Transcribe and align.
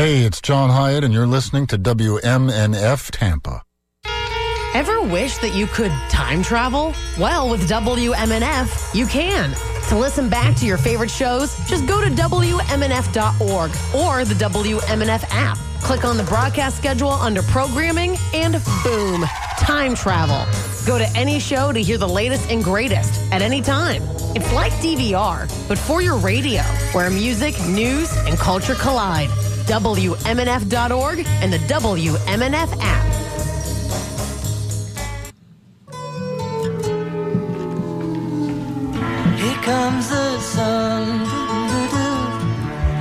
Hey, 0.00 0.24
it's 0.24 0.40
John 0.40 0.70
Hyatt, 0.70 1.04
and 1.04 1.12
you're 1.12 1.26
listening 1.26 1.66
to 1.66 1.76
WMNF 1.76 3.10
Tampa. 3.10 3.62
Ever 4.72 5.02
wish 5.02 5.36
that 5.36 5.54
you 5.54 5.66
could 5.66 5.92
time 6.08 6.42
travel? 6.42 6.94
Well, 7.18 7.50
with 7.50 7.68
WMNF, 7.68 8.94
you 8.94 9.06
can. 9.06 9.54
To 9.90 9.98
listen 9.98 10.30
back 10.30 10.56
to 10.56 10.64
your 10.64 10.78
favorite 10.78 11.10
shows, 11.10 11.54
just 11.68 11.86
go 11.86 12.02
to 12.02 12.08
WMNF.org 12.08 13.70
or 13.94 14.24
the 14.24 14.42
WMNF 14.42 15.24
app. 15.28 15.58
Click 15.82 16.06
on 16.06 16.16
the 16.16 16.24
broadcast 16.24 16.78
schedule 16.78 17.10
under 17.10 17.42
programming, 17.42 18.16
and 18.32 18.54
boom, 18.82 19.26
time 19.58 19.94
travel. 19.94 20.46
Go 20.86 20.96
to 20.96 21.06
any 21.14 21.38
show 21.38 21.72
to 21.72 21.82
hear 21.82 21.98
the 21.98 22.08
latest 22.08 22.50
and 22.50 22.64
greatest 22.64 23.20
at 23.32 23.42
any 23.42 23.60
time. 23.60 24.02
It's 24.34 24.50
like 24.54 24.72
DVR, 24.74 25.46
but 25.68 25.76
for 25.76 26.00
your 26.00 26.16
radio, 26.16 26.62
where 26.92 27.10
music, 27.10 27.54
news, 27.66 28.10
and 28.26 28.38
culture 28.38 28.74
collide. 28.74 29.28
WMNF.org 29.70 31.24
and 31.42 31.52
the 31.52 31.58
WMNF 31.58 32.76
app. 32.80 33.06
Here 39.38 39.62
comes 39.62 40.10
the 40.10 40.40
sun. 40.40 41.06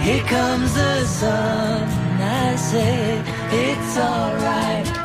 Here 0.03 0.23
comes 0.25 0.73
the 0.75 1.05
sun. 1.05 1.89
I 2.21 2.55
say 2.55 3.23
it's 3.51 3.97
alright. 3.97 4.98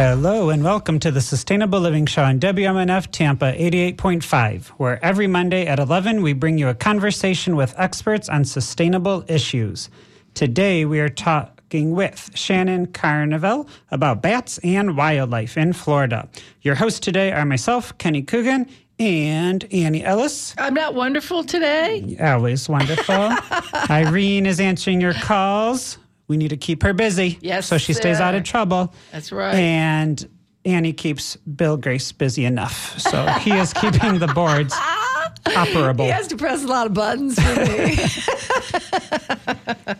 Hello 0.00 0.50
and 0.50 0.62
welcome 0.62 1.00
to 1.00 1.10
the 1.10 1.20
Sustainable 1.20 1.80
Living 1.80 2.06
Show 2.06 2.22
on 2.22 2.38
WMNF 2.38 3.10
Tampa 3.10 3.52
88.5, 3.54 4.68
where 4.78 5.04
every 5.04 5.26
Monday 5.26 5.66
at 5.66 5.80
11 5.80 6.22
we 6.22 6.34
bring 6.34 6.56
you 6.56 6.68
a 6.68 6.74
conversation 6.74 7.56
with 7.56 7.74
experts 7.76 8.28
on 8.28 8.44
sustainable 8.44 9.24
issues. 9.26 9.90
Today 10.34 10.84
we 10.84 11.00
are 11.00 11.08
talking 11.08 11.96
with 11.96 12.30
Shannon 12.34 12.86
Carnival 12.86 13.68
about 13.90 14.22
bats 14.22 14.58
and 14.58 14.96
wildlife 14.96 15.58
in 15.58 15.72
Florida. 15.72 16.28
Your 16.62 16.76
hosts 16.76 17.00
today 17.00 17.32
are 17.32 17.44
myself, 17.44 17.98
Kenny 17.98 18.22
Coogan, 18.22 18.68
and 19.00 19.64
Annie 19.72 20.04
Ellis. 20.04 20.54
I'm 20.58 20.74
not 20.74 20.94
wonderful 20.94 21.42
today. 21.42 22.16
Always 22.20 22.68
wonderful. 22.68 23.32
Irene 23.90 24.46
is 24.46 24.60
answering 24.60 25.00
your 25.00 25.14
calls. 25.14 25.98
We 26.28 26.36
need 26.36 26.48
to 26.50 26.56
keep 26.56 26.82
her 26.82 26.92
busy. 26.92 27.38
Yes, 27.40 27.66
So 27.66 27.78
she 27.78 27.92
stays 27.94 28.18
sir. 28.18 28.22
out 28.22 28.34
of 28.34 28.44
trouble. 28.44 28.94
That's 29.12 29.32
right. 29.32 29.54
And 29.54 30.28
Annie 30.64 30.92
keeps 30.92 31.36
Bill 31.36 31.76
Grace 31.78 32.12
busy 32.12 32.44
enough. 32.44 32.98
So 33.00 33.24
he 33.40 33.52
is 33.52 33.72
keeping 33.72 34.18
the 34.18 34.26
boards 34.28 34.74
operable. 35.46 36.04
He 36.04 36.10
has 36.10 36.28
to 36.28 36.36
press 36.36 36.62
a 36.62 36.66
lot 36.66 36.86
of 36.86 36.94
buttons 36.94 37.34
for 37.40 37.64
me. 37.64 37.96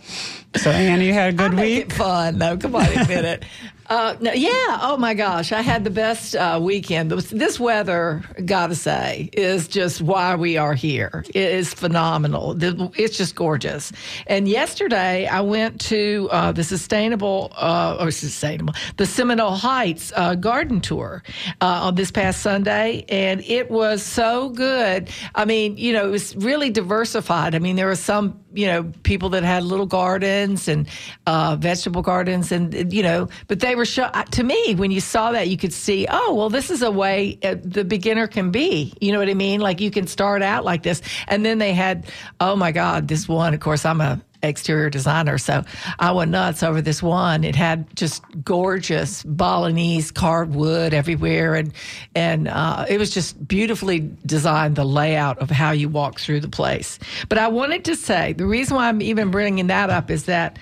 So 0.56 0.70
Annie, 0.70 1.06
you 1.06 1.12
had 1.12 1.34
a 1.34 1.36
good 1.36 1.54
week. 1.54 1.92
fun, 1.92 2.38
though. 2.38 2.56
Come 2.56 2.74
on, 2.74 2.86
admit 2.86 3.24
it. 3.24 3.44
Uh, 3.88 4.14
no, 4.20 4.32
yeah. 4.32 4.78
Oh 4.82 4.96
my 4.98 5.14
gosh, 5.14 5.50
I 5.50 5.62
had 5.62 5.82
the 5.84 5.90
best 5.90 6.36
uh, 6.36 6.58
weekend. 6.62 7.10
This- 7.10 7.58
weather, 7.58 8.22
gotta 8.44 8.74
say, 8.76 9.30
is 9.32 9.66
just 9.66 10.00
why 10.00 10.36
we 10.36 10.56
are 10.56 10.74
here. 10.74 11.24
It 11.30 11.36
is 11.36 11.74
phenomenal. 11.74 12.54
It's 12.96 13.16
just 13.16 13.34
gorgeous. 13.34 13.90
And 14.28 14.46
yesterday, 14.46 15.26
I 15.26 15.40
went 15.40 15.80
to 15.82 16.28
uh, 16.30 16.52
the 16.52 16.62
sustainable, 16.62 17.50
uh, 17.56 17.96
or 17.98 18.10
sustainable, 18.10 18.74
the 18.96 19.06
Seminole 19.06 19.56
Heights 19.56 20.12
uh, 20.14 20.34
garden 20.36 20.80
tour 20.80 21.22
on 21.60 21.94
this 21.96 22.10
past 22.12 22.42
Sunday, 22.42 23.04
and 23.08 23.40
it 23.40 23.70
was 23.70 24.02
so 24.02 24.50
good. 24.50 25.10
I 25.34 25.44
mean, 25.44 25.76
you 25.76 25.92
know, 25.92 26.06
it 26.06 26.10
was 26.10 26.36
really 26.36 26.70
diversified. 26.70 27.54
I 27.54 27.58
mean, 27.58 27.74
there 27.74 27.86
were 27.86 27.96
some, 27.96 28.38
you 28.52 28.66
know, 28.66 28.92
people 29.02 29.30
that 29.30 29.42
had 29.42 29.64
little 29.64 29.86
gardens 29.86 30.68
and 30.68 30.86
vegetable 31.26 32.02
gardens, 32.02 32.52
and 32.52 32.92
you 32.92 33.02
know, 33.02 33.28
but 33.48 33.60
they 33.60 33.74
were 33.78 33.86
show- 33.86 34.10
to 34.10 34.42
me 34.42 34.74
when 34.74 34.90
you 34.90 35.00
saw 35.00 35.32
that, 35.32 35.48
you 35.48 35.56
could 35.56 35.72
see, 35.72 36.06
oh, 36.10 36.34
well, 36.34 36.50
this 36.50 36.70
is 36.70 36.82
a 36.82 36.90
way 36.90 37.38
uh, 37.42 37.56
the 37.62 37.84
beginner 37.84 38.26
can 38.26 38.50
be. 38.50 38.92
You 39.00 39.12
know 39.12 39.18
what 39.18 39.28
I 39.28 39.34
mean? 39.34 39.60
Like 39.60 39.80
you 39.80 39.90
can 39.90 40.06
start 40.06 40.42
out 40.42 40.64
like 40.64 40.82
this, 40.82 41.00
and 41.26 41.44
then 41.44 41.58
they 41.58 41.72
had, 41.72 42.06
oh 42.40 42.56
my 42.56 42.72
God, 42.72 43.08
this 43.08 43.26
one. 43.28 43.54
Of 43.54 43.60
course, 43.60 43.86
I'm 43.86 44.00
a 44.00 44.20
exterior 44.42 44.88
designer, 44.88 45.38
so 45.38 45.64
I 45.98 46.12
went 46.12 46.30
nuts 46.30 46.62
over 46.62 46.80
this 46.80 47.02
one. 47.02 47.44
It 47.44 47.56
had 47.56 47.94
just 47.96 48.22
gorgeous 48.44 49.22
Balinese 49.24 50.10
carved 50.10 50.54
wood 50.54 50.94
everywhere, 50.94 51.54
and 51.54 51.72
and 52.14 52.48
uh, 52.48 52.84
it 52.88 52.98
was 52.98 53.10
just 53.10 53.48
beautifully 53.48 54.00
designed. 54.26 54.76
The 54.76 54.84
layout 54.84 55.38
of 55.38 55.50
how 55.50 55.72
you 55.72 55.88
walk 55.88 56.20
through 56.20 56.40
the 56.40 56.48
place. 56.48 56.98
But 57.28 57.38
I 57.38 57.48
wanted 57.48 57.84
to 57.86 57.96
say 57.96 58.32
the 58.32 58.46
reason 58.46 58.76
why 58.76 58.88
I'm 58.88 59.02
even 59.02 59.30
bringing 59.30 59.68
that 59.68 59.90
up 59.90 60.10
is 60.10 60.24
that 60.24 60.58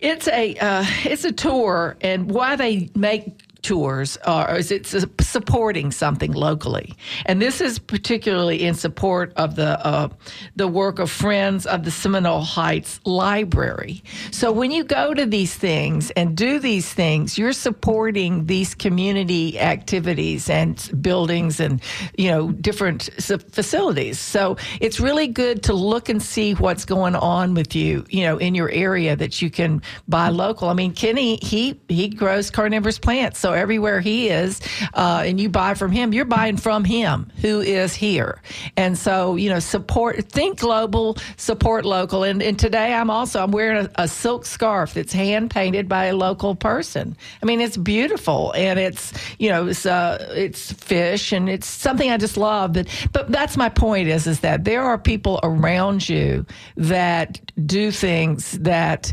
it's 0.00 0.28
a 0.28 0.56
uh, 0.56 0.84
it's 1.04 1.24
a 1.24 1.32
tour, 1.32 1.96
and 2.00 2.30
why 2.30 2.56
they 2.56 2.90
make 2.94 3.42
tours 3.62 4.18
or 4.26 4.56
is 4.56 4.70
it's 4.70 4.94
supporting 5.20 5.90
something 5.90 6.32
locally, 6.32 6.94
and 7.26 7.40
this 7.40 7.60
is 7.60 7.78
particularly 7.78 8.62
in 8.62 8.74
support 8.74 9.32
of 9.36 9.56
the 9.56 9.84
uh, 9.86 10.08
the 10.56 10.68
work 10.68 10.98
of 10.98 11.10
Friends 11.10 11.66
of 11.66 11.84
the 11.84 11.90
Seminole 11.90 12.42
Heights 12.42 13.00
Library. 13.04 14.02
So 14.30 14.52
when 14.52 14.70
you 14.70 14.84
go 14.84 15.14
to 15.14 15.26
these 15.26 15.54
things 15.54 16.10
and 16.12 16.36
do 16.36 16.58
these 16.58 16.92
things, 16.92 17.38
you're 17.38 17.52
supporting 17.52 18.46
these 18.46 18.74
community 18.74 19.58
activities 19.58 20.48
and 20.50 20.90
buildings 21.00 21.60
and 21.60 21.80
you 22.16 22.30
know 22.30 22.52
different 22.52 23.10
facilities. 23.52 24.18
So 24.18 24.56
it's 24.80 25.00
really 25.00 25.26
good 25.28 25.62
to 25.64 25.72
look 25.72 26.08
and 26.08 26.22
see 26.22 26.54
what's 26.54 26.84
going 26.84 27.14
on 27.16 27.54
with 27.54 27.74
you, 27.74 28.04
you 28.08 28.22
know, 28.24 28.38
in 28.38 28.54
your 28.54 28.70
area 28.70 29.16
that 29.16 29.42
you 29.42 29.50
can 29.50 29.82
buy 30.08 30.28
local. 30.28 30.68
I 30.68 30.74
mean, 30.74 30.92
Kenny 30.92 31.38
he 31.42 31.80
he 31.88 32.08
grows 32.08 32.50
carnivorous 32.50 32.98
plants, 32.98 33.38
so 33.38 33.49
everywhere 33.52 34.00
he 34.00 34.28
is, 34.28 34.60
uh, 34.94 35.22
and 35.26 35.40
you 35.40 35.48
buy 35.48 35.74
from 35.74 35.92
him, 35.92 36.12
you're 36.12 36.24
buying 36.24 36.56
from 36.56 36.84
him 36.84 37.30
who 37.40 37.60
is 37.60 37.94
here. 37.94 38.40
And 38.76 38.96
so 38.96 39.36
you 39.36 39.50
know, 39.50 39.58
support, 39.58 40.24
think 40.28 40.60
global, 40.60 41.16
support 41.36 41.84
local. 41.84 42.24
And, 42.24 42.42
and 42.42 42.58
today 42.58 42.92
I'm 42.94 43.10
also 43.10 43.42
I'm 43.42 43.50
wearing 43.50 43.86
a, 43.86 44.02
a 44.02 44.08
silk 44.08 44.46
scarf 44.46 44.94
that's 44.94 45.12
hand 45.12 45.50
painted 45.50 45.88
by 45.88 46.06
a 46.06 46.14
local 46.14 46.54
person. 46.54 47.16
I 47.42 47.46
mean, 47.46 47.60
it's 47.60 47.76
beautiful 47.76 48.52
and 48.52 48.78
it's 48.78 49.12
you 49.38 49.48
know 49.48 49.68
it's 49.68 49.86
uh, 49.86 50.32
it's 50.36 50.72
fish 50.72 51.32
and 51.32 51.48
it's 51.48 51.66
something 51.66 52.10
I 52.10 52.16
just 52.16 52.36
love. 52.36 52.72
But 52.72 52.88
but 53.12 53.30
that's 53.30 53.56
my 53.56 53.68
point 53.68 54.08
is 54.08 54.26
is 54.26 54.40
that 54.40 54.64
there 54.64 54.82
are 54.82 54.98
people 54.98 55.40
around 55.42 56.08
you 56.08 56.46
that 56.76 57.40
do 57.66 57.90
things 57.90 58.52
that 58.52 59.12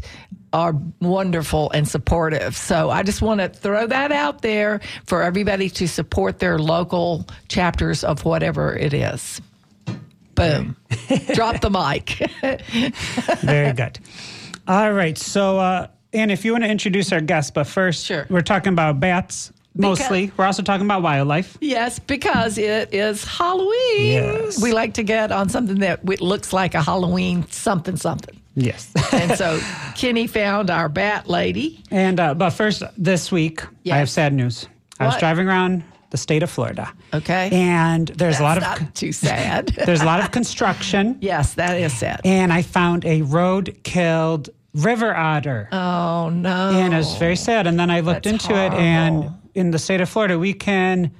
are 0.54 0.74
wonderful 1.02 1.70
and 1.72 1.88
supportive. 1.88 2.56
So 2.56 2.90
I 2.90 3.04
just 3.04 3.22
want 3.22 3.42
to 3.42 3.50
throw 3.50 3.86
that 3.88 4.12
out 4.12 4.42
there 4.42 4.80
for 5.06 5.22
everybody 5.22 5.70
to 5.72 5.88
support 5.88 6.40
their 6.40 6.58
local 6.58 7.26
chapters 7.50 8.04
of 8.04 8.24
whatever 8.26 8.76
it 8.76 8.94
is. 8.94 9.42
Boom. 10.36 10.76
Drop 11.34 11.62
the 11.62 11.70
mic. 11.70 12.30
Very 13.42 13.74
good. 13.74 14.00
All 14.68 14.92
right. 14.94 15.18
So, 15.18 15.58
uh, 15.60 15.88
Annie, 16.14 16.34
if 16.34 16.46
you 16.46 16.52
want 16.52 16.64
to 16.64 16.70
introduce 16.70 17.12
our 17.12 17.22
guest, 17.22 17.54
but 17.54 17.66
first, 17.66 18.06
Sure. 18.06 18.26
we're 18.30 18.42
talking 18.42 18.72
about 18.74 19.00
bats 19.00 19.52
mostly. 19.76 20.32
We're 20.38 20.46
also 20.46 20.64
talking 20.64 20.86
about 20.86 21.02
wildlife. 21.04 21.58
yes, 21.62 22.00
because 22.00 22.58
it 22.58 22.94
is 22.94 23.24
Halloween. 23.24 23.74
Yes. 24.14 24.62
We 24.62 24.74
like 24.74 24.96
to 24.96 25.04
get 25.04 25.32
on 25.32 25.50
something 25.50 25.80
that 25.80 26.04
looks 26.22 26.54
like 26.54 26.74
a 26.76 26.82
Halloween 26.82 27.46
something 27.50 27.98
something. 27.98 28.40
Yes. 28.58 28.92
And 29.14 29.38
so 29.38 29.60
Kenny 29.96 30.28
found 30.28 30.70
our 30.70 30.90
bat 30.90 31.28
lady. 31.30 31.82
and 31.92 32.20
uh, 32.20 32.34
but 32.34 32.50
first, 32.52 32.84
this 32.98 33.32
week, 33.32 33.62
I 33.92 33.98
have 33.98 34.10
sad 34.10 34.34
news. 34.34 34.64
What? 34.98 35.02
I 35.02 35.06
was 35.08 35.18
driving 35.18 35.48
around 35.48 35.84
the 36.10 36.18
state 36.18 36.44
of 36.44 36.50
Florida. 36.50 36.92
Okay. 37.14 37.50
And 37.52 38.08
there's 38.10 38.40
a 38.40 38.44
lot 38.44 38.58
of 38.58 38.64
not 38.64 38.96
too 38.96 39.12
sad. 39.12 39.68
there's 39.86 40.02
a 40.02 40.06
lot 40.06 40.20
of 40.20 40.32
construction. 40.40 41.18
yes, 41.22 41.54
that 41.56 41.78
is 41.80 41.94
sad. 41.98 42.22
and 42.26 42.52
I 42.52 42.62
found 42.64 43.06
a 43.06 43.22
road 43.24 43.78
killed 43.84 44.50
river 44.74 45.16
otter. 45.16 45.70
Oh 45.72 46.30
no. 46.30 46.72
and 46.74 46.94
it 46.94 46.98
was 46.98 47.16
very 47.18 47.36
sad. 47.36 47.66
And 47.68 47.80
then 47.80 47.90
I 47.90 48.02
looked 48.02 48.24
That's 48.24 48.44
into 48.46 48.56
it, 48.60 48.74
and 48.74 49.30
in 49.54 49.72
the 49.72 49.80
state 49.80 50.02
of 50.02 50.10
Florida, 50.10 50.38
we 50.40 50.54
can 50.54 51.12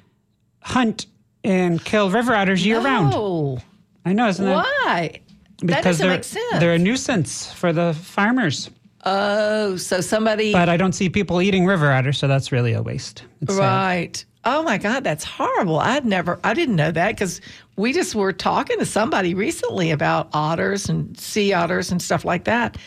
hunt 0.60 1.06
and 1.44 1.82
kill 1.84 2.10
river 2.10 2.34
otters 2.34 2.64
year 2.66 2.80
round. 2.80 3.12
Oh, 3.14 3.58
I 4.04 4.12
know, 4.12 4.28
isn't 4.28 4.44
that? 4.44 4.54
why? 4.54 5.20
that 5.27 5.27
Because 5.60 5.84
doesn't 5.84 6.06
they're, 6.06 6.16
make 6.16 6.24
sense. 6.24 6.60
they're 6.60 6.74
a 6.74 6.78
nuisance 6.78 7.52
for 7.52 7.72
the 7.72 7.94
farmers. 7.94 8.70
oh, 9.04 9.76
so 9.76 10.00
somebody 10.00 10.52
But 10.52 10.68
I 10.68 10.76
don't 10.76 10.92
see 10.92 11.08
people 11.08 11.42
eating 11.42 11.66
river 11.66 11.90
otter, 11.90 12.12
so 12.12 12.28
that's 12.28 12.52
really 12.52 12.72
a 12.72 12.82
waste. 12.82 13.24
It's 13.40 13.54
sad. 13.54 13.60
right. 13.60 14.24
Oh 14.44 14.62
my 14.62 14.78
God, 14.78 15.04
that's 15.04 15.24
horrible. 15.24 15.78
I'd 15.80 16.06
never, 16.06 16.38
I 16.44 16.54
didn't 16.54 16.76
know 16.76 16.92
that 16.92 17.10
because 17.10 17.40
we 17.76 17.92
just 17.92 18.14
were 18.14 18.32
talking 18.32 18.78
to 18.78 18.86
somebody 18.86 19.34
recently 19.34 19.90
about 19.90 20.28
otters 20.32 20.88
and 20.88 21.18
sea 21.18 21.52
otters 21.52 21.90
and 21.90 22.00
stuff 22.00 22.24
like 22.24 22.44
that. 22.44 22.78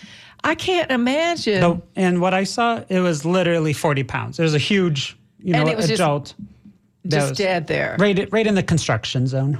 I 0.44 0.56
can't 0.56 0.90
imagine. 0.90 1.62
So, 1.62 1.82
and 1.96 2.22
what 2.22 2.34
I 2.34 2.46
saw, 2.46 2.84
it 2.90 3.00
was 3.00 3.26
literally 3.26 3.74
40 3.74 4.04
pounds. 4.04 4.40
It 4.40 4.44
was 4.44 4.56
a 4.56 4.60
huge, 4.60 5.18
you 5.40 5.54
know, 5.54 5.66
just 5.66 5.92
adult. 5.92 6.34
that 7.06 7.18
just 7.18 7.30
was 7.32 7.38
dead 7.38 7.68
there. 7.68 7.96
Right, 8.00 8.28
right 8.32 8.48
in 8.48 8.56
the 8.56 8.64
construction 8.64 9.28
zone. 9.28 9.60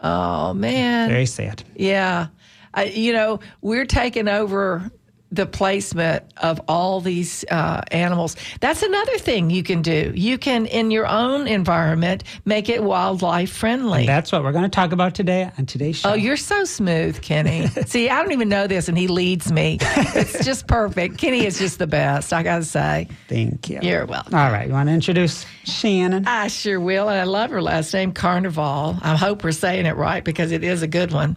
Oh 0.00 0.54
man. 0.54 1.08
Very 1.08 1.26
sad. 1.26 1.62
Yeah. 1.74 2.28
I, 2.74 2.84
you 2.84 3.12
know, 3.12 3.40
we're 3.60 3.86
taking 3.86 4.28
over 4.28 4.90
the 5.30 5.46
placement 5.46 6.24
of 6.38 6.60
all 6.68 7.00
these 7.00 7.44
uh, 7.50 7.82
animals. 7.90 8.36
That's 8.60 8.82
another 8.82 9.18
thing 9.18 9.50
you 9.50 9.62
can 9.62 9.82
do. 9.82 10.12
You 10.14 10.38
can, 10.38 10.66
in 10.66 10.90
your 10.90 11.06
own 11.06 11.46
environment, 11.46 12.24
make 12.44 12.68
it 12.68 12.82
wildlife 12.82 13.50
friendly. 13.50 14.06
That's 14.06 14.32
what 14.32 14.42
we're 14.42 14.52
going 14.52 14.64
to 14.64 14.70
talk 14.70 14.92
about 14.92 15.14
today 15.14 15.50
on 15.58 15.66
today's 15.66 15.96
show. 15.96 16.10
Oh, 16.10 16.14
you're 16.14 16.36
so 16.36 16.64
smooth, 16.64 17.20
Kenny. 17.20 17.66
See, 17.86 18.08
I 18.08 18.22
don't 18.22 18.32
even 18.32 18.48
know 18.48 18.66
this, 18.66 18.88
and 18.88 18.96
he 18.96 19.08
leads 19.08 19.52
me. 19.52 19.78
It's 19.80 20.44
just 20.44 20.66
perfect. 20.66 21.18
Kenny 21.18 21.44
is 21.44 21.58
just 21.58 21.78
the 21.78 21.86
best, 21.86 22.32
I 22.32 22.42
got 22.42 22.58
to 22.58 22.64
say. 22.64 23.08
Thank 23.28 23.68
you. 23.68 23.80
You're 23.82 24.06
welcome. 24.06 24.34
All 24.34 24.50
right. 24.50 24.66
You 24.66 24.72
want 24.72 24.88
to 24.88 24.94
introduce 24.94 25.44
Shannon? 25.64 26.26
I 26.26 26.48
sure 26.48 26.80
will, 26.80 27.08
and 27.08 27.20
I 27.20 27.24
love 27.24 27.50
her 27.50 27.60
last 27.60 27.92
name, 27.92 28.12
Carnival. 28.12 28.96
I 29.02 29.16
hope 29.16 29.44
we're 29.44 29.52
saying 29.52 29.86
it 29.86 29.96
right 29.96 30.24
because 30.24 30.52
it 30.52 30.64
is 30.64 30.82
a 30.82 30.86
good 30.86 31.12
one. 31.12 31.36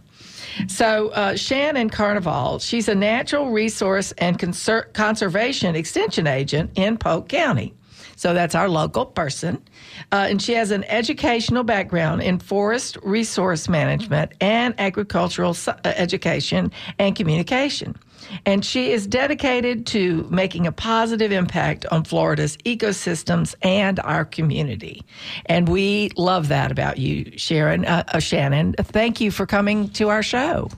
So, 0.67 1.09
uh, 1.09 1.35
Shannon 1.35 1.89
Carnival, 1.89 2.59
she's 2.59 2.87
a 2.87 2.95
natural 2.95 3.51
resource 3.51 4.11
and 4.17 4.37
conser- 4.37 4.91
conservation 4.93 5.75
extension 5.75 6.27
agent 6.27 6.71
in 6.75 6.97
Polk 6.97 7.29
County. 7.29 7.73
So 8.15 8.35
that's 8.35 8.53
our 8.53 8.69
local 8.69 9.07
person. 9.07 9.63
Uh, 10.11 10.27
and 10.29 10.39
she 10.39 10.53
has 10.53 10.69
an 10.69 10.83
educational 10.83 11.63
background 11.63 12.21
in 12.21 12.37
forest 12.37 12.97
resource 13.01 13.67
management 13.67 14.33
and 14.39 14.75
agricultural 14.79 15.57
uh, 15.65 15.73
education 15.85 16.71
and 16.99 17.15
communication. 17.15 17.95
And 18.45 18.63
she 18.65 18.91
is 18.91 19.07
dedicated 19.07 19.85
to 19.87 20.27
making 20.29 20.67
a 20.67 20.71
positive 20.71 21.31
impact 21.31 21.85
on 21.87 22.03
Florida's 22.03 22.57
ecosystems 22.57 23.55
and 23.61 23.99
our 24.01 24.25
community. 24.25 25.03
And 25.45 25.69
we 25.69 26.11
love 26.17 26.47
that 26.49 26.71
about 26.71 26.97
you, 26.97 27.31
Sharon, 27.37 27.85
uh, 27.85 28.03
uh, 28.07 28.19
Shannon. 28.19 28.75
Thank 28.77 29.21
you 29.21 29.31
for 29.31 29.45
coming 29.45 29.89
to 29.89 30.09
our 30.09 30.23
show. 30.23 30.69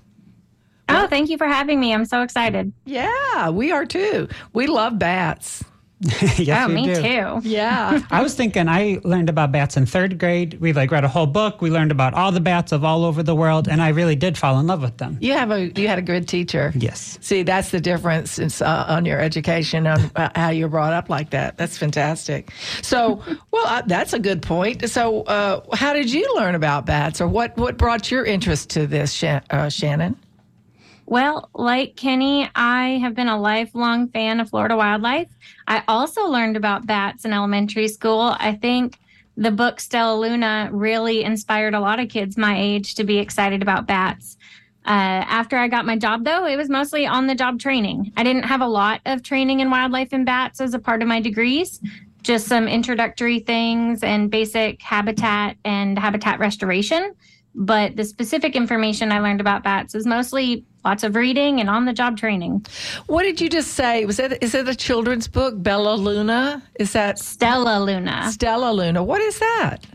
Oh, 0.89 1.07
thank 1.07 1.29
you 1.29 1.37
for 1.37 1.47
having 1.47 1.79
me. 1.79 1.93
I'm 1.93 2.05
so 2.05 2.21
excited. 2.21 2.73
Yeah, 2.85 3.49
we 3.49 3.71
are 3.71 3.85
too. 3.85 4.27
We 4.53 4.67
love 4.67 4.99
bats. 4.99 5.63
yes, 6.37 6.65
oh, 6.65 6.67
we 6.67 6.75
me 6.75 6.85
do. 6.85 6.95
too. 6.95 7.47
Yeah. 7.47 8.01
I 8.11 8.21
was 8.21 8.35
thinking 8.35 8.67
I 8.67 8.99
learned 9.03 9.29
about 9.29 9.51
bats 9.51 9.77
in 9.77 9.85
third 9.85 10.19
grade. 10.19 10.59
We 10.59 10.73
like 10.73 10.91
read 10.91 11.03
a 11.03 11.07
whole 11.07 11.27
book. 11.27 11.61
We 11.61 11.69
learned 11.69 11.91
about 11.91 12.13
all 12.13 12.31
the 12.31 12.41
bats 12.41 12.71
of 12.71 12.83
all 12.83 13.05
over 13.05 13.23
the 13.23 13.35
world, 13.35 13.69
and 13.69 13.81
I 13.81 13.89
really 13.89 14.15
did 14.15 14.37
fall 14.37 14.59
in 14.59 14.67
love 14.67 14.81
with 14.81 14.97
them. 14.97 15.17
You 15.21 15.33
have 15.33 15.51
a 15.51 15.69
you 15.69 15.87
had 15.87 15.99
a 15.99 16.01
good 16.03 16.27
teacher. 16.27 16.73
Yes. 16.75 17.17
See, 17.21 17.43
that's 17.43 17.71
the 17.71 17.79
difference 17.79 18.37
in, 18.37 18.49
uh, 18.65 18.85
on 18.89 19.05
your 19.05 19.19
education 19.19 19.87
on 19.87 20.11
uh, 20.15 20.29
how 20.35 20.49
you're 20.49 20.69
brought 20.69 20.93
up 20.93 21.09
like 21.09 21.29
that. 21.29 21.57
That's 21.57 21.77
fantastic. 21.77 22.51
So, 22.81 23.23
well, 23.51 23.65
uh, 23.65 23.83
that's 23.85 24.13
a 24.13 24.19
good 24.19 24.41
point. 24.41 24.89
So, 24.89 25.21
uh, 25.23 25.61
how 25.75 25.93
did 25.93 26.11
you 26.11 26.29
learn 26.35 26.55
about 26.55 26.85
bats, 26.85 27.21
or 27.21 27.27
what 27.27 27.55
what 27.57 27.77
brought 27.77 28.11
your 28.11 28.25
interest 28.25 28.69
to 28.71 28.87
this, 28.87 29.13
Shan- 29.13 29.43
uh, 29.49 29.69
Shannon? 29.69 30.17
Well, 31.13 31.51
like 31.53 31.95
Kenny, 31.95 32.49
I 32.55 32.97
have 33.03 33.13
been 33.13 33.27
a 33.27 33.39
lifelong 33.39 34.07
fan 34.07 34.39
of 34.39 34.49
Florida 34.49 34.75
wildlife. 34.75 35.29
I 35.67 35.83
also 35.87 36.25
learned 36.25 36.57
about 36.57 36.87
bats 36.87 37.23
in 37.23 37.31
elementary 37.31 37.87
school. 37.87 38.35
I 38.39 38.53
think 38.55 38.97
the 39.37 39.51
book 39.51 39.77
Stellaluna 39.77 40.69
really 40.71 41.23
inspired 41.23 41.75
a 41.75 41.79
lot 41.79 41.99
of 41.99 42.09
kids 42.09 42.35
my 42.35 42.59
age 42.59 42.95
to 42.95 43.03
be 43.03 43.19
excited 43.19 43.61
about 43.61 43.85
bats. 43.85 44.37
Uh, 44.87 45.21
after 45.29 45.55
I 45.55 45.67
got 45.67 45.85
my 45.85 45.99
job, 45.99 46.25
though, 46.25 46.47
it 46.47 46.55
was 46.55 46.67
mostly 46.67 47.05
on 47.05 47.27
the 47.27 47.35
job 47.35 47.59
training. 47.59 48.11
I 48.17 48.23
didn't 48.23 48.45
have 48.45 48.61
a 48.61 48.67
lot 48.67 48.99
of 49.05 49.21
training 49.21 49.59
in 49.59 49.69
wildlife 49.69 50.13
and 50.13 50.25
bats 50.25 50.61
as 50.61 50.73
a 50.73 50.79
part 50.79 51.03
of 51.03 51.07
my 51.07 51.19
degrees, 51.19 51.79
just 52.23 52.47
some 52.47 52.67
introductory 52.67 53.37
things 53.37 54.01
and 54.01 54.31
basic 54.31 54.81
habitat 54.81 55.57
and 55.63 55.99
habitat 55.99 56.39
restoration. 56.39 57.13
But 57.55 57.95
the 57.95 58.03
specific 58.03 58.55
information 58.55 59.11
I 59.11 59.19
learned 59.19 59.39
about 59.39 59.63
bats 59.63 59.93
is 59.93 60.05
mostly 60.07 60.65
lots 60.83 61.03
of 61.03 61.15
reading 61.15 61.59
and 61.59 61.69
on 61.69 61.85
the 61.85 61.93
job 61.93 62.17
training. 62.17 62.65
What 63.05 63.23
did 63.23 63.39
you 63.39 63.47
just 63.49 63.73
say? 63.73 64.05
Was 64.05 64.17
that 64.17 64.43
is 64.43 64.55
it 64.55 64.67
a 64.67 64.75
children's 64.75 65.27
book, 65.27 65.53
Bella 65.61 65.95
Luna? 65.95 66.63
Is 66.79 66.93
that 66.93 67.17
Stellaluna. 67.17 68.29
Stella 68.29 68.71
Luna? 68.73 69.03
What 69.03 69.21
is 69.21 69.37
that? 69.39 69.85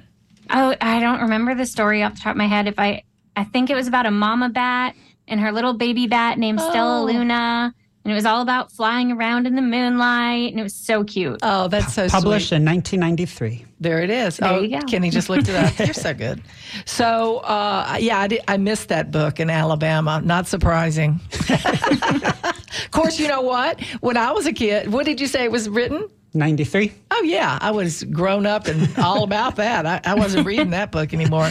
Oh, 0.50 0.74
I 0.80 1.00
don't 1.00 1.20
remember 1.20 1.54
the 1.54 1.66
story 1.66 2.02
off 2.02 2.14
the 2.14 2.20
top 2.20 2.30
of 2.32 2.36
my 2.36 2.46
head. 2.46 2.68
If 2.68 2.78
I, 2.78 3.02
I 3.36 3.44
think 3.44 3.70
it 3.70 3.74
was 3.74 3.86
about 3.88 4.06
a 4.06 4.10
mama 4.10 4.48
bat 4.48 4.94
and 5.26 5.40
her 5.40 5.52
little 5.52 5.74
baby 5.74 6.06
bat 6.06 6.38
named 6.38 6.60
Stella 6.60 7.02
Oh. 7.02 7.04
Luna, 7.04 7.74
and 8.08 8.14
it 8.14 8.16
was 8.16 8.24
all 8.24 8.40
about 8.40 8.72
flying 8.72 9.12
around 9.12 9.46
in 9.46 9.54
the 9.54 9.60
moonlight, 9.60 10.50
and 10.50 10.58
it 10.58 10.62
was 10.62 10.72
so 10.72 11.04
cute. 11.04 11.38
Oh, 11.42 11.68
that's 11.68 11.92
so 11.92 12.08
Published 12.08 12.48
sweet. 12.48 12.56
in 12.56 12.64
1993. 12.64 13.66
There 13.80 14.00
it 14.00 14.08
is. 14.08 14.38
There 14.38 14.48
oh, 14.50 14.60
you 14.60 14.80
go. 14.80 14.86
Kenny 14.86 15.10
just 15.10 15.28
looked 15.28 15.46
it 15.46 15.54
up. 15.54 15.78
You're 15.86 15.92
so 15.92 16.14
good. 16.14 16.40
So, 16.86 17.40
uh, 17.40 17.98
yeah, 18.00 18.20
I, 18.20 18.28
did, 18.28 18.40
I 18.48 18.56
missed 18.56 18.88
that 18.88 19.10
book 19.10 19.40
in 19.40 19.50
Alabama. 19.50 20.22
Not 20.24 20.46
surprising. 20.46 21.20
of 21.50 22.90
course, 22.92 23.20
you 23.20 23.28
know 23.28 23.42
what? 23.42 23.78
When 24.00 24.16
I 24.16 24.32
was 24.32 24.46
a 24.46 24.54
kid, 24.54 24.90
what 24.90 25.04
did 25.04 25.20
you 25.20 25.26
say 25.26 25.44
it 25.44 25.52
was 25.52 25.68
written? 25.68 26.08
93. 26.32 26.90
Oh 27.10 27.22
yeah, 27.24 27.58
I 27.60 27.72
was 27.72 28.04
grown 28.04 28.46
up 28.46 28.68
and 28.68 28.88
all 28.98 29.22
about 29.22 29.56
that. 29.56 29.84
I, 29.84 30.00
I 30.02 30.14
wasn't 30.14 30.46
reading 30.46 30.70
that 30.70 30.92
book 30.92 31.12
anymore, 31.12 31.50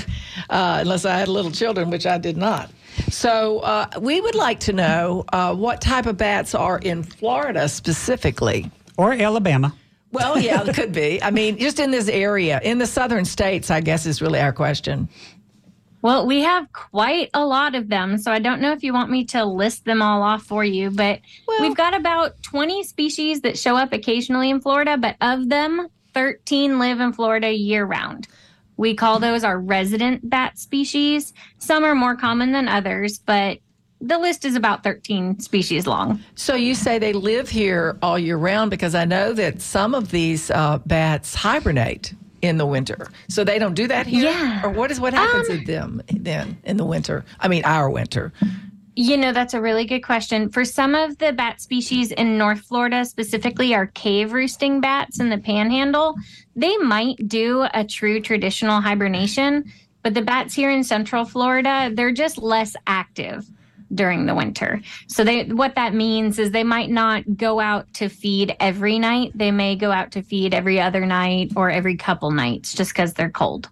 uh, 0.49 0.77
unless 0.81 1.05
I 1.05 1.19
had 1.19 1.27
little 1.27 1.51
children, 1.51 1.91
which 1.91 2.07
I 2.07 2.17
did 2.17 2.35
not. 2.35 2.71
So 3.09 3.59
uh, 3.59 3.87
we 3.99 4.21
would 4.21 4.35
like 4.35 4.59
to 4.61 4.73
know 4.73 5.25
uh, 5.31 5.55
what 5.55 5.81
type 5.81 6.05
of 6.05 6.17
bats 6.17 6.53
are 6.53 6.79
in 6.79 7.03
Florida 7.03 7.69
specifically. 7.69 8.69
Or 8.97 9.13
Alabama. 9.13 9.73
Well, 10.11 10.39
yeah, 10.39 10.63
it 10.63 10.73
could 10.73 10.93
be. 10.93 11.21
I 11.21 11.31
mean, 11.31 11.57
just 11.57 11.79
in 11.79 11.91
this 11.91 12.09
area, 12.09 12.59
in 12.63 12.79
the 12.79 12.87
southern 12.87 13.25
states, 13.25 13.69
I 13.69 13.81
guess 13.81 14.05
is 14.05 14.21
really 14.21 14.39
our 14.39 14.53
question. 14.53 15.07
Well, 16.01 16.25
we 16.25 16.41
have 16.41 16.71
quite 16.73 17.29
a 17.33 17.45
lot 17.45 17.75
of 17.75 17.89
them, 17.89 18.17
so 18.17 18.31
I 18.31 18.39
don't 18.39 18.61
know 18.61 18.71
if 18.71 18.83
you 18.83 18.93
want 18.93 19.09
me 19.09 19.25
to 19.25 19.43
list 19.43 19.83
them 19.85 20.01
all 20.01 20.21
off 20.21 20.43
for 20.43 20.63
you, 20.63 20.89
but 20.89 21.19
Well- 21.47 21.61
we've 21.61 21.75
got 21.75 21.93
about 21.93 22.41
20 22.43 22.83
species 22.83 23.41
that 23.41 23.57
show 23.57 23.75
up 23.75 23.93
occasionally 23.93 24.49
in 24.49 24.61
Florida, 24.61 24.97
but 24.97 25.15
of 25.21 25.49
them, 25.49 25.87
13 26.13 26.79
live 26.79 26.99
in 26.99 27.13
Florida 27.13 27.51
year 27.51 27.85
round. 27.85 28.27
We 28.77 28.93
call 28.93 29.19
those 29.19 29.43
our 29.43 29.59
resident 29.59 30.29
bat 30.29 30.57
species. 30.57 31.33
Some 31.57 31.83
are 31.83 31.95
more 31.95 32.15
common 32.15 32.51
than 32.51 32.67
others, 32.67 33.17
but 33.19 33.59
the 33.99 34.19
list 34.19 34.45
is 34.45 34.55
about 34.55 34.83
13 34.83 35.39
species 35.39 35.87
long. 35.87 36.19
So 36.35 36.53
you 36.53 36.75
say 36.75 36.99
they 36.99 37.13
live 37.13 37.49
here 37.49 37.97
all 38.03 38.19
year 38.19 38.37
round 38.37 38.69
because 38.69 38.93
I 38.93 39.05
know 39.05 39.33
that 39.33 39.59
some 39.61 39.95
of 39.95 40.11
these 40.11 40.51
uh, 40.51 40.77
bats 40.85 41.33
hibernate 41.33 42.13
in 42.43 42.57
the 42.57 42.65
winter. 42.67 43.07
So 43.29 43.43
they 43.43 43.57
don't 43.57 43.73
do 43.73 43.87
that 43.87 44.05
here, 44.05 44.29
Yeah. 44.29 44.61
or 44.63 44.69
what 44.69 44.91
is 44.91 44.99
what 44.99 45.15
happens 45.15 45.49
Um, 45.49 45.57
to 45.59 45.65
them 45.65 46.01
then 46.13 46.59
in 46.63 46.77
the 46.77 46.85
winter? 46.85 47.25
I 47.39 47.47
mean, 47.47 47.63
our 47.65 47.89
winter. 47.89 48.31
You 48.99 49.15
know, 49.15 49.31
that's 49.31 49.53
a 49.53 49.61
really 49.61 49.85
good 49.85 49.99
question. 49.99 50.49
For 50.49 50.65
some 50.65 50.95
of 50.95 51.19
the 51.19 51.31
bat 51.31 51.61
species 51.61 52.11
in 52.11 52.35
North 52.35 52.61
Florida, 52.61 53.05
specifically 53.05 53.75
our 53.75 53.85
cave 53.85 54.33
roosting 54.33 54.81
bats 54.81 55.19
in 55.19 55.29
the 55.29 55.37
panhandle, 55.37 56.15
they 56.55 56.75
might 56.77 57.27
do 57.27 57.67
a 57.75 57.85
true 57.85 58.19
traditional 58.19 58.81
hibernation. 58.81 59.71
But 60.01 60.15
the 60.15 60.23
bats 60.23 60.55
here 60.55 60.71
in 60.71 60.83
Central 60.83 61.25
Florida, 61.25 61.91
they're 61.93 62.11
just 62.11 62.39
less 62.39 62.75
active 62.87 63.45
during 63.93 64.25
the 64.25 64.33
winter. 64.33 64.81
So 65.05 65.23
they 65.23 65.43
what 65.43 65.75
that 65.75 65.93
means 65.93 66.39
is 66.39 66.49
they 66.49 66.63
might 66.63 66.89
not 66.89 67.37
go 67.37 67.59
out 67.59 67.93
to 67.93 68.09
feed 68.09 68.55
every 68.59 68.97
night. 68.97 69.31
They 69.35 69.51
may 69.51 69.75
go 69.75 69.91
out 69.91 70.11
to 70.13 70.23
feed 70.23 70.55
every 70.55 70.81
other 70.81 71.05
night 71.05 71.51
or 71.55 71.69
every 71.69 71.97
couple 71.97 72.31
nights 72.31 72.73
just 72.73 72.93
because 72.93 73.13
they're 73.13 73.29
cold. 73.29 73.69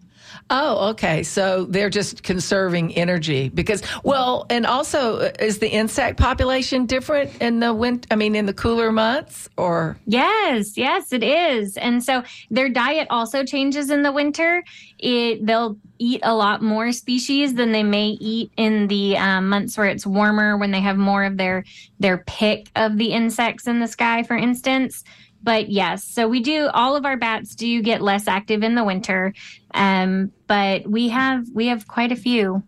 Oh, 0.52 0.90
okay. 0.90 1.24
So 1.24 1.66
they're 1.66 1.90
just 1.90 2.22
conserving 2.22 2.94
energy 2.94 3.50
because, 3.50 3.82
well, 4.04 4.46
and 4.52 4.68
also 4.68 5.18
uh, 5.18 5.32
is 5.40 5.58
the 5.58 5.70
insect 5.70 6.20
population 6.20 6.86
different 6.86 7.42
in 7.42 7.60
the 7.60 7.74
winter? 7.74 8.08
I 8.12 8.16
mean, 8.16 8.36
in 8.36 8.46
the 8.46 8.54
cooler 8.54 8.92
months, 8.92 9.50
or 9.58 9.98
Yes, 10.06 10.78
yes, 10.78 11.12
it 11.12 11.24
is. 11.24 11.78
And 11.78 12.04
so 12.04 12.24
their 12.52 12.70
diet 12.70 13.08
also 13.10 13.44
changes 13.44 13.90
in 13.90 14.04
the 14.04 14.12
winter. 14.12 14.64
It 15.00 15.44
they'll 15.44 15.78
eat 15.98 16.22
a 16.24 16.36
lot 16.36 16.62
more 16.62 16.92
species 16.92 17.56
than 17.56 17.72
they 17.72 17.84
may 17.84 18.10
eat 18.10 18.52
in 18.56 18.88
the 18.88 19.18
um, 19.18 19.50
months 19.50 19.78
where 19.78 19.88
it's 19.88 20.06
warmer, 20.06 20.58
when 20.58 20.70
they 20.70 20.82
have 20.82 20.98
more 20.98 21.24
of 21.24 21.38
their 21.38 21.64
their 22.00 22.20
pick 22.20 22.70
of 22.76 22.98
the 22.98 23.14
insects 23.14 23.66
in 23.66 23.80
the 23.80 23.88
sky, 23.88 24.22
for 24.22 24.36
instance. 24.38 25.04
But 25.46 25.70
yes, 25.70 26.04
so 26.04 26.28
we 26.28 26.40
do. 26.40 26.70
All 26.74 26.96
of 26.96 27.06
our 27.06 27.18
bats 27.18 27.54
do 27.54 27.82
get 27.84 28.02
less 28.02 28.28
active 28.28 28.64
in 28.64 28.74
the 28.74 28.84
winter, 28.84 29.32
um, 29.76 30.32
but 30.48 30.88
we 30.88 31.10
have 31.10 31.48
we 31.54 31.68
have 31.68 31.88
quite 31.88 32.12
a 32.12 32.16
few. 32.16 32.64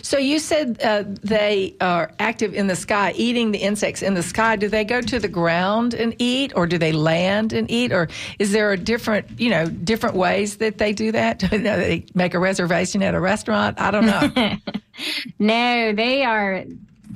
so 0.00 0.16
you 0.16 0.38
said 0.38 0.80
uh, 0.82 1.04
they 1.22 1.76
are 1.82 2.12
active 2.18 2.54
in 2.54 2.66
the 2.66 2.76
sky, 2.76 3.12
eating 3.14 3.50
the 3.50 3.58
insects 3.58 4.00
in 4.00 4.14
the 4.14 4.22
sky. 4.22 4.56
Do 4.56 4.68
they 4.68 4.84
go 4.84 5.02
to 5.02 5.18
the 5.18 5.28
ground 5.28 5.92
and 5.92 6.16
eat, 6.18 6.52
or 6.56 6.66
do 6.66 6.78
they 6.78 6.92
land 6.92 7.52
and 7.52 7.70
eat, 7.70 7.92
or 7.92 8.08
is 8.38 8.52
there 8.52 8.72
a 8.72 8.78
different, 8.78 9.38
you 9.38 9.50
know, 9.50 9.66
different 9.66 10.16
ways 10.16 10.56
that 10.56 10.78
they 10.78 10.94
do 10.94 11.12
that? 11.12 11.40
They 11.50 12.06
make 12.14 12.32
a 12.32 12.38
reservation 12.38 13.02
at 13.02 13.14
a 13.14 13.20
restaurant? 13.20 13.78
I 13.78 13.90
don't 13.90 14.06
know. 14.06 14.56
No, 15.40 15.92
they 15.92 16.22
are 16.22 16.64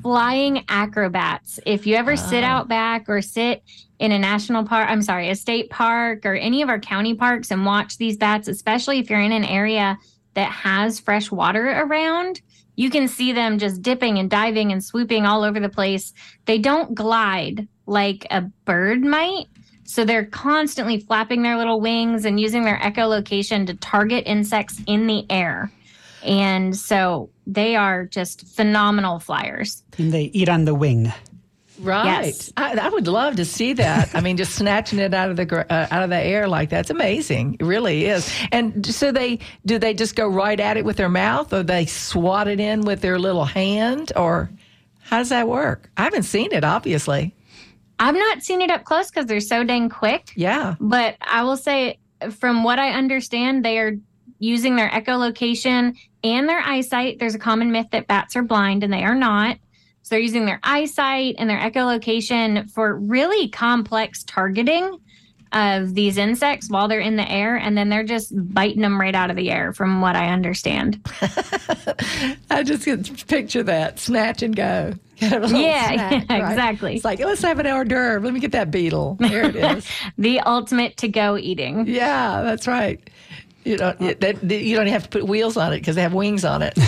flying 0.02 0.64
acrobats. 0.68 1.58
If 1.66 1.86
you 1.86 1.96
ever 1.96 2.16
sit 2.16 2.44
Ah. 2.44 2.48
out 2.58 2.68
back 2.68 3.08
or 3.08 3.20
sit 3.20 3.62
in 3.98 4.12
a 4.12 4.18
national 4.18 4.64
park, 4.64 4.88
I'm 4.88 5.02
sorry, 5.02 5.28
a 5.30 5.34
state 5.34 5.70
park 5.70 6.24
or 6.24 6.34
any 6.34 6.62
of 6.62 6.68
our 6.68 6.78
county 6.78 7.14
parks 7.14 7.50
and 7.50 7.64
watch 7.66 7.98
these 7.98 8.16
bats, 8.16 8.48
especially 8.48 8.98
if 8.98 9.10
you're 9.10 9.20
in 9.20 9.32
an 9.32 9.44
area 9.44 9.98
that 10.34 10.50
has 10.50 11.00
fresh 11.00 11.30
water 11.30 11.66
around, 11.68 12.40
you 12.76 12.90
can 12.90 13.08
see 13.08 13.32
them 13.32 13.58
just 13.58 13.82
dipping 13.82 14.18
and 14.18 14.30
diving 14.30 14.70
and 14.70 14.84
swooping 14.84 15.26
all 15.26 15.42
over 15.42 15.58
the 15.58 15.68
place. 15.68 16.12
They 16.44 16.58
don't 16.58 16.94
glide 16.94 17.66
like 17.86 18.26
a 18.30 18.42
bird 18.64 19.02
might. 19.04 19.46
So 19.82 20.04
they're 20.04 20.26
constantly 20.26 21.00
flapping 21.00 21.42
their 21.42 21.56
little 21.56 21.80
wings 21.80 22.24
and 22.24 22.38
using 22.38 22.62
their 22.62 22.78
echolocation 22.78 23.66
to 23.66 23.74
target 23.74 24.24
insects 24.26 24.80
in 24.86 25.06
the 25.06 25.24
air. 25.30 25.72
And 26.24 26.76
so 26.76 27.30
they 27.46 27.76
are 27.76 28.06
just 28.06 28.46
phenomenal 28.46 29.18
flyers. 29.18 29.82
And 29.98 30.12
they 30.12 30.24
eat 30.24 30.48
on 30.48 30.64
the 30.64 30.74
wing. 30.74 31.12
Right. 31.80 32.26
Yes. 32.26 32.52
I, 32.56 32.76
I 32.76 32.88
would 32.88 33.06
love 33.06 33.36
to 33.36 33.44
see 33.44 33.72
that. 33.74 34.14
I 34.14 34.20
mean, 34.20 34.36
just 34.36 34.56
snatching 34.56 34.98
it 34.98 35.14
out 35.14 35.30
of 35.30 35.36
the 35.36 35.72
uh, 35.72 35.86
out 35.90 36.02
of 36.02 36.10
the 36.10 36.18
air 36.18 36.48
like 36.48 36.70
that's 36.70 36.90
amazing. 36.90 37.56
It 37.60 37.64
really 37.64 38.06
is. 38.06 38.32
And 38.50 38.84
so 38.84 39.12
they 39.12 39.38
do 39.64 39.78
they 39.78 39.94
just 39.94 40.16
go 40.16 40.26
right 40.28 40.58
at 40.58 40.76
it 40.76 40.84
with 40.84 40.96
their 40.96 41.08
mouth, 41.08 41.52
or 41.52 41.62
they 41.62 41.86
swat 41.86 42.48
it 42.48 42.58
in 42.58 42.80
with 42.80 43.00
their 43.00 43.18
little 43.18 43.44
hand, 43.44 44.12
or 44.16 44.50
how 45.00 45.18
does 45.18 45.28
that 45.28 45.48
work? 45.48 45.88
I 45.96 46.02
haven't 46.02 46.24
seen 46.24 46.52
it, 46.52 46.64
obviously. 46.64 47.34
I've 48.00 48.14
not 48.14 48.42
seen 48.42 48.60
it 48.60 48.70
up 48.70 48.84
close 48.84 49.10
because 49.10 49.26
they're 49.26 49.40
so 49.40 49.64
dang 49.64 49.88
quick. 49.88 50.32
Yeah. 50.34 50.74
But 50.80 51.16
I 51.20 51.42
will 51.42 51.56
say, 51.56 51.98
from 52.30 52.64
what 52.64 52.78
I 52.78 52.90
understand, 52.90 53.64
they 53.64 53.78
are 53.78 53.92
using 54.38 54.76
their 54.76 54.88
echolocation 54.90 55.96
and 56.24 56.48
their 56.48 56.60
eyesight. 56.60 57.18
There's 57.18 57.34
a 57.34 57.38
common 57.38 57.70
myth 57.72 57.88
that 57.92 58.06
bats 58.06 58.36
are 58.36 58.42
blind, 58.42 58.84
and 58.84 58.92
they 58.92 59.04
are 59.04 59.14
not. 59.14 59.56
So 60.02 60.14
they're 60.14 60.20
using 60.20 60.46
their 60.46 60.60
eyesight 60.62 61.34
and 61.38 61.50
their 61.50 61.58
echolocation 61.58 62.70
for 62.70 62.96
really 62.96 63.48
complex 63.48 64.24
targeting 64.24 64.98
of 65.52 65.94
these 65.94 66.18
insects 66.18 66.68
while 66.70 66.88
they're 66.88 67.00
in 67.00 67.16
the 67.16 67.30
air, 67.30 67.56
and 67.56 67.76
then 67.76 67.88
they're 67.88 68.04
just 68.04 68.32
biting 68.54 68.82
them 68.82 69.00
right 69.00 69.14
out 69.14 69.30
of 69.30 69.36
the 69.36 69.50
air, 69.50 69.72
from 69.72 70.00
what 70.02 70.14
I 70.16 70.28
understand. 70.28 71.00
I 72.50 72.62
just 72.62 72.84
can 72.84 73.02
picture 73.04 73.62
that 73.62 73.98
snatch 73.98 74.42
and 74.42 74.54
go. 74.54 74.94
Have 75.20 75.42
a 75.42 75.46
little 75.46 75.60
Yeah, 75.60 75.86
snack, 75.94 76.26
yeah, 76.30 76.38
right? 76.42 76.50
exactly. 76.52 76.94
It's 76.96 77.04
like 77.04 77.18
let's 77.18 77.42
have 77.42 77.58
an 77.58 77.66
hors 77.66 77.84
d'oeuvre. 77.84 78.20
Let 78.20 78.32
me 78.32 78.38
get 78.40 78.52
that 78.52 78.70
beetle. 78.70 79.16
There 79.18 79.46
it 79.46 79.56
is. 79.78 79.88
The 80.16 80.38
ultimate 80.40 80.96
to 80.98 81.08
go 81.08 81.36
eating. 81.36 81.86
yeah, 81.88 82.42
that's 82.42 82.68
right. 82.68 83.00
You 83.68 83.76
don't. 83.76 84.00
Uh, 84.00 84.14
that, 84.20 84.42
you 84.42 84.76
don't 84.76 84.86
have 84.86 85.02
to 85.02 85.08
put 85.10 85.26
wheels 85.26 85.58
on 85.58 85.74
it 85.74 85.80
because 85.80 85.94
they 85.94 86.00
have 86.00 86.14
wings 86.14 86.42
on 86.42 86.62
it. 86.62 86.78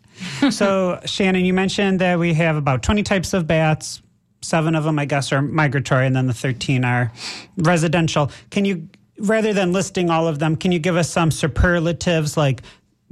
so, 0.50 1.00
Shannon, 1.06 1.46
you 1.46 1.54
mentioned 1.54 2.00
that 2.00 2.18
we 2.18 2.34
have 2.34 2.56
about 2.56 2.82
20 2.82 3.02
types 3.02 3.32
of 3.32 3.46
bats. 3.46 4.02
Seven 4.42 4.74
of 4.74 4.84
them, 4.84 4.98
I 4.98 5.06
guess, 5.06 5.32
are 5.32 5.40
migratory, 5.40 6.06
and 6.06 6.14
then 6.14 6.26
the 6.26 6.34
13 6.34 6.84
are 6.84 7.10
residential. 7.56 8.30
Can 8.50 8.66
you, 8.66 8.88
rather 9.18 9.54
than 9.54 9.72
listing 9.72 10.10
all 10.10 10.28
of 10.28 10.38
them, 10.38 10.54
can 10.54 10.70
you 10.70 10.78
give 10.78 10.96
us 10.96 11.10
some 11.10 11.30
superlatives 11.30 12.36
like, 12.36 12.60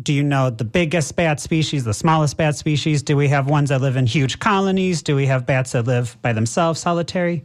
do 0.03 0.13
you 0.13 0.23
know 0.23 0.51
the 0.51 0.65
biggest 0.65 1.17
bat 1.17 1.41
species, 1.41 1.85
the 1.85 1.95
smallest 1.95 2.37
bat 2.37 2.55
species? 2.55 3.03
Do 3.03 3.17
we 3.17 3.29
have 3.29 3.49
ones 3.49 3.71
that 3.71 3.81
live 3.81 3.97
in 3.97 4.07
huge 4.07 4.39
colonies? 4.39 5.03
Do 5.03 5.17
we 5.17 5.25
have 5.25 5.47
bats 5.47 5.73
that 5.73 5.87
live 5.87 6.19
by 6.21 6.35
themselves, 6.35 6.81
solitary? 6.81 7.45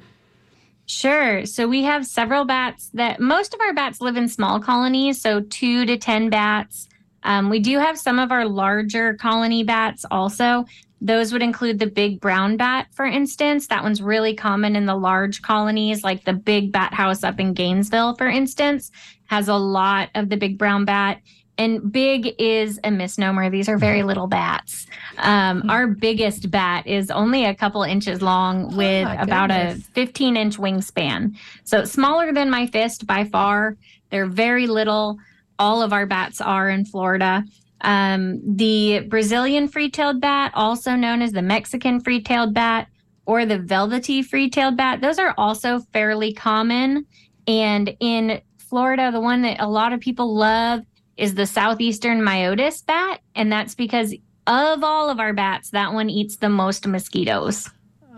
Sure. 0.91 1.45
So 1.45 1.69
we 1.69 1.83
have 1.83 2.05
several 2.05 2.43
bats 2.43 2.89
that 2.95 3.21
most 3.21 3.53
of 3.53 3.61
our 3.61 3.73
bats 3.73 4.01
live 4.01 4.17
in 4.17 4.27
small 4.27 4.59
colonies, 4.59 5.21
so 5.21 5.39
two 5.39 5.85
to 5.85 5.95
10 5.95 6.29
bats. 6.29 6.89
Um, 7.23 7.49
we 7.49 7.59
do 7.59 7.79
have 7.79 7.97
some 7.97 8.19
of 8.19 8.29
our 8.29 8.45
larger 8.45 9.13
colony 9.13 9.63
bats 9.63 10.03
also. 10.11 10.65
Those 10.99 11.31
would 11.31 11.41
include 11.41 11.79
the 11.79 11.87
big 11.87 12.19
brown 12.19 12.57
bat, 12.57 12.87
for 12.91 13.05
instance. 13.05 13.67
That 13.67 13.83
one's 13.83 14.01
really 14.01 14.35
common 14.35 14.75
in 14.75 14.85
the 14.85 14.95
large 14.95 15.41
colonies, 15.41 16.03
like 16.03 16.25
the 16.25 16.33
big 16.33 16.73
bat 16.73 16.93
house 16.93 17.23
up 17.23 17.39
in 17.39 17.53
Gainesville, 17.53 18.15
for 18.15 18.27
instance, 18.27 18.91
has 19.27 19.47
a 19.47 19.55
lot 19.55 20.09
of 20.13 20.27
the 20.27 20.35
big 20.35 20.57
brown 20.57 20.83
bat. 20.83 21.21
And 21.61 21.91
big 21.91 22.33
is 22.39 22.79
a 22.83 22.89
misnomer. 22.89 23.51
These 23.51 23.69
are 23.69 23.77
very 23.77 24.01
little 24.01 24.25
bats. 24.25 24.87
Um, 25.19 25.69
our 25.69 25.85
biggest 25.85 26.49
bat 26.49 26.87
is 26.87 27.11
only 27.11 27.45
a 27.45 27.53
couple 27.53 27.83
inches 27.83 28.19
long 28.19 28.75
with 28.75 29.03
my 29.03 29.21
about 29.21 29.51
a 29.51 29.75
15 29.93 30.37
inch 30.37 30.57
wingspan. 30.57 31.37
So 31.63 31.85
smaller 31.85 32.33
than 32.33 32.49
my 32.49 32.65
fist 32.65 33.05
by 33.05 33.25
far. 33.25 33.77
They're 34.09 34.25
very 34.25 34.65
little. 34.65 35.19
All 35.59 35.83
of 35.83 35.93
our 35.93 36.07
bats 36.07 36.41
are 36.41 36.67
in 36.67 36.83
Florida. 36.83 37.43
Um, 37.81 38.41
the 38.43 39.01
Brazilian 39.01 39.67
free-tailed 39.67 40.19
bat, 40.19 40.53
also 40.55 40.95
known 40.95 41.21
as 41.21 41.31
the 41.31 41.43
Mexican 41.43 41.99
free-tailed 41.99 42.55
bat 42.55 42.87
or 43.27 43.45
the 43.45 43.59
velvety 43.59 44.23
free-tailed 44.23 44.77
bat, 44.77 45.01
those 45.01 45.19
are 45.19 45.35
also 45.37 45.79
fairly 45.93 46.33
common. 46.33 47.05
And 47.45 47.95
in 47.99 48.41
Florida, 48.57 49.11
the 49.11 49.21
one 49.21 49.43
that 49.43 49.59
a 49.59 49.69
lot 49.69 49.93
of 49.93 49.99
people 49.99 50.35
love 50.35 50.81
is 51.21 51.35
the 51.35 51.45
southeastern 51.45 52.21
myotis 52.21 52.85
bat, 52.85 53.21
and 53.35 53.51
that's 53.51 53.75
because 53.75 54.13
of 54.47 54.83
all 54.83 55.09
of 55.09 55.19
our 55.19 55.33
bats, 55.33 55.69
that 55.69 55.93
one 55.93 56.09
eats 56.09 56.37
the 56.37 56.49
most 56.49 56.87
mosquitoes. 56.87 57.69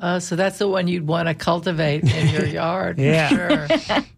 Uh, 0.02 0.20
so 0.20 0.36
that's 0.36 0.58
the 0.58 0.68
one 0.68 0.88
you'd 0.88 1.08
want 1.08 1.28
to 1.28 1.34
cultivate 1.34 2.04
in 2.04 2.30
your 2.30 2.46
yard. 2.62 2.96
for 2.98 3.02
Yeah. 3.04 3.28
Sure. 3.30 4.04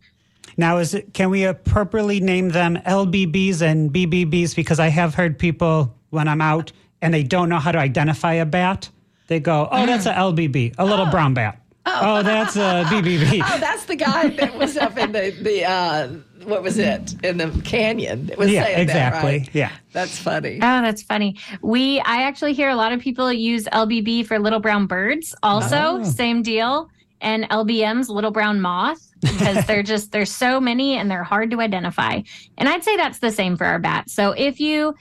Now, 0.57 0.77
is 0.77 0.93
it, 0.93 1.13
can 1.13 1.29
we 1.31 1.43
appropriately 1.43 2.21
name 2.21 2.47
them 2.49 2.77
LBBs 2.77 3.61
and 3.61 3.91
BBBs? 3.91 4.55
Because 4.55 4.79
I 4.79 4.87
have 4.87 5.13
heard 5.13 5.37
people 5.37 5.93
when 6.11 6.29
I'm 6.29 6.39
out 6.39 6.71
and 7.01 7.13
they 7.13 7.23
don't 7.23 7.49
know 7.49 7.59
how 7.59 7.73
to 7.73 7.77
identify 7.77 8.33
a 8.35 8.45
bat, 8.45 8.89
they 9.27 9.41
go, 9.41 9.67
"Oh, 9.69 9.85
that's 9.85 10.05
a 10.05 10.13
LBB, 10.13 10.75
a 10.77 10.85
little 10.85 11.07
brown 11.07 11.33
bat. 11.33 11.61
Oh, 11.85 12.23
that's 12.23 12.55
a 12.55 12.85
BBB." 12.87 13.41
Oh, 13.45 13.59
that's 13.59 13.83
the 13.83 13.97
guy 13.97 14.29
that 14.29 14.55
was 14.55 14.77
up 14.77 14.97
in 14.97 15.11
the 15.11 15.31
the 15.41 15.65
uh, 15.65 16.07
what 16.45 16.63
was 16.63 16.77
it 16.77 17.15
in 17.23 17.37
the 17.37 17.49
canyon? 17.63 18.27
That 18.27 18.37
was 18.37 18.49
Yeah, 18.51 18.63
saying 18.63 18.75
that, 18.77 18.81
exactly. 18.83 19.39
right? 19.39 19.49
Yeah. 19.53 19.71
that's 19.91 20.17
funny. 20.17 20.55
Oh, 20.57 20.81
that's 20.81 21.01
funny. 21.03 21.35
We 21.61 21.99
I 22.01 22.23
actually 22.23 22.53
hear 22.53 22.69
a 22.69 22.75
lot 22.75 22.91
of 22.91 22.99
people 22.99 23.31
use 23.31 23.65
LBB 23.65 24.25
for 24.27 24.39
little 24.39 24.59
brown 24.59 24.87
birds. 24.87 25.35
Also, 25.43 25.99
Oh. 25.99 26.03
same 26.03 26.41
deal. 26.43 26.89
And 27.21 27.45
LBM's 27.49 28.09
little 28.09 28.29
brown 28.31 28.59
moth 28.61 29.01
because 29.21 29.65
they're 29.65 29.83
just 29.93 30.11
there's 30.11 30.31
so 30.31 30.59
many 30.59 30.97
and 30.97 31.09
they're 31.09 31.23
hard 31.23 31.49
to 31.51 31.61
identify. 31.61 32.21
And 32.57 32.69
I'd 32.69 32.83
say 32.83 32.95
that's 32.97 33.19
the 33.19 33.31
same 33.31 33.55
for 33.57 33.65
our 33.65 33.79
bats. 33.79 34.13
So 34.13 34.31
if 34.31 34.59
you 34.59 34.93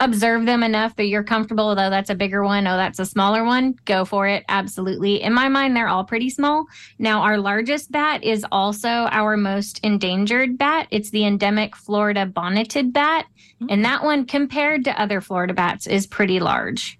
observe 0.00 0.44
them 0.44 0.62
enough 0.62 0.94
that 0.96 1.06
you're 1.06 1.24
comfortable, 1.24 1.74
though 1.74 1.90
that's 1.90 2.10
a 2.10 2.14
bigger 2.14 2.44
one, 2.44 2.66
oh 2.66 2.76
that's 2.76 2.98
a 2.98 3.06
smaller 3.06 3.44
one, 3.44 3.74
go 3.84 4.04
for 4.04 4.26
it. 4.26 4.44
Absolutely. 4.48 5.22
In 5.22 5.32
my 5.32 5.48
mind, 5.48 5.74
they're 5.74 5.88
all 5.88 6.04
pretty 6.04 6.28
small. 6.28 6.66
Now, 6.98 7.22
our 7.22 7.38
largest 7.38 7.90
bat 7.90 8.22
is 8.22 8.44
also 8.52 8.88
our 8.88 9.36
most 9.36 9.80
endangered 9.82 10.58
bat. 10.58 10.88
It's 10.90 11.10
the 11.10 11.24
endemic 11.24 11.74
Florida 11.74 12.26
bonneted 12.26 12.92
bat. 12.92 13.26
And 13.70 13.84
that 13.86 14.04
one, 14.04 14.26
compared 14.26 14.84
to 14.84 15.00
other 15.00 15.22
Florida 15.22 15.54
bats, 15.54 15.86
is 15.86 16.06
pretty 16.06 16.40
large. 16.40 16.98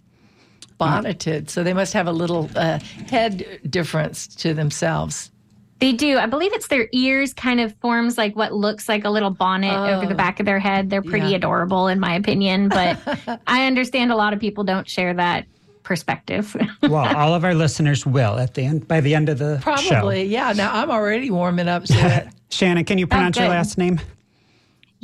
Bonneted, 0.79 1.51
so 1.51 1.63
they 1.63 1.75
must 1.75 1.93
have 1.93 2.07
a 2.07 2.13
little 2.13 2.51
uh, 2.57 2.79
head 3.11 3.61
difference 3.69 4.27
to 4.37 4.55
themselves. 4.55 5.31
They 5.79 5.93
do. 5.93 6.17
I 6.19 6.27
believe 6.27 6.53
it's 6.55 6.69
their 6.69 6.89
ears 6.93 7.35
kind 7.35 7.61
of 7.61 7.75
forms 7.81 8.17
like 8.17 8.35
what 8.35 8.53
looks 8.55 8.89
like 8.89 9.05
a 9.05 9.11
little 9.11 9.31
bonnet 9.31 9.73
over 9.77 10.07
the 10.07 10.15
Oh. 10.15 10.17
back 10.17 10.41
of 10.41 10.47
their 10.47 10.59
head. 10.59 10.89
They're 10.89 11.03
pretty 11.03 11.29
Yeah. 11.29 11.37
adorable, 11.37 11.89
in 11.89 12.01
my 12.01 12.15
opinion. 12.15 12.69
But 12.71 12.99
I 13.47 13.67
understand 13.67 14.11
a 14.11 14.17
lot 14.17 14.33
of 14.33 14.41
people 14.41 14.65
don't 14.65 14.89
share 14.89 15.13
that 15.15 15.45
perspective. 15.83 16.57
well, 16.83 17.15
all 17.17 17.35
of 17.35 17.45
our 17.45 17.55
listeners 17.55 18.07
will 18.07 18.39
at 18.39 18.55
the 18.55 18.63
end 18.65 18.89
by 18.89 19.01
the 19.01 19.15
end 19.15 19.29
of 19.29 19.39
the 19.39 19.57
show. 19.61 19.63
Probably, 19.63 20.25
yeah. 20.25 20.53
Now 20.57 20.73
I'm 20.75 20.91
already 20.91 21.31
warming 21.31 21.69
up 21.69 21.85
to 21.85 21.95
it. 22.17 22.29
Shannon, 22.51 22.85
can 22.85 22.97
you 22.99 23.05
oh, 23.05 23.09
pronounce 23.09 23.37
your 23.39 23.49
last 23.49 23.77
name? 23.77 24.01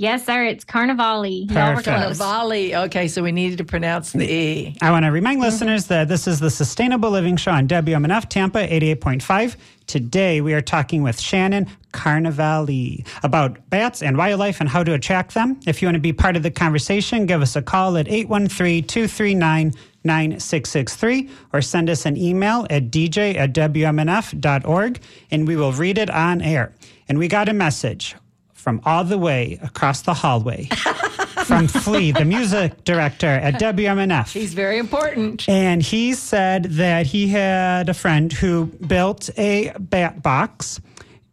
Yes, 0.02 0.26
sir. 0.26 0.42
It's 0.42 0.64
Carnivale. 0.64 1.48
Y'all 1.48 1.76
were 1.76 1.80
Perfect. 1.80 2.18
close. 2.18 2.74
Okay, 2.86 3.06
so 3.06 3.22
we 3.22 3.30
needed 3.30 3.58
to 3.58 3.64
pronounce 3.64 4.10
the 4.10 4.28
e. 4.28 4.76
I 4.82 4.90
want 4.90 5.04
to 5.04 5.12
remind 5.12 5.40
listeners 5.40 5.86
that 5.86 6.08
this 6.08 6.26
is 6.26 6.40
the 6.40 6.50
Sustainable 6.50 7.10
Living 7.10 7.36
Show 7.36 7.52
on 7.52 7.68
WMNF 7.68 8.28
Tampa 8.28 8.66
88.5. 8.66 9.54
Today 9.86 10.40
we 10.40 10.54
are 10.54 10.60
talking 10.60 11.04
with 11.04 11.20
Shannon 11.20 11.68
Carnivale 11.92 13.04
about 13.22 13.70
bats 13.70 14.02
and 14.02 14.18
wildlife 14.18 14.58
and 14.58 14.68
how 14.68 14.82
to 14.82 14.92
attract 14.92 15.34
them. 15.34 15.60
If 15.68 15.80
you 15.80 15.86
want 15.86 15.94
to 15.94 16.00
be 16.00 16.12
part 16.12 16.34
of 16.34 16.42
the 16.42 16.50
conversation, 16.50 17.24
give 17.24 17.40
us 17.40 17.54
a 17.54 17.62
call 17.62 17.96
at 17.96 18.08
813 18.08 18.82
239 18.82 19.72
9663 20.02 21.30
or 21.52 21.62
send 21.62 21.88
us 21.88 22.06
an 22.06 22.16
email 22.16 22.66
at 22.70 22.90
dj 22.90 23.36
at 23.36 23.54
WMNF.org 23.54 25.00
and 25.30 25.46
we 25.46 25.54
will 25.54 25.70
read 25.70 25.96
it 25.96 26.10
on 26.10 26.42
air. 26.42 26.74
And 27.08 27.20
we 27.20 27.28
got 27.28 27.48
a 27.48 27.52
message 27.52 28.16
from 28.62 28.80
all 28.84 29.02
the 29.02 29.18
way 29.18 29.58
across 29.60 30.02
the 30.02 30.14
hallway 30.14 30.66
from 31.46 31.66
Flea, 31.66 32.12
the 32.12 32.24
music 32.24 32.84
director 32.84 33.26
at 33.26 33.54
WMNF. 33.54 34.30
He's 34.30 34.54
very 34.54 34.78
important. 34.78 35.48
And 35.48 35.82
he 35.82 36.14
said 36.14 36.66
that 36.66 37.04
he 37.04 37.26
had 37.26 37.88
a 37.88 37.94
friend 37.94 38.32
who 38.32 38.66
built 38.66 39.30
a 39.36 39.72
bat 39.80 40.22
box 40.22 40.80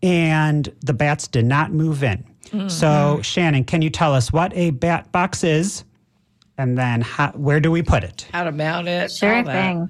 and 0.01 0.74
the 0.81 0.93
bats 0.93 1.27
did 1.27 1.45
not 1.45 1.71
move 1.71 2.03
in. 2.03 2.25
Mm. 2.45 2.71
So, 2.71 2.88
mm-hmm. 2.88 3.21
Shannon, 3.21 3.63
can 3.63 3.83
you 3.83 3.91
tell 3.91 4.15
us 4.15 4.33
what 4.33 4.51
a 4.55 4.71
bat 4.71 5.12
box 5.12 5.43
is 5.43 5.83
and 6.57 6.79
then 6.79 7.01
how, 7.01 7.31
where 7.33 7.59
do 7.59 7.69
we 7.69 7.83
put 7.83 8.03
it? 8.03 8.27
How 8.33 8.43
to 8.43 8.51
mount 8.51 8.88
it? 8.88 9.12
Sure 9.12 9.36
all 9.36 9.43
that. 9.43 9.89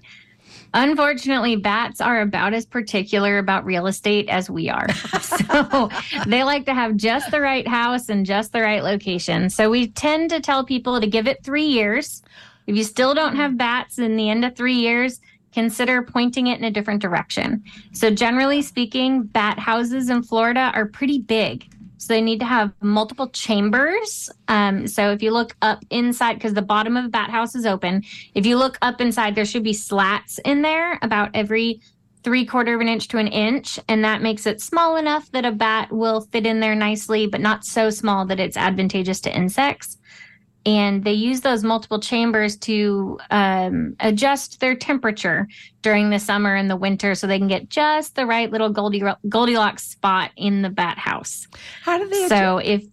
Unfortunately, 0.74 1.56
bats 1.56 2.00
are 2.00 2.22
about 2.22 2.54
as 2.54 2.66
particular 2.66 3.38
about 3.38 3.66
real 3.66 3.88
estate 3.88 4.30
as 4.30 4.50
we 4.50 4.70
are. 4.70 4.92
so 5.22 5.90
they 6.28 6.44
like 6.44 6.66
to 6.66 6.74
have 6.74 6.96
just 6.96 7.32
the 7.32 7.42
right 7.42 7.68
house 7.68 8.10
and 8.10 8.26
just 8.26 8.52
the 8.52 8.62
right 8.62 8.84
location. 8.84 9.50
So 9.50 9.70
we 9.70 9.88
tend 9.88 10.30
to 10.30 10.40
tell 10.40 10.64
people 10.64 11.02
to 11.02 11.08
give 11.08 11.28
it 11.28 11.44
three 11.44 11.66
years 11.66 12.22
If 12.68 12.76
you 12.76 12.84
still 12.84 13.16
don't 13.16 13.36
have 13.36 13.58
bats 13.58 13.98
in 13.98 14.16
the 14.16 14.30
end 14.30 14.46
of 14.46 14.56
three 14.56 14.76
years, 14.76 15.20
consider 15.54 16.04
pointing 16.04 16.48
it 16.48 16.60
in 16.60 16.66
a 16.66 16.72
different 16.72 17.02
direction. 17.02 17.64
So, 17.94 18.12
generally 18.12 18.62
speaking, 18.62 19.24
bat 19.24 19.58
houses 19.58 20.12
in 20.12 20.22
Florida 20.22 20.72
are 20.76 20.86
pretty 20.86 21.18
big. 21.18 21.68
So, 22.00 22.14
they 22.14 22.22
need 22.22 22.40
to 22.40 22.46
have 22.46 22.74
multiple 22.82 23.30
chambers. 23.30 24.30
Um, 24.48 24.88
so, 24.88 25.12
if 25.12 25.22
you 25.22 25.32
look 25.32 25.56
up 25.62 25.86
inside, 25.90 26.34
because 26.34 26.54
the 26.54 26.62
bottom 26.62 26.98
of 26.98 27.06
a 27.06 27.10
bat 27.10 27.30
house 27.30 27.56
is 27.56 27.66
open, 27.66 28.04
if 28.34 28.46
you 28.46 28.58
look 28.58 28.78
up 28.82 29.00
inside, 29.00 29.36
there 29.36 29.46
should 29.46 29.64
be 29.64 29.74
slats 29.74 30.40
in 30.46 30.62
there 30.62 30.98
about 31.02 31.30
every 31.34 31.82
three 32.24 32.46
quarter 32.46 32.76
of 32.76 32.82
an 32.82 32.88
inch 32.88 33.08
to 33.10 33.18
an 33.18 33.28
inch. 33.28 33.80
And 33.88 34.04
that 34.04 34.22
makes 34.22 34.46
it 34.46 34.62
small 34.62 34.98
enough 34.98 35.32
that 35.32 35.46
a 35.46 35.52
bat 35.52 35.92
will 35.92 36.22
fit 36.22 36.46
in 36.46 36.60
there 36.60 36.76
nicely, 36.76 37.28
but 37.28 37.42
not 37.42 37.64
so 37.64 37.90
small 37.90 38.26
that 38.26 38.40
it's 38.40 38.58
advantageous 38.58 39.22
to 39.22 39.36
insects 39.36 39.99
and 40.66 41.04
they 41.04 41.14
use 41.14 41.42
those 41.42 41.64
multiple 41.64 42.00
chambers 42.00 42.58
to 42.58 43.18
um, 43.32 43.96
adjust 44.00 44.60
their 44.60 44.76
temperature 44.76 45.48
during 45.82 46.10
the 46.10 46.20
summer 46.20 46.56
and 46.56 46.70
the 46.70 46.76
winter 46.76 47.16
so 47.16 47.28
they 47.28 47.38
can 47.38 47.48
get 47.48 47.70
just 47.70 48.16
the 48.16 48.26
right 48.26 48.52
little 48.52 48.70
goldilocks 48.70 49.84
spot 49.84 50.32
in 50.36 50.62
the 50.62 50.70
bat 50.70 50.98
house. 50.98 51.48
How 51.84 51.98
do 51.98 52.08
they 52.08 52.28
so 52.28 52.58
if 52.58 52.84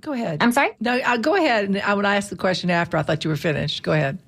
go 0.00 0.12
ahead. 0.12 0.42
I'm 0.42 0.52
sorry? 0.52 0.72
No 0.80 0.98
uh, 0.98 1.16
go 1.16 1.36
ahead 1.36 1.64
and 1.64 1.80
i 1.80 1.94
would 1.94 2.04
ask 2.04 2.28
the 2.28 2.36
question 2.36 2.70
after. 2.70 2.96
I 2.96 3.02
thought 3.02 3.24
you 3.24 3.30
were 3.30 3.36
finished. 3.36 3.82
Go 3.82 3.92
ahead. 3.92 4.18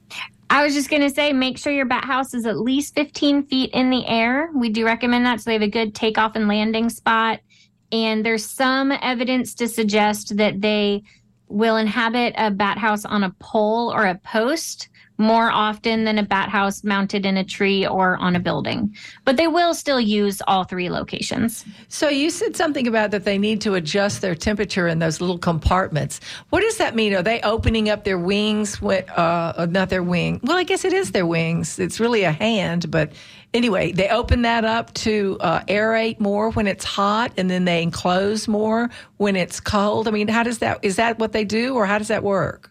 I 0.49 0.65
was 0.65 0.75
just 0.75 0.89
going 0.89 1.03
to 1.03 1.11
say, 1.11 1.33
make 1.33 1.59
sure 1.59 1.73
your 1.73 1.87
bat 1.87 2.05
house 2.05 2.33
is 2.33 2.47
at 2.47 2.57
least 2.57 2.95
15 2.95 3.47
feet 3.47 3.71
in 3.73 3.91
the 3.91 4.07
air. 4.07 4.49
We 4.55 4.69
do 4.69 4.85
recommend 4.85 5.27
that 5.27 5.41
so 5.41 5.51
they 5.51 5.55
have 5.55 5.63
a 5.63 5.69
good 5.69 5.95
takeoff 5.95 6.37
and 6.37 6.47
landing 6.47 6.89
spot. 6.89 7.41
And 7.91 8.25
there's 8.25 8.45
some 8.45 8.93
evidence 8.93 9.55
to 9.57 9.67
suggest 9.67 10.37
that 10.37 10.61
they 10.61 11.03
will 11.49 11.77
inhabit 11.77 12.35
a 12.37 12.51
bat 12.51 12.79
house 12.79 13.05
on 13.05 13.23
a 13.25 13.31
pole 13.39 13.93
or 13.93 14.07
a 14.07 14.17
post 14.17 14.89
more 15.19 15.51
often 15.51 16.05
than 16.05 16.19
a 16.19 16.23
bat 16.23 16.49
house 16.49 16.85
mounted 16.85 17.25
in 17.25 17.37
a 17.37 17.45
tree 17.45 17.87
or 17.87 18.17
on 18.19 18.37
a 18.37 18.41
building. 18.41 18.95
But 19.25 19.37
they 19.37 19.49
will 19.49 19.75
still 19.75 20.01
use 20.01 20.43
all 20.47 20.65
three 20.65 20.91
locations. 20.91 21.65
So 21.89 22.09
you 22.09 22.31
said 22.31 22.57
something 22.57 22.87
about 22.87 23.13
that 23.13 23.25
they 23.25 23.39
need 23.39 23.61
to 23.63 23.75
adjust 23.75 24.21
their 24.21 24.35
temperature 24.35 24.87
in 24.87 24.99
those 24.99 25.21
little 25.21 25.39
compartments. 25.39 26.21
What 26.51 26.61
does 26.61 26.77
that 26.79 26.95
mean? 26.95 27.15
Are 27.15 27.23
they 27.23 27.41
opening 27.41 27.89
up 27.89 28.05
their 28.05 28.19
wings? 28.19 28.83
With, 28.83 29.09
uh, 29.11 29.67
not 29.71 29.89
their 29.89 30.03
wing. 30.03 30.41
Well, 30.43 30.57
I 30.57 30.65
guess 30.65 30.85
it 30.85 30.93
is 30.93 31.13
their 31.13 31.27
wings. 31.27 31.79
It's 31.79 31.99
really 31.99 32.25
a 32.25 32.33
hand, 32.33 32.91
but 32.91 33.13
anyway, 33.57 33.93
they 33.93 34.09
open 34.09 34.43
that 34.43 34.65
up 34.65 34.93
to 34.95 35.37
uh, 35.41 35.61
aerate 35.63 36.21
more 36.21 36.51
when 36.51 36.67
it's 36.67 36.85
hot, 36.85 37.33
and 37.37 37.51
then 37.51 37.65
they 37.65 37.83
enclose 37.83 38.47
more 38.47 38.91
when 39.17 39.35
it's 39.35 39.59
cold. 39.61 40.07
I 40.07 40.11
mean, 40.11 40.29
how 40.29 40.43
does 40.43 40.59
that? 40.59 40.79
Is 40.83 40.97
that 40.97 41.19
what 41.19 41.33
they 41.33 41.45
do, 41.45 41.75
or 41.75 41.87
how 41.87 41.99
does 41.99 42.09
that 42.09 42.23
work? 42.23 42.71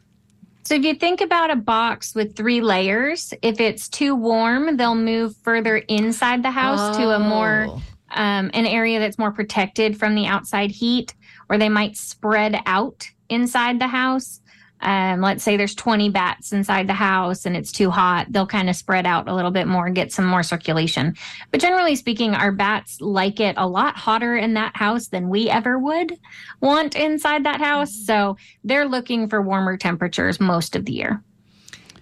So 0.63 0.73
if 0.75 0.83
you 0.83 0.95
think 0.95 1.21
about 1.21 1.51
a 1.51 1.55
box 1.55 2.15
with 2.15 2.35
three 2.35 2.59
layers, 2.59 3.33
if 3.43 3.59
it's 3.59 3.87
too 3.87 4.15
warm, 4.15 4.77
they'll 4.77 4.95
move 4.95 5.35
further 5.43 5.77
inside 5.77 6.41
the 6.41 6.49
house 6.51 6.95
oh. 6.95 6.99
to 6.99 7.09
a 7.11 7.19
more 7.19 7.67
oh. 7.69 7.81
um, 8.11 8.49
an 8.53 8.65
area 8.65 8.99
that's 8.99 9.19
more 9.19 9.31
protected 9.31 9.97
from 9.97 10.15
the 10.15 10.25
outside 10.25 10.71
heat, 10.71 11.13
or 11.49 11.57
they 11.57 11.69
might 11.69 11.97
spread 11.97 12.59
out 12.65 13.07
inside 13.29 13.79
the 13.79 13.87
house. 13.87 14.41
Um, 14.85 15.19
let's 15.19 15.43
say 15.43 15.57
there's 15.57 15.73
20 15.73 16.09
bats 16.09 16.53
inside 16.53 16.87
the 16.87 16.93
house 16.93 17.47
and 17.47 17.57
it's 17.57 17.71
too 17.71 17.89
hot, 17.89 18.27
they'll 18.29 18.45
kind 18.45 18.69
of 18.69 18.75
spread 18.75 19.07
out 19.07 19.27
a 19.27 19.33
little 19.33 19.49
bit 19.49 19.67
more 19.67 19.87
and 19.87 19.95
get 19.95 20.13
some 20.13 20.25
more 20.25 20.43
circulation. 20.43 21.15
But 21.49 21.59
generally 21.59 21.95
speaking, 21.95 22.35
our 22.35 22.51
bats 22.51 23.01
like 23.01 23.39
it 23.39 23.55
a 23.57 23.67
lot 23.67 23.97
hotter 23.97 24.37
in 24.37 24.53
that 24.53 24.77
house 24.77 25.07
than 25.07 25.27
we 25.27 25.49
ever 25.49 25.79
would 25.79 26.19
want 26.61 26.95
inside 26.95 27.43
that 27.45 27.59
house. 27.59 27.91
Mm-hmm. 27.91 28.05
So 28.05 28.37
they're 28.63 28.87
looking 28.87 29.27
for 29.27 29.41
warmer 29.41 29.75
temperatures 29.75 30.39
most 30.39 30.75
of 30.75 30.85
the 30.85 30.93
year. 30.93 31.23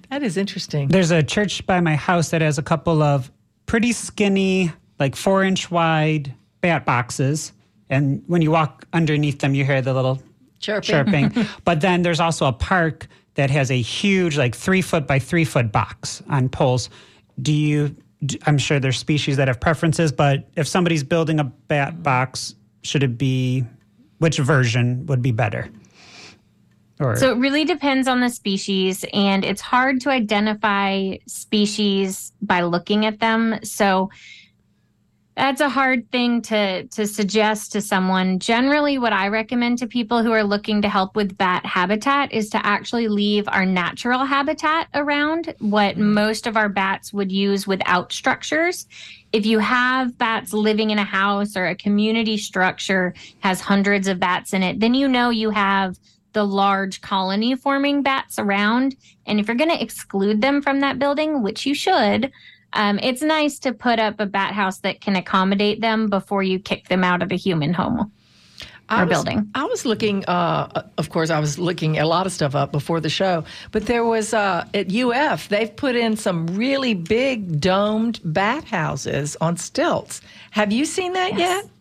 That 0.09 0.21
is 0.21 0.35
interesting. 0.35 0.89
There's 0.89 1.11
a 1.11 1.23
church 1.23 1.65
by 1.65 1.79
my 1.79 1.95
house 1.95 2.31
that 2.31 2.41
has 2.41 2.57
a 2.57 2.63
couple 2.63 3.01
of 3.01 3.31
pretty 3.65 3.93
skinny, 3.93 4.73
like 4.99 5.15
four 5.15 5.45
inch 5.45 5.71
wide 5.71 6.33
bat 6.59 6.85
boxes. 6.85 7.53
And 7.89 8.21
when 8.27 8.41
you 8.41 8.51
walk 8.51 8.85
underneath 8.91 9.39
them, 9.39 9.55
you 9.55 9.63
hear 9.63 9.81
the 9.81 9.93
little 9.93 10.21
chirping. 10.63 11.29
chirping. 11.29 11.47
but 11.65 11.81
then 11.81 12.01
there's 12.01 12.19
also 12.19 12.45
a 12.45 12.53
park 12.53 13.07
that 13.35 13.49
has 13.49 13.71
a 13.71 13.81
huge, 13.81 14.37
like 14.37 14.55
three 14.55 14.81
foot 14.81 15.07
by 15.07 15.19
three 15.19 15.45
foot 15.45 15.71
box 15.71 16.23
on 16.29 16.49
poles. 16.49 16.89
Do 17.41 17.53
you? 17.53 17.95
I'm 18.45 18.57
sure 18.57 18.79
there's 18.79 18.97
species 18.97 19.35
that 19.37 19.49
have 19.49 19.59
preferences, 19.59 20.11
but 20.11 20.47
if 20.55 20.65
somebody's 20.67 21.03
building 21.03 21.39
a 21.41 21.43
bat 21.43 22.01
box, 22.01 22.55
should 22.81 23.03
it 23.03 23.17
be 23.17 23.65
which 24.19 24.37
version 24.37 25.05
would 25.07 25.21
be 25.21 25.31
better? 25.31 25.69
Or, 26.99 27.17
so 27.17 27.31
it 27.31 27.37
really 27.37 27.65
depends 27.65 28.07
on 28.07 28.21
the 28.21 28.29
species, 28.29 29.03
and 29.11 29.43
it's 29.43 29.59
hard 29.59 29.99
to 30.01 30.09
identify 30.09 31.17
species 31.27 32.31
by 32.41 32.61
looking 32.61 33.05
at 33.05 33.19
them. 33.19 33.59
So 33.63 34.09
that's 35.35 35.61
a 35.61 35.69
hard 35.69 36.09
thing 36.11 36.41
to 36.43 36.83
to 36.83 37.07
suggest 37.07 37.71
to 37.71 37.81
someone. 37.81 38.37
Generally, 38.39 38.99
what 38.99 39.13
I 39.13 39.29
recommend 39.29 39.79
to 39.79 39.87
people 39.87 40.21
who 40.21 40.31
are 40.31 40.43
looking 40.43 40.81
to 40.83 40.89
help 40.89 41.15
with 41.15 41.37
bat 41.37 41.65
habitat 41.65 42.31
is 42.31 42.49
to 42.51 42.65
actually 42.65 43.07
leave 43.07 43.47
our 43.47 43.65
natural 43.65 44.25
habitat 44.25 44.89
around 44.93 45.55
what 45.59 45.95
mm-hmm. 45.95 46.13
most 46.13 46.45
of 46.45 46.55
our 46.55 46.69
bats 46.69 47.11
would 47.13 47.31
use 47.31 47.65
without 47.65 48.13
structures. 48.13 48.85
If 49.31 49.45
you 49.45 49.57
have 49.57 50.17
bats 50.19 50.53
living 50.53 50.91
in 50.91 50.99
a 50.99 51.03
house 51.03 51.57
or 51.57 51.65
a 51.65 51.75
community 51.75 52.37
structure 52.37 53.15
has 53.39 53.59
hundreds 53.59 54.07
of 54.07 54.19
bats 54.19 54.53
in 54.53 54.61
it, 54.61 54.79
then 54.79 54.93
you 54.93 55.07
know 55.07 55.31
you 55.31 55.49
have 55.49 55.97
the 56.33 56.43
large 56.43 57.01
colony 57.01 57.55
forming 57.55 58.03
bats 58.03 58.37
around. 58.37 58.95
And 59.25 59.39
if 59.39 59.47
you're 59.47 59.55
going 59.55 59.69
to 59.69 59.81
exclude 59.81 60.41
them 60.41 60.61
from 60.61 60.81
that 60.81 60.99
building, 60.99 61.41
which 61.41 61.65
you 61.65 61.73
should, 61.73 62.31
um, 62.73 62.99
it's 62.99 63.21
nice 63.21 63.59
to 63.59 63.73
put 63.73 63.99
up 63.99 64.19
a 64.19 64.25
bat 64.25 64.53
house 64.53 64.79
that 64.79 65.01
can 65.01 65.15
accommodate 65.15 65.81
them 65.81 66.09
before 66.09 66.43
you 66.43 66.59
kick 66.59 66.87
them 66.87 67.03
out 67.03 67.21
of 67.21 67.31
a 67.31 67.35
human 67.35 67.73
home 67.73 68.11
or 68.91 69.05
was, 69.05 69.09
building. 69.09 69.49
I 69.55 69.65
was 69.65 69.85
looking, 69.85 70.25
uh, 70.25 70.83
of 70.97 71.09
course, 71.09 71.29
I 71.29 71.39
was 71.39 71.57
looking 71.57 71.99
a 71.99 72.05
lot 72.05 72.25
of 72.25 72.31
stuff 72.31 72.55
up 72.55 72.71
before 72.71 72.99
the 72.99 73.09
show, 73.09 73.43
but 73.71 73.85
there 73.85 74.03
was 74.03 74.33
uh, 74.33 74.65
at 74.73 74.93
UF, 74.93 75.49
they've 75.49 75.73
put 75.75 75.95
in 75.95 76.17
some 76.17 76.47
really 76.47 76.93
big 76.93 77.59
domed 77.59 78.19
bat 78.23 78.63
houses 78.63 79.37
on 79.41 79.57
stilts. 79.57 80.21
Have 80.51 80.71
you 80.71 80.85
seen 80.85 81.13
that 81.13 81.37
yes. 81.37 81.63
yet? 81.63 81.71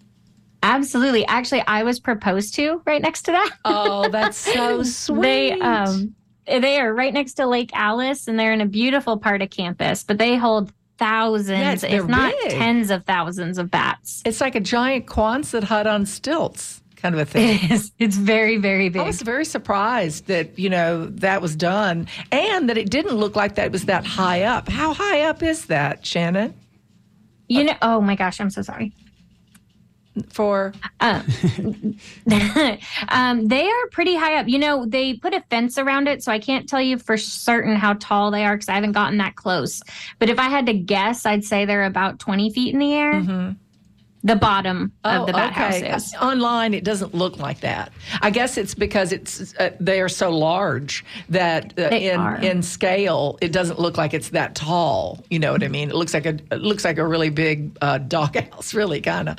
Absolutely. 0.63 1.27
Actually, 1.27 1.63
I 1.67 1.83
was 1.83 1.99
proposed 1.99 2.55
to 2.55 2.81
right 2.87 3.03
next 3.03 3.23
to 3.23 3.33
that. 3.33 3.51
Oh, 3.65 4.09
that's 4.09 4.39
so 4.39 4.83
sweet. 4.85 5.23
they 5.23 5.53
um 5.61 6.15
they 6.47 6.81
are 6.81 6.93
right 6.95 7.13
next 7.13 7.35
to 7.35 7.47
Lake 7.47 7.71
Alice 7.73 8.29
and 8.29 8.39
they're 8.39 8.53
in 8.53 8.61
a 8.61 8.67
beautiful 8.67 9.19
part 9.19 9.43
of 9.43 9.51
campus, 9.51 10.05
but 10.05 10.19
they 10.19 10.37
hold 10.37 10.73
thousands, 11.03 11.83
if 11.85 12.07
not 12.07 12.33
big. 12.43 12.53
tens 12.53 12.91
of 12.91 13.05
thousands 13.05 13.59
of 13.59 13.71
bats. 13.71 14.23
It's 14.25 14.41
like 14.41 14.55
a 14.55 14.61
giant 14.61 15.07
Quonset 15.07 15.65
hut 15.65 15.87
on 15.87 16.07
stilts 16.07 16.81
kind 16.97 17.17
of 17.17 17.21
a 17.21 17.25
thing. 17.25 17.59
It 17.65 17.71
is. 17.73 17.93
It's 17.99 18.17
very, 18.17 18.59
very 18.59 18.89
big. 18.89 19.03
I 19.03 19.05
was 19.05 19.21
very 19.23 19.45
surprised 19.45 20.29
that, 20.29 20.57
you 20.57 20.71
know, 20.71 21.07
that 21.07 21.43
was 21.43 21.57
done 21.57 22.07
and 22.31 22.69
that 22.69 22.79
it 22.79 22.91
didn't 22.91 23.17
look 23.17 23.35
like 23.35 23.57
that 23.57 23.73
was 23.73 23.87
that 23.87 24.05
high 24.05 24.45
up. 24.45 24.69
How 24.69 24.95
high 24.95 25.23
up 25.23 25.43
is 25.43 25.67
that, 25.67 26.07
Shannon? 26.07 26.55
You 27.49 27.65
know, 27.65 27.75
oh 27.83 28.01
my 28.01 28.15
gosh, 28.15 28.41
I'm 28.41 28.51
so 28.51 28.63
sorry 28.63 28.95
for? 30.29 30.73
Uh, 31.01 31.23
um, 33.09 33.49
they 33.49 33.69
are 33.69 33.87
pretty 33.91 34.17
high 34.17 34.37
up. 34.37 34.49
You 34.49 34.59
know, 34.59 34.87
they 34.87 35.15
put 35.15 35.35
a 35.35 35.41
fence 35.51 35.79
around 35.79 36.09
it, 36.09 36.23
so 36.23 36.33
I 36.33 36.39
can't 36.39 36.69
tell 36.69 36.81
you 36.81 36.99
for 36.99 37.17
certain 37.17 37.77
how 37.77 37.95
tall 37.95 38.31
they 38.31 38.45
are 38.45 38.57
because 38.57 38.69
I 38.69 38.75
haven't 38.75 38.93
gotten 38.93 39.19
that 39.19 39.37
close. 39.37 39.83
But 40.19 40.31
if 40.31 40.39
I 40.39 40.49
had 40.49 40.67
to 40.67 40.75
guess, 40.75 41.27
I'd 41.27 41.45
say 41.45 41.65
they're 41.65 41.85
about 41.85 42.19
20 42.19 42.51
feet 42.51 42.73
in 42.73 42.81
the 42.81 42.93
air. 42.93 43.15
Mm-hmm. 43.15 43.53
The 44.25 44.37
bottom 44.37 44.93
oh, 45.05 45.23
of 45.23 45.27
the 45.27 45.33
bat 45.33 45.51
okay. 45.51 45.91
house 45.91 46.07
is. 46.07 46.15
Online, 46.15 46.75
it 46.75 46.85
doesn't 46.85 47.13
look 47.13 47.39
like 47.39 47.59
that. 47.61 47.91
I 48.21 48.31
guess 48.31 48.57
it's 48.57 48.73
because 48.73 49.11
it's 49.11 49.53
uh, 49.59 49.71
they 49.81 50.01
are 50.01 50.09
so 50.09 50.31
large 50.31 51.05
that 51.29 51.77
uh, 51.77 51.89
in 51.89 52.21
are. 52.21 52.37
in 52.37 52.63
scale, 52.63 53.37
it 53.41 53.51
doesn't 53.51 53.81
look 53.81 53.97
like 53.97 54.15
it's 54.15 54.29
that 54.29 54.55
tall. 54.55 55.25
You 55.29 55.41
know 55.41 55.51
what 55.51 55.65
I 55.65 55.69
mean? 55.69 55.91
It 55.91 55.97
looks 55.97 56.15
like 56.15 56.27
a 56.27 56.39
it 56.53 56.61
looks 56.61 56.85
like 56.85 56.99
a 56.99 57.07
really 57.07 57.31
big 57.31 57.77
uh, 57.83 57.99
doghouse, 58.09 58.75
really 58.75 59.01
kind 59.01 59.29
of. 59.29 59.39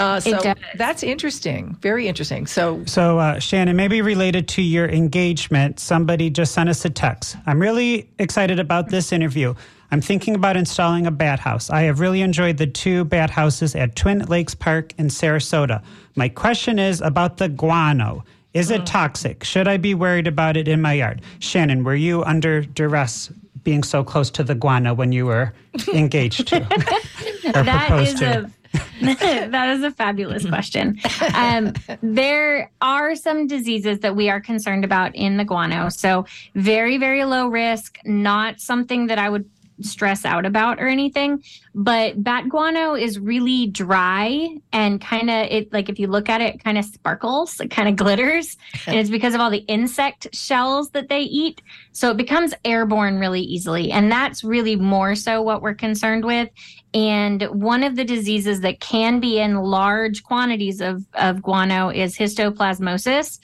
Uh, 0.00 0.20
so 0.20 0.54
that's 0.76 1.02
interesting. 1.02 1.76
Very 1.80 2.08
interesting. 2.08 2.46
So, 2.46 2.84
so 2.84 3.18
uh, 3.18 3.38
Shannon, 3.38 3.76
maybe 3.76 4.02
related 4.02 4.48
to 4.48 4.62
your 4.62 4.88
engagement, 4.88 5.78
somebody 5.78 6.30
just 6.30 6.52
sent 6.52 6.68
us 6.68 6.84
a 6.84 6.90
text. 6.90 7.36
I'm 7.46 7.60
really 7.60 8.08
excited 8.18 8.58
about 8.58 8.88
this 8.88 9.12
interview. 9.12 9.54
I'm 9.90 10.00
thinking 10.00 10.34
about 10.34 10.56
installing 10.56 11.06
a 11.06 11.10
bat 11.10 11.38
house. 11.38 11.70
I 11.70 11.82
have 11.82 12.00
really 12.00 12.22
enjoyed 12.22 12.56
the 12.56 12.66
two 12.66 13.04
bat 13.04 13.30
houses 13.30 13.76
at 13.76 13.94
Twin 13.94 14.20
Lakes 14.24 14.54
Park 14.54 14.92
in 14.98 15.06
Sarasota. 15.06 15.82
My 16.16 16.28
question 16.28 16.78
is 16.78 17.00
about 17.00 17.36
the 17.36 17.48
guano. 17.48 18.24
Is 18.54 18.70
it 18.70 18.82
mm. 18.82 18.86
toxic? 18.86 19.44
Should 19.44 19.68
I 19.68 19.76
be 19.76 19.94
worried 19.94 20.26
about 20.26 20.56
it 20.56 20.68
in 20.68 20.80
my 20.80 20.94
yard? 20.94 21.22
Shannon, 21.38 21.84
were 21.84 21.94
you 21.94 22.24
under 22.24 22.62
duress 22.62 23.30
being 23.62 23.82
so 23.82 24.04
close 24.04 24.30
to 24.30 24.44
the 24.44 24.54
guano 24.54 24.94
when 24.94 25.12
you 25.12 25.26
were 25.26 25.52
engaged 25.92 26.48
to? 26.48 26.60
that 27.52 28.00
is 28.00 28.14
to? 28.14 28.44
a 28.44 28.50
that 29.00 29.68
is 29.70 29.82
a 29.82 29.90
fabulous 29.90 30.46
question. 30.46 30.98
Um, 31.34 31.72
there 32.02 32.70
are 32.80 33.14
some 33.14 33.46
diseases 33.46 34.00
that 34.00 34.16
we 34.16 34.28
are 34.28 34.40
concerned 34.40 34.84
about 34.84 35.14
in 35.14 35.36
the 35.36 35.44
guano. 35.44 35.88
So, 35.88 36.26
very, 36.54 36.98
very 36.98 37.24
low 37.24 37.48
risk, 37.48 37.98
not 38.04 38.60
something 38.60 39.06
that 39.08 39.18
I 39.18 39.28
would 39.28 39.48
stress 39.80 40.24
out 40.24 40.46
about 40.46 40.80
or 40.80 40.86
anything. 40.86 41.42
But 41.74 42.22
bat 42.22 42.48
guano 42.48 42.94
is 42.94 43.18
really 43.18 43.66
dry 43.66 44.48
and 44.72 45.00
kind 45.00 45.30
of 45.30 45.46
it 45.50 45.72
like 45.72 45.88
if 45.88 45.98
you 45.98 46.06
look 46.06 46.28
at 46.28 46.40
it, 46.40 46.62
kind 46.62 46.78
of 46.78 46.84
sparkles, 46.84 47.60
it 47.60 47.70
kind 47.70 47.88
of 47.88 47.96
glitters. 47.96 48.56
and 48.86 48.96
it's 48.96 49.10
because 49.10 49.34
of 49.34 49.40
all 49.40 49.50
the 49.50 49.64
insect 49.66 50.28
shells 50.34 50.90
that 50.90 51.08
they 51.08 51.22
eat. 51.22 51.62
So 51.92 52.10
it 52.10 52.16
becomes 52.16 52.54
airborne 52.64 53.18
really 53.18 53.42
easily. 53.42 53.90
And 53.90 54.10
that's 54.10 54.44
really 54.44 54.76
more 54.76 55.14
so 55.14 55.42
what 55.42 55.62
we're 55.62 55.74
concerned 55.74 56.24
with. 56.24 56.48
And 56.92 57.42
one 57.50 57.82
of 57.82 57.96
the 57.96 58.04
diseases 58.04 58.60
that 58.60 58.78
can 58.78 59.18
be 59.18 59.40
in 59.40 59.56
large 59.56 60.22
quantities 60.22 60.80
of, 60.80 61.04
of 61.14 61.42
guano 61.42 61.88
is 61.88 62.16
histoplasmosis 62.16 63.40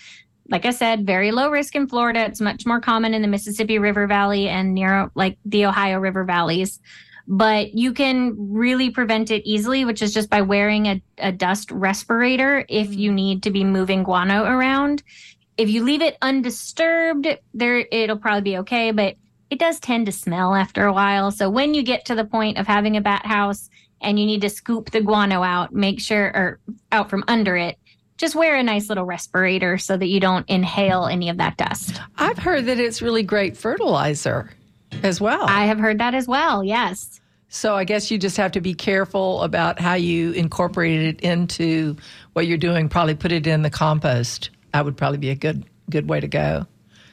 like 0.50 0.66
I 0.66 0.70
said, 0.70 1.06
very 1.06 1.30
low 1.30 1.48
risk 1.48 1.76
in 1.76 1.86
Florida. 1.86 2.24
It's 2.24 2.40
much 2.40 2.66
more 2.66 2.80
common 2.80 3.14
in 3.14 3.22
the 3.22 3.28
Mississippi 3.28 3.78
River 3.78 4.06
Valley 4.06 4.48
and 4.48 4.74
near 4.74 5.10
like 5.14 5.38
the 5.44 5.64
Ohio 5.64 5.98
River 5.98 6.24
valleys. 6.24 6.80
But 7.28 7.74
you 7.74 7.92
can 7.92 8.34
really 8.36 8.90
prevent 8.90 9.30
it 9.30 9.48
easily, 9.48 9.84
which 9.84 10.02
is 10.02 10.12
just 10.12 10.28
by 10.28 10.42
wearing 10.42 10.86
a, 10.86 11.02
a 11.18 11.30
dust 11.30 11.70
respirator 11.70 12.64
if 12.68 12.88
mm-hmm. 12.88 12.98
you 12.98 13.12
need 13.12 13.42
to 13.44 13.50
be 13.52 13.62
moving 13.62 14.02
guano 14.02 14.44
around. 14.44 15.04
If 15.56 15.70
you 15.70 15.84
leave 15.84 16.02
it 16.02 16.18
undisturbed, 16.20 17.28
there 17.54 17.86
it'll 17.92 18.18
probably 18.18 18.42
be 18.42 18.58
okay, 18.58 18.90
but 18.90 19.14
it 19.50 19.60
does 19.60 19.78
tend 19.78 20.06
to 20.06 20.12
smell 20.12 20.54
after 20.54 20.86
a 20.86 20.92
while. 20.92 21.30
So 21.30 21.48
when 21.48 21.74
you 21.74 21.82
get 21.84 22.04
to 22.06 22.16
the 22.16 22.24
point 22.24 22.58
of 22.58 22.66
having 22.66 22.96
a 22.96 23.00
bat 23.00 23.26
house 23.26 23.70
and 24.00 24.18
you 24.18 24.26
need 24.26 24.40
to 24.40 24.50
scoop 24.50 24.90
the 24.90 25.00
guano 25.00 25.42
out, 25.42 25.72
make 25.72 26.00
sure 26.00 26.26
or 26.34 26.60
out 26.90 27.10
from 27.10 27.24
under 27.28 27.56
it, 27.56 27.78
just 28.20 28.34
wear 28.34 28.54
a 28.56 28.62
nice 28.62 28.90
little 28.90 29.06
respirator 29.06 29.78
so 29.78 29.96
that 29.96 30.06
you 30.06 30.20
don't 30.20 30.46
inhale 30.48 31.06
any 31.06 31.30
of 31.30 31.38
that 31.38 31.56
dust. 31.56 31.98
I've 32.18 32.36
heard 32.36 32.66
that 32.66 32.78
it's 32.78 33.00
really 33.00 33.22
great 33.22 33.56
fertilizer 33.56 34.50
as 35.02 35.22
well. 35.22 35.46
I 35.48 35.64
have 35.64 35.78
heard 35.78 35.98
that 36.00 36.14
as 36.14 36.28
well. 36.28 36.62
Yes. 36.62 37.18
So 37.48 37.74
I 37.74 37.84
guess 37.84 38.10
you 38.10 38.18
just 38.18 38.36
have 38.36 38.52
to 38.52 38.60
be 38.60 38.74
careful 38.74 39.42
about 39.42 39.80
how 39.80 39.94
you 39.94 40.32
incorporate 40.32 41.00
it 41.00 41.20
into 41.22 41.96
what 42.34 42.46
you're 42.46 42.58
doing. 42.58 42.90
Probably 42.90 43.14
put 43.14 43.32
it 43.32 43.46
in 43.46 43.62
the 43.62 43.70
compost. 43.70 44.50
That 44.74 44.84
would 44.84 44.98
probably 44.98 45.18
be 45.18 45.30
a 45.30 45.34
good 45.34 45.64
good 45.88 46.08
way 46.08 46.20
to 46.20 46.28
go. 46.28 46.66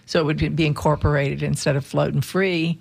So 0.06 0.20
it 0.20 0.26
would 0.26 0.56
be 0.56 0.65
incorporated 0.65 1.41
instead 1.41 1.78
of 1.78 1.86
floating 1.86 2.22
free. 2.22 2.80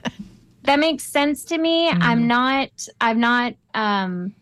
that 0.62 0.78
makes 0.78 1.04
sense 1.04 1.44
to 1.46 1.56
me. 1.56 1.90
Mm-hmm. 1.90 2.02
I'm 2.02 2.26
not. 2.26 2.88
I'm 3.00 3.20
not. 3.20 3.54
Um, 3.72 4.34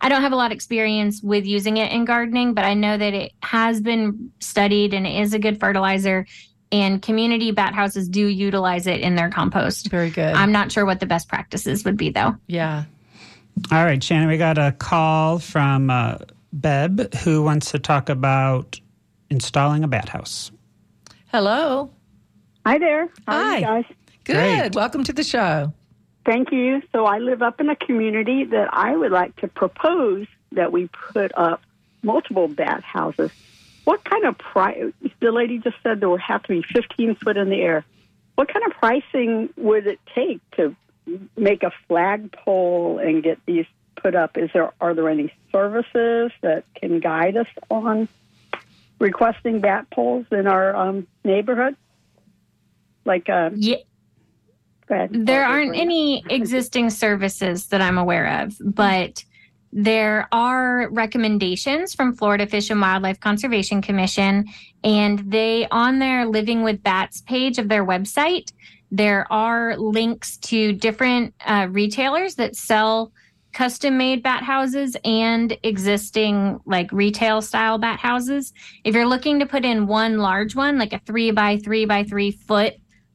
I 0.00 0.08
don't 0.08 0.22
have 0.22 0.32
a 0.32 0.36
lot 0.36 0.46
of 0.46 0.56
experience 0.56 1.22
with 1.22 1.46
using 1.46 1.76
it 1.76 1.92
in 1.92 2.04
gardening, 2.04 2.54
but 2.54 2.64
I 2.64 2.74
know 2.74 2.96
that 2.96 3.14
it 3.14 3.32
has 3.42 3.80
been 3.80 4.32
studied 4.40 4.94
and 4.94 5.06
it 5.06 5.20
is 5.20 5.34
a 5.34 5.38
good 5.38 5.60
fertilizer. 5.60 6.26
And 6.70 7.02
community 7.02 7.50
bat 7.50 7.74
houses 7.74 8.08
do 8.08 8.26
utilize 8.26 8.86
it 8.86 9.00
in 9.00 9.14
their 9.14 9.28
compost. 9.28 9.90
Very 9.90 10.08
good. 10.08 10.34
I'm 10.34 10.52
not 10.52 10.72
sure 10.72 10.86
what 10.86 11.00
the 11.00 11.06
best 11.06 11.28
practices 11.28 11.84
would 11.84 11.98
be, 11.98 12.10
though. 12.10 12.34
Yeah. 12.46 12.84
All 13.70 13.84
right, 13.84 14.02
Shannon, 14.02 14.28
we 14.28 14.38
got 14.38 14.56
a 14.56 14.72
call 14.72 15.38
from 15.38 15.90
uh, 15.90 16.16
Bev 16.52 17.12
who 17.22 17.42
wants 17.42 17.72
to 17.72 17.78
talk 17.78 18.08
about 18.08 18.80
installing 19.28 19.84
a 19.84 19.88
bat 19.88 20.08
house. 20.08 20.50
Hello. 21.30 21.90
Hi 22.64 22.78
there. 22.78 23.08
How 23.26 23.42
Hi. 23.42 23.60
guys? 23.60 23.84
Good. 24.24 24.34
Great. 24.34 24.74
Welcome 24.74 25.04
to 25.04 25.12
the 25.12 25.24
show. 25.24 25.72
Thank 26.24 26.52
you. 26.52 26.82
So 26.92 27.04
I 27.04 27.18
live 27.18 27.42
up 27.42 27.60
in 27.60 27.68
a 27.68 27.76
community 27.76 28.44
that 28.44 28.72
I 28.72 28.94
would 28.94 29.10
like 29.10 29.36
to 29.36 29.48
propose 29.48 30.26
that 30.52 30.70
we 30.70 30.88
put 30.88 31.32
up 31.36 31.62
multiple 32.02 32.48
bat 32.48 32.84
houses. 32.84 33.30
What 33.84 34.04
kind 34.04 34.24
of 34.24 34.38
price? 34.38 34.92
The 35.20 35.32
lady 35.32 35.58
just 35.58 35.76
said 35.82 36.00
there 36.00 36.08
would 36.08 36.20
have 36.20 36.42
to 36.44 36.48
be 36.48 36.62
15 36.62 37.16
foot 37.16 37.36
in 37.36 37.50
the 37.50 37.60
air. 37.60 37.84
What 38.36 38.52
kind 38.52 38.64
of 38.66 38.72
pricing 38.72 39.48
would 39.56 39.86
it 39.86 40.00
take 40.14 40.40
to 40.52 40.76
make 41.36 41.62
a 41.64 41.72
flagpole 41.88 42.98
and 42.98 43.22
get 43.22 43.44
these 43.44 43.66
put 43.96 44.14
up? 44.14 44.38
Is 44.38 44.50
there 44.52 44.72
are 44.80 44.94
there 44.94 45.08
any 45.08 45.32
services 45.50 46.30
that 46.42 46.64
can 46.74 47.00
guide 47.00 47.36
us 47.36 47.48
on 47.70 48.08
requesting 48.98 49.60
bat 49.60 49.90
poles 49.90 50.26
in 50.30 50.46
our 50.46 50.74
um, 50.74 51.06
neighborhood? 51.24 51.76
Like 53.04 53.28
uh, 53.28 53.50
yeah, 53.54 53.76
there 55.10 55.44
aren't 55.44 55.76
any 55.76 56.24
existing 56.28 56.90
services 56.90 57.66
that 57.68 57.80
I'm 57.80 57.98
aware 57.98 58.42
of, 58.42 58.56
but 58.60 59.24
there 59.72 60.28
are 60.32 60.90
recommendations 60.90 61.94
from 61.94 62.14
Florida 62.14 62.46
Fish 62.46 62.68
and 62.68 62.80
Wildlife 62.80 63.20
Conservation 63.20 63.80
Commission, 63.80 64.46
and 64.84 65.20
they 65.20 65.66
on 65.70 65.98
their 65.98 66.26
Living 66.26 66.62
with 66.62 66.82
Bats 66.82 67.22
page 67.22 67.58
of 67.58 67.68
their 67.68 67.84
website, 67.84 68.52
there 68.90 69.26
are 69.32 69.76
links 69.78 70.36
to 70.38 70.74
different 70.74 71.34
uh, 71.46 71.68
retailers 71.70 72.34
that 72.34 72.54
sell 72.54 73.12
custom 73.52 73.98
made 73.98 74.22
bat 74.22 74.42
houses 74.42 74.96
and 75.04 75.56
existing 75.62 76.58
like 76.66 76.90
retail 76.92 77.40
style 77.42 77.78
bat 77.78 77.98
houses. 77.98 78.52
If 78.84 78.94
you're 78.94 79.06
looking 79.06 79.38
to 79.38 79.46
put 79.46 79.64
in 79.64 79.86
one 79.86 80.18
large 80.18 80.54
one, 80.54 80.78
like 80.78 80.92
a 80.92 81.00
three 81.00 81.30
by 81.30 81.58
three 81.58 81.84
by 81.84 82.04
three 82.04 82.30
foot 82.32 82.74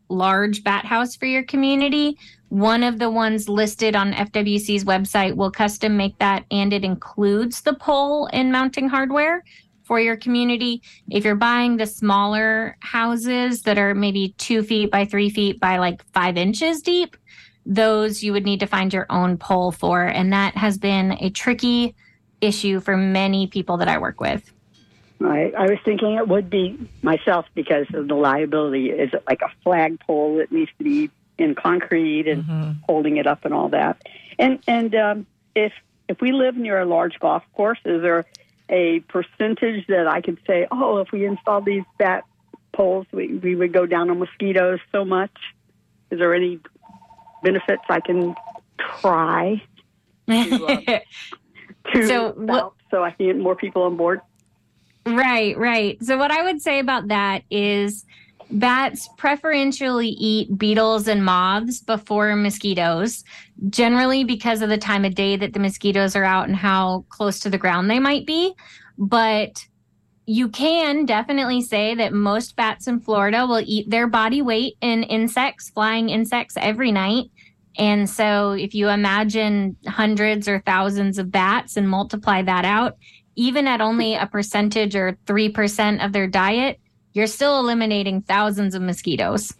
large 0.09 0.63
bat 0.63 0.85
house 0.85 1.15
for 1.15 1.25
your 1.25 1.43
community, 1.43 2.17
one 2.49 2.83
of 2.83 2.99
the 2.99 3.09
ones 3.09 3.49
listed 3.49 3.95
on 3.95 4.13
FWC's 4.13 4.85
website 4.85 5.35
will 5.35 5.51
custom 5.51 5.97
make 5.97 6.17
that 6.19 6.45
and 6.51 6.71
it 6.71 6.83
includes 6.83 7.61
the 7.61 7.73
pole 7.73 8.29
and 8.31 8.51
mounting 8.51 8.87
hardware 8.87 9.43
for 9.83 9.99
your 9.99 10.17
community. 10.17 10.81
If 11.09 11.23
you're 11.23 11.35
buying 11.35 11.77
the 11.77 11.85
smaller 11.85 12.77
houses 12.81 13.61
that 13.63 13.77
are 13.77 13.95
maybe 13.95 14.35
two 14.37 14.63
feet 14.63 14.91
by 14.91 15.05
three 15.05 15.29
feet 15.29 15.59
by 15.59 15.77
like 15.77 16.03
five 16.13 16.37
inches 16.37 16.81
deep, 16.81 17.15
those 17.65 18.23
you 18.23 18.33
would 18.33 18.45
need 18.45 18.59
to 18.61 18.67
find 18.67 18.93
your 18.93 19.05
own 19.09 19.37
pole 19.37 19.71
for. 19.71 20.03
And 20.03 20.31
that 20.33 20.55
has 20.55 20.77
been 20.77 21.17
a 21.19 21.29
tricky 21.29 21.95
issue 22.41 22.79
for 22.79 22.95
many 22.95 23.47
people 23.47 23.77
that 23.77 23.87
I 23.87 23.97
work 23.97 24.21
with. 24.21 24.51
I, 25.21 25.51
I 25.57 25.67
was 25.67 25.79
thinking 25.83 26.13
it 26.13 26.27
would 26.27 26.49
be 26.49 26.77
myself 27.01 27.45
because 27.55 27.87
of 27.93 28.07
the 28.07 28.15
liability. 28.15 28.89
Is 28.89 29.13
it 29.13 29.23
like 29.27 29.41
a 29.41 29.49
flagpole 29.63 30.37
that 30.37 30.51
needs 30.51 30.71
to 30.77 30.83
be 30.83 31.09
in 31.37 31.55
concrete 31.55 32.27
and 32.27 32.43
mm-hmm. 32.43 32.71
holding 32.83 33.17
it 33.17 33.25
up 33.25 33.45
and 33.45 33.53
all 33.53 33.69
that? 33.69 34.01
And 34.37 34.59
and 34.67 34.93
um, 34.95 35.27
if 35.55 35.73
if 36.07 36.21
we 36.21 36.31
live 36.31 36.55
near 36.55 36.79
a 36.79 36.85
large 36.85 37.19
golf 37.19 37.43
course, 37.53 37.79
is 37.85 38.01
there 38.01 38.25
a 38.69 38.99
percentage 39.01 39.87
that 39.87 40.07
I 40.07 40.21
could 40.21 40.37
say, 40.45 40.67
oh, 40.71 40.97
if 40.97 41.11
we 41.11 41.25
install 41.25 41.61
these 41.61 41.83
bat 41.97 42.23
poles, 42.73 43.05
we, 43.11 43.35
we 43.35 43.55
would 43.55 43.73
go 43.73 43.85
down 43.85 44.09
on 44.09 44.19
mosquitoes 44.19 44.79
so 44.91 45.03
much? 45.05 45.31
Is 46.11 46.19
there 46.19 46.33
any 46.33 46.59
benefits 47.43 47.83
I 47.89 47.99
can 47.99 48.35
try 48.77 49.61
to, 50.29 50.65
uh, 50.65 50.99
to 51.93 52.07
so, 52.07 52.31
what, 52.33 52.73
so 52.91 53.03
I 53.03 53.11
can 53.11 53.27
get 53.27 53.37
more 53.37 53.55
people 53.55 53.83
on 53.83 53.97
board? 53.97 54.21
Right, 55.07 55.57
right. 55.57 56.03
So, 56.03 56.17
what 56.17 56.31
I 56.31 56.43
would 56.43 56.61
say 56.61 56.79
about 56.79 57.07
that 57.07 57.43
is 57.49 58.03
bats 58.51 59.07
preferentially 59.17 60.09
eat 60.09 60.57
beetles 60.57 61.07
and 61.07 61.23
moths 61.23 61.79
before 61.79 62.35
mosquitoes, 62.35 63.23
generally 63.69 64.25
because 64.25 64.61
of 64.61 64.69
the 64.69 64.77
time 64.77 65.05
of 65.05 65.15
day 65.15 65.37
that 65.37 65.53
the 65.53 65.59
mosquitoes 65.59 66.15
are 66.15 66.25
out 66.25 66.47
and 66.47 66.57
how 66.57 67.05
close 67.09 67.39
to 67.39 67.49
the 67.49 67.57
ground 67.57 67.89
they 67.89 67.99
might 67.99 68.25
be. 68.25 68.53
But 68.97 69.65
you 70.25 70.49
can 70.49 71.05
definitely 71.05 71.61
say 71.61 71.95
that 71.95 72.11
most 72.11 72.57
bats 72.57 72.87
in 72.87 72.99
Florida 72.99 73.47
will 73.47 73.63
eat 73.65 73.89
their 73.89 74.07
body 74.07 74.41
weight 74.41 74.73
in 74.81 75.03
insects, 75.03 75.69
flying 75.69 76.09
insects 76.09 76.55
every 76.57 76.91
night. 76.91 77.25
And 77.77 78.09
so, 78.09 78.51
if 78.51 78.73
you 78.73 78.89
imagine 78.89 79.77
hundreds 79.87 80.49
or 80.49 80.61
thousands 80.65 81.17
of 81.17 81.31
bats 81.31 81.77
and 81.77 81.89
multiply 81.89 82.41
that 82.41 82.65
out, 82.65 82.97
even 83.37 83.67
at 83.67 83.79
only 83.79 84.15
a 84.15 84.25
percentage 84.25 84.95
or 84.95 85.17
3% 85.25 86.03
of 86.03 86.11
their 86.11 86.27
diet, 86.27 86.79
you're 87.13 87.27
still 87.27 87.59
eliminating 87.59 88.21
thousands 88.21 88.75
of 88.75 88.81
mosquitoes. 88.81 89.53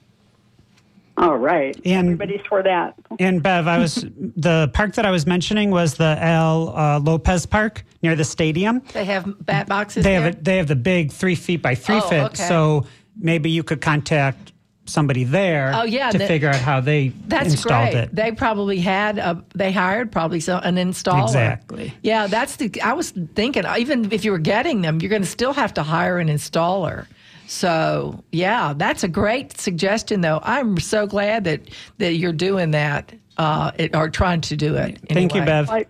All 1.17 1.37
right. 1.37 1.75
And, 1.85 2.07
Everybody's 2.09 2.45
for 2.47 2.61
that. 2.61 2.95
And 3.19 3.41
Bev, 3.41 3.67
I 3.67 3.79
was 3.79 4.05
the 4.35 4.69
park 4.73 4.93
that 4.95 5.05
I 5.05 5.11
was 5.11 5.25
mentioning 5.25 5.71
was 5.71 5.95
the 5.95 6.17
Al 6.19 6.77
uh, 6.77 6.99
Lopez 6.99 7.45
Park 7.45 7.83
near 8.03 8.15
the 8.15 8.23
stadium. 8.23 8.81
They 8.93 9.05
have 9.05 9.45
bat 9.45 9.67
boxes. 9.67 10.03
They 10.03 10.11
there? 10.11 10.21
have 10.21 10.35
a, 10.35 10.41
they 10.43 10.57
have 10.57 10.67
the 10.67 10.75
big 10.75 11.11
three 11.11 11.33
feet 11.33 11.63
by 11.63 11.73
three 11.73 11.97
oh, 11.97 12.01
feet. 12.01 12.19
Okay. 12.19 12.35
So 12.35 12.85
maybe 13.19 13.49
you 13.49 13.63
could 13.63 13.81
contact 13.81 14.53
somebody 14.87 15.23
there 15.23 15.71
oh, 15.75 15.83
yeah, 15.83 16.09
to 16.11 16.19
figure 16.27 16.49
out 16.49 16.55
how 16.59 16.79
they 16.81 17.09
that's 17.27 17.51
installed 17.51 17.91
great. 17.91 18.03
it. 18.05 18.15
They 18.15 18.31
probably 18.31 18.79
had 18.79 19.17
a 19.17 19.43
they 19.53 19.71
hired 19.71 20.11
probably 20.11 20.39
so, 20.39 20.57
an 20.57 20.75
installer. 20.75 21.23
Exactly. 21.23 21.93
Yeah, 22.01 22.27
that's 22.27 22.55
the 22.55 22.81
I 22.81 22.93
was 22.93 23.11
thinking 23.11 23.63
even 23.77 24.11
if 24.11 24.25
you 24.25 24.31
were 24.31 24.39
getting 24.39 24.81
them, 24.81 24.99
you're 25.01 25.09
going 25.09 25.21
to 25.21 25.27
still 25.27 25.53
have 25.53 25.73
to 25.75 25.83
hire 25.83 26.17
an 26.19 26.27
installer. 26.27 27.05
So, 27.47 28.23
yeah, 28.33 28.73
that's 28.75 29.03
a 29.03 29.07
great 29.07 29.57
suggestion 29.57 30.21
though. 30.21 30.39
I'm 30.43 30.79
so 30.79 31.07
glad 31.07 31.45
that 31.45 31.61
that 31.97 32.13
you're 32.13 32.33
doing 32.33 32.71
that 32.71 33.13
uh, 33.37 33.71
it, 33.77 33.95
or 33.95 34.09
trying 34.09 34.41
to 34.41 34.57
do 34.57 34.75
it. 34.75 34.99
Thank 35.09 35.33
you, 35.33 35.43
Bev. 35.43 35.69
I, 35.69 35.85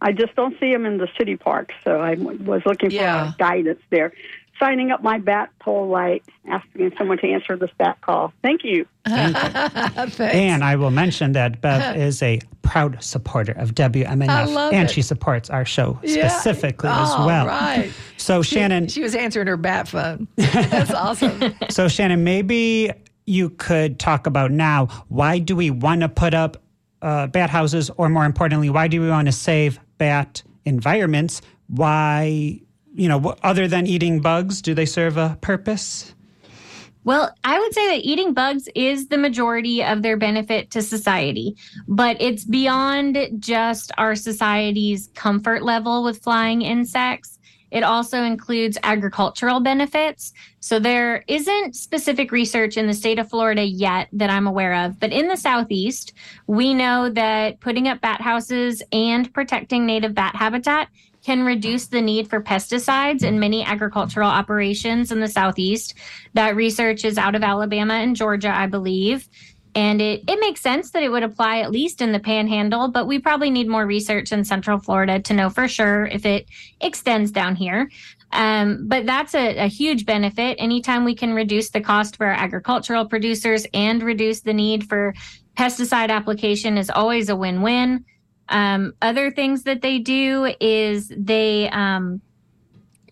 I 0.00 0.12
just 0.12 0.34
don't 0.34 0.58
see 0.60 0.72
them 0.72 0.84
in 0.84 0.98
the 0.98 1.08
city 1.18 1.36
parks. 1.36 1.74
So 1.84 2.00
I 2.00 2.14
was 2.14 2.62
looking 2.66 2.90
for 2.90 2.96
Yeah. 2.96 3.32
guidance 3.38 3.80
there. 3.90 4.12
Signing 4.62 4.92
up 4.92 5.02
my 5.02 5.18
bat 5.18 5.50
pole 5.58 5.88
light, 5.88 6.22
asking 6.48 6.92
someone 6.96 7.18
to 7.18 7.28
answer 7.28 7.56
this 7.56 7.70
bat 7.78 8.00
call. 8.00 8.32
Thank 8.42 8.62
you. 8.62 8.86
Thanks. 9.04 10.20
And 10.20 10.62
I 10.62 10.76
will 10.76 10.92
mention 10.92 11.32
that 11.32 11.60
Bev 11.60 11.96
is 12.08 12.22
a 12.22 12.38
proud 12.62 13.02
supporter 13.02 13.52
of 13.52 13.74
WMNF, 13.74 14.72
and 14.72 14.84
it. 14.84 14.90
she 14.92 15.02
supports 15.02 15.50
our 15.50 15.64
show 15.64 15.98
Yeah. 16.04 16.28
specifically 16.28 16.90
as 16.90 17.08
well. 17.26 17.46
right. 17.46 17.90
So 18.18 18.40
Shannon, 18.42 18.86
She 18.86 19.02
was 19.02 19.16
answering 19.16 19.48
her 19.48 19.56
bat 19.56 19.88
phone. 19.88 20.28
That's 20.36 20.92
awesome. 20.94 21.54
so 21.68 21.88
Shannon, 21.88 22.22
maybe 22.22 22.92
you 23.26 23.50
could 23.50 23.98
talk 23.98 24.28
about 24.28 24.52
now 24.52 24.86
why 25.08 25.40
do 25.40 25.56
we 25.56 25.70
want 25.70 26.02
to 26.02 26.08
put 26.08 26.34
up 26.34 26.56
uh, 27.02 27.26
bat 27.26 27.50
houses, 27.50 27.90
or 27.96 28.08
more 28.08 28.24
importantly, 28.24 28.70
why 28.70 28.86
do 28.86 29.00
we 29.00 29.08
want 29.10 29.26
to 29.26 29.32
save 29.32 29.80
bat 29.98 30.40
environments? 30.64 31.42
Why, 31.66 32.60
you 32.94 33.08
know, 33.08 33.34
other 33.42 33.68
than 33.68 33.86
eating 33.86 34.20
bugs, 34.20 34.62
do 34.62 34.74
they 34.74 34.86
serve 34.86 35.16
a 35.16 35.38
purpose? 35.40 36.14
Well, 37.04 37.34
I 37.42 37.58
would 37.58 37.74
say 37.74 37.88
that 37.88 38.04
eating 38.04 38.32
bugs 38.32 38.68
is 38.76 39.08
the 39.08 39.18
majority 39.18 39.82
of 39.82 40.02
their 40.02 40.16
benefit 40.16 40.70
to 40.70 40.82
society, 40.82 41.56
but 41.88 42.16
it's 42.20 42.44
beyond 42.44 43.18
just 43.40 43.90
our 43.98 44.14
society's 44.14 45.10
comfort 45.14 45.64
level 45.64 46.04
with 46.04 46.22
flying 46.22 46.62
insects. 46.62 47.31
It 47.72 47.82
also 47.82 48.22
includes 48.22 48.76
agricultural 48.82 49.60
benefits. 49.60 50.34
So 50.60 50.78
there 50.78 51.24
isn't 51.26 51.74
specific 51.74 52.30
research 52.30 52.76
in 52.76 52.86
the 52.86 52.92
state 52.92 53.18
of 53.18 53.30
Florida 53.30 53.62
yet 53.62 54.08
that 54.12 54.28
I'm 54.28 54.46
aware 54.46 54.84
of, 54.84 55.00
but 55.00 55.10
in 55.10 55.26
the 55.26 55.36
southeast, 55.36 56.12
we 56.46 56.74
know 56.74 57.08
that 57.08 57.60
putting 57.60 57.88
up 57.88 58.02
bat 58.02 58.20
houses 58.20 58.82
and 58.92 59.32
protecting 59.32 59.86
native 59.86 60.14
bat 60.14 60.36
habitat 60.36 60.88
can 61.24 61.44
reduce 61.44 61.86
the 61.86 62.02
need 62.02 62.28
for 62.28 62.42
pesticides 62.42 63.22
in 63.22 63.40
many 63.40 63.64
agricultural 63.64 64.28
operations 64.28 65.10
in 65.10 65.20
the 65.20 65.28
southeast. 65.28 65.94
That 66.34 66.56
research 66.56 67.04
is 67.04 67.16
out 67.16 67.34
of 67.34 67.42
Alabama 67.42 67.94
and 67.94 68.14
Georgia, 68.14 68.54
I 68.54 68.66
believe. 68.66 69.28
And 69.74 70.02
it, 70.02 70.24
it 70.28 70.38
makes 70.40 70.60
sense 70.60 70.90
that 70.90 71.02
it 71.02 71.08
would 71.08 71.22
apply 71.22 71.60
at 71.60 71.70
least 71.70 72.02
in 72.02 72.12
the 72.12 72.20
panhandle, 72.20 72.88
but 72.88 73.06
we 73.06 73.18
probably 73.18 73.50
need 73.50 73.68
more 73.68 73.86
research 73.86 74.30
in 74.30 74.44
Central 74.44 74.78
Florida 74.78 75.18
to 75.20 75.32
know 75.32 75.48
for 75.48 75.66
sure 75.66 76.06
if 76.06 76.26
it 76.26 76.46
extends 76.80 77.30
down 77.30 77.56
here. 77.56 77.90
Um, 78.32 78.86
but 78.86 79.06
that's 79.06 79.34
a, 79.34 79.56
a 79.58 79.66
huge 79.66 80.04
benefit. 80.04 80.56
Anytime 80.58 81.04
we 81.04 81.14
can 81.14 81.32
reduce 81.34 81.70
the 81.70 81.80
cost 81.80 82.16
for 82.16 82.26
our 82.26 82.32
agricultural 82.32 83.06
producers 83.06 83.66
and 83.72 84.02
reduce 84.02 84.40
the 84.40 84.54
need 84.54 84.88
for 84.88 85.14
pesticide 85.56 86.10
application 86.10 86.78
is 86.78 86.90
always 86.90 87.28
a 87.28 87.36
win 87.36 87.62
win. 87.62 88.04
Um, 88.48 88.92
other 89.00 89.30
things 89.30 89.62
that 89.64 89.82
they 89.82 89.98
do 89.98 90.52
is 90.60 91.12
they 91.16 91.68
um, 91.70 92.20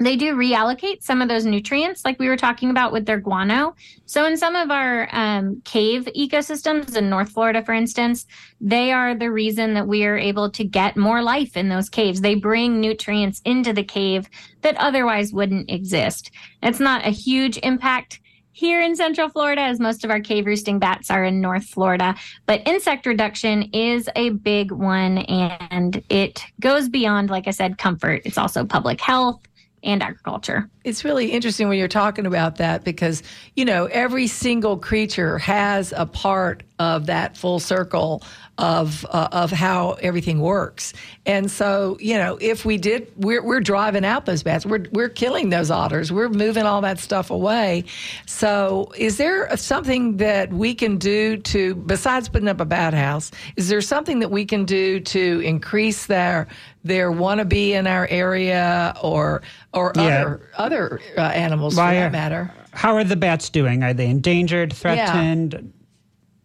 they 0.01 0.17
do 0.17 0.35
reallocate 0.35 1.03
some 1.03 1.21
of 1.21 1.29
those 1.29 1.45
nutrients, 1.45 2.05
like 2.05 2.19
we 2.19 2.29
were 2.29 2.37
talking 2.37 2.71
about 2.71 2.91
with 2.91 3.05
their 3.05 3.21
guano. 3.21 3.75
So 4.07 4.25
in 4.25 4.37
some 4.37 4.57
of 4.57 4.71
our 4.71 5.09
um, 5.13 5.61
cave 5.65 6.09
ecosystems 6.17 6.97
in 6.97 7.11
North 7.11 7.31
Florida, 7.31 7.63
for 7.63 7.75
instance, 7.75 8.27
they 8.61 8.93
are 8.93 9.15
the 9.15 9.31
reason 9.31 9.75
that 9.75 9.87
we 9.87 10.05
are 10.07 10.17
able 10.17 10.51
to 10.51 10.65
get 10.65 10.97
more 10.97 11.23
life 11.23 11.57
in 11.57 11.69
those 11.69 11.91
caves. 11.91 12.21
They 12.21 12.35
bring 12.35 12.81
nutrients 12.81 13.43
into 13.45 13.75
the 13.75 13.85
cave 13.85 14.29
that 14.63 14.77
otherwise 14.79 15.35
wouldn't 15.35 15.71
exist. 15.71 16.31
It's 16.63 16.81
not 16.81 17.07
a 17.07 17.11
huge 17.11 17.59
impact 17.63 18.21
here 18.53 18.81
in 18.81 18.97
Central 18.97 19.29
Florida, 19.29 19.63
as 19.63 19.81
most 19.81 20.05
of 20.05 20.11
our 20.11 20.21
cave 20.21 20.45
roosting 20.45 20.79
bats 20.79 21.11
are 21.11 21.25
in 21.25 21.41
North 21.41 21.65
Florida. 21.65 22.15
But 22.47 22.67
insect 22.67 23.07
reduction 23.07 23.63
is 23.73 24.09
a 24.17 24.31
big 24.31 24.73
one, 24.73 25.19
and 25.19 26.03
it 26.09 26.45
goes 26.59 26.89
beyond, 26.89 27.31
like 27.31 27.47
I 27.47 27.53
said, 27.53 27.79
comfort. 27.79 28.23
It's 28.25 28.37
also 28.37 28.65
public 28.65 29.01
health 29.01 29.41
and 29.83 30.03
agriculture. 30.03 30.69
It's 30.85 31.05
really 31.05 31.31
interesting 31.31 31.69
when 31.69 31.79
you're 31.79 31.89
talking 31.89 32.27
about 32.27 32.57
that 32.57 32.85
because, 32.85 33.23
you 33.57 33.65
know, 33.65 33.87
every 33.87 34.27
single 34.27 34.77
creature 34.77 35.39
has 35.39 35.93
a 35.97 36.07
part 36.07 36.63
of 36.79 37.07
that 37.07 37.37
full 37.37 37.61
circle 37.61 38.23
of 38.61 39.05
uh, 39.11 39.29
of 39.33 39.51
how 39.51 39.93
everything 40.03 40.41
works. 40.41 40.93
And 41.27 41.51
so, 41.51 41.97
you 42.01 42.15
know, 42.15 42.39
if 42.41 42.65
we 42.65 42.77
did, 42.79 43.11
we're, 43.17 43.43
we're 43.43 43.61
driving 43.61 44.05
out 44.05 44.27
those 44.27 44.43
bats. 44.43 44.67
We're, 44.67 44.87
we're 44.93 45.09
killing 45.09 45.51
those 45.51 45.71
otters. 45.71 46.11
We're 46.13 46.29
moving 46.29 46.65
all 46.65 46.81
that 46.81 46.99
stuff 46.99 47.31
away. 47.31 47.85
So 48.27 48.93
is 48.97 49.17
there 49.17 49.55
something 49.57 50.17
that 50.19 50.53
we 50.53 50.75
can 50.75 50.99
do 50.99 51.37
to, 51.39 51.75
besides 51.75 52.29
putting 52.29 52.49
up 52.49 52.61
a 52.61 52.65
bat 52.65 52.95
house, 52.95 53.31
is 53.57 53.69
there 53.69 53.81
something 53.81 54.19
that 54.21 54.31
we 54.31 54.45
can 54.45 54.65
do 54.65 55.01
to 55.01 55.41
increase 55.41 56.07
their 56.07 56.47
their 56.85 57.13
wannabe 57.13 57.71
in 57.71 57.87
our 57.87 58.07
area 58.09 58.95
or 59.03 59.43
or 59.75 59.93
Yeah. 59.97 60.03
other 60.03 60.41
other 60.57 61.01
uh, 61.17 61.21
animals 61.21 61.77
Why 61.77 61.95
for 61.95 62.01
that 62.01 62.13
matter. 62.13 62.53
How 62.73 62.95
are 62.97 63.05
the 63.05 63.17
bats 63.17 63.51
doing? 63.51 63.83
Are 63.83 63.93
they 63.95 64.07
endangered, 64.09 64.73
threatened? 64.73 65.73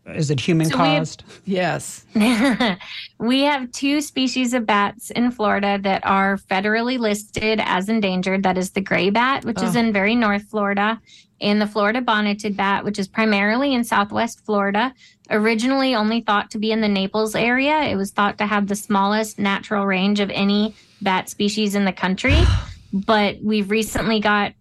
Is 0.08 0.30
it 0.30 0.40
human 0.40 0.68
So 0.68 0.78
we 0.78 0.90
have- 0.90 1.00
caused? 1.00 1.24
Yes. 1.46 2.06
we 3.18 3.42
have 3.42 3.72
two 3.72 4.02
species 4.02 4.54
of 4.54 4.66
bats 4.66 5.10
in 5.10 5.32
Florida 5.32 5.80
that 5.82 6.06
are 6.06 6.38
federally 6.38 7.00
listed 7.00 7.60
as 7.64 7.90
endangered. 7.90 8.44
That 8.44 8.58
is 8.58 8.72
the 8.72 8.82
gray 8.82 9.10
bat, 9.10 9.46
which 9.46 9.62
is 9.62 9.76
oh. 9.76 9.80
in 9.80 9.94
very 9.94 10.16
North 10.16 10.44
Florida, 10.44 11.02
and 11.42 11.60
the 11.60 11.68
Florida 11.68 12.02
bonneted 12.02 12.56
bat, 12.56 12.84
which 12.84 13.00
is 13.00 13.08
primarily 13.08 13.74
in 13.74 13.84
Southwest 13.84 14.46
Florida. 14.46 14.94
Originally 15.32 15.96
only 15.96 16.22
thought 16.22 16.52
to 16.52 16.60
be 16.60 16.72
in 16.72 16.82
the 16.82 16.88
Naples 16.88 17.36
area, 17.36 17.82
it 17.82 17.96
was 17.96 18.12
thought 18.12 18.38
to 18.38 18.46
have 18.46 18.68
the 18.68 18.76
smallest 18.76 19.40
natural 19.40 19.86
range 19.86 20.20
of 20.20 20.30
any 20.30 20.76
bat 21.02 21.30
species 21.30 21.76
in 21.76 21.86
the 21.86 21.94
country. 21.94 22.38
But 22.94 23.42
we've 23.44 23.72
recently 23.72 24.22
got 24.22 24.54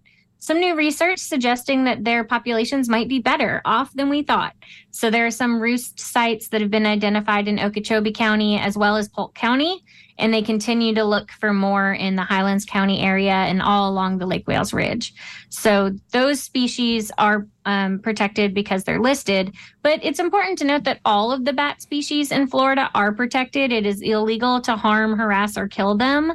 some 0.45 0.61
new 0.61 0.77
research 0.77 1.21
suggesting 1.21 1.85
that 1.85 2.05
their 2.05 2.23
populations 2.23 2.87
might 2.87 3.09
be 3.09 3.19
better 3.19 3.63
off 3.65 3.91
than 3.95 4.11
we 4.11 4.23
thought. 4.23 4.55
So 4.91 5.09
there 5.09 5.25
are 5.25 5.31
some 5.31 5.59
roost 5.59 5.99
sites 5.99 6.49
that 6.49 6.61
have 6.61 6.71
been 6.71 6.85
identified 6.85 7.49
in 7.49 7.59
Okeechobee 7.59 8.13
County 8.13 8.59
as 8.59 8.77
well 8.77 8.99
as 8.99 9.09
Polk 9.09 9.35
County, 9.35 9.83
and 10.19 10.35
they 10.35 10.43
continue 10.43 10.95
to 10.97 11.03
look 11.03 11.31
for 11.31 11.55
more 11.55 11.95
in 11.95 12.15
the 12.15 12.25
Highlands 12.25 12.67
County 12.67 13.01
area 13.01 13.33
and 13.33 13.63
all 13.63 13.89
along 13.89 14.19
the 14.19 14.27
Lake 14.27 14.47
Wales 14.47 14.75
Ridge. 14.75 15.15
So 15.49 15.93
those 16.13 16.43
species 16.43 17.11
are 17.17 17.47
um, 17.65 18.01
protected 18.01 18.53
because 18.53 18.85
they're 18.85 19.01
listed, 19.01 19.55
but 19.83 19.99
it's 20.03 20.21
important 20.21 20.59
to 20.59 20.67
note 20.67 20.85
that 20.85 21.01
all 21.07 21.33
of 21.33 21.47
the 21.47 21.55
bat 21.55 21.81
species 21.81 22.31
in 22.31 22.49
Florida 22.49 22.91
are 22.95 23.15
protected. 23.15 23.73
It 23.73 23.87
is 23.87 24.03
illegal 24.03 24.61
to 24.61 24.77
harm, 24.77 25.19
harass, 25.19 25.57
or 25.57 25.69
kill 25.69 25.97
them. 25.97 26.35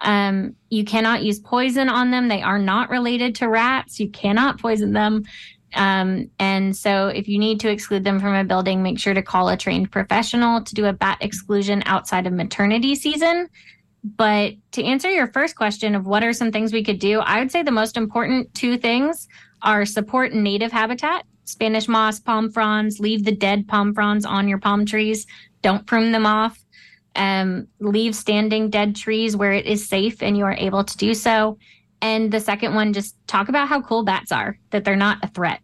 Um, 0.00 0.54
you 0.70 0.84
cannot 0.84 1.22
use 1.22 1.40
poison 1.40 1.88
on 1.88 2.10
them. 2.10 2.28
They 2.28 2.42
are 2.42 2.58
not 2.58 2.90
related 2.90 3.34
to 3.36 3.48
rats. 3.48 3.98
You 3.98 4.08
cannot 4.10 4.60
poison 4.60 4.92
them. 4.92 5.24
Um, 5.74 6.30
and 6.38 6.74
so, 6.74 7.08
if 7.08 7.28
you 7.28 7.38
need 7.38 7.60
to 7.60 7.70
exclude 7.70 8.04
them 8.04 8.20
from 8.20 8.34
a 8.34 8.44
building, 8.44 8.82
make 8.82 8.98
sure 8.98 9.14
to 9.14 9.22
call 9.22 9.48
a 9.48 9.56
trained 9.56 9.90
professional 9.90 10.62
to 10.62 10.74
do 10.74 10.86
a 10.86 10.92
bat 10.92 11.18
exclusion 11.20 11.82
outside 11.84 12.26
of 12.26 12.32
maternity 12.32 12.94
season. 12.94 13.48
But 14.04 14.54
to 14.72 14.84
answer 14.84 15.10
your 15.10 15.26
first 15.26 15.56
question 15.56 15.94
of 15.94 16.06
what 16.06 16.24
are 16.24 16.32
some 16.32 16.52
things 16.52 16.72
we 16.72 16.84
could 16.84 16.98
do, 16.98 17.20
I 17.20 17.40
would 17.40 17.50
say 17.50 17.62
the 17.62 17.70
most 17.70 17.96
important 17.96 18.54
two 18.54 18.78
things 18.78 19.28
are 19.62 19.84
support 19.84 20.32
native 20.32 20.72
habitat, 20.72 21.24
Spanish 21.44 21.88
moss, 21.88 22.20
palm 22.20 22.50
fronds, 22.50 23.00
leave 23.00 23.24
the 23.24 23.34
dead 23.34 23.66
palm 23.66 23.92
fronds 23.92 24.24
on 24.24 24.48
your 24.48 24.58
palm 24.58 24.86
trees, 24.86 25.26
don't 25.62 25.86
prune 25.86 26.12
them 26.12 26.26
off 26.26 26.64
um, 27.18 27.68
leave 27.80 28.14
standing 28.14 28.70
dead 28.70 28.96
trees 28.96 29.36
where 29.36 29.52
it 29.52 29.66
is 29.66 29.86
safe 29.86 30.22
and 30.22 30.36
you 30.36 30.44
are 30.44 30.54
able 30.54 30.84
to 30.84 30.96
do 30.96 31.14
so. 31.14 31.58
And 32.00 32.32
the 32.32 32.40
second 32.40 32.74
one, 32.74 32.92
just 32.92 33.16
talk 33.26 33.48
about 33.48 33.68
how 33.68 33.82
cool 33.82 34.04
bats 34.04 34.30
are, 34.30 34.58
that 34.70 34.84
they're 34.84 34.96
not 34.96 35.18
a 35.22 35.28
threat. 35.28 35.60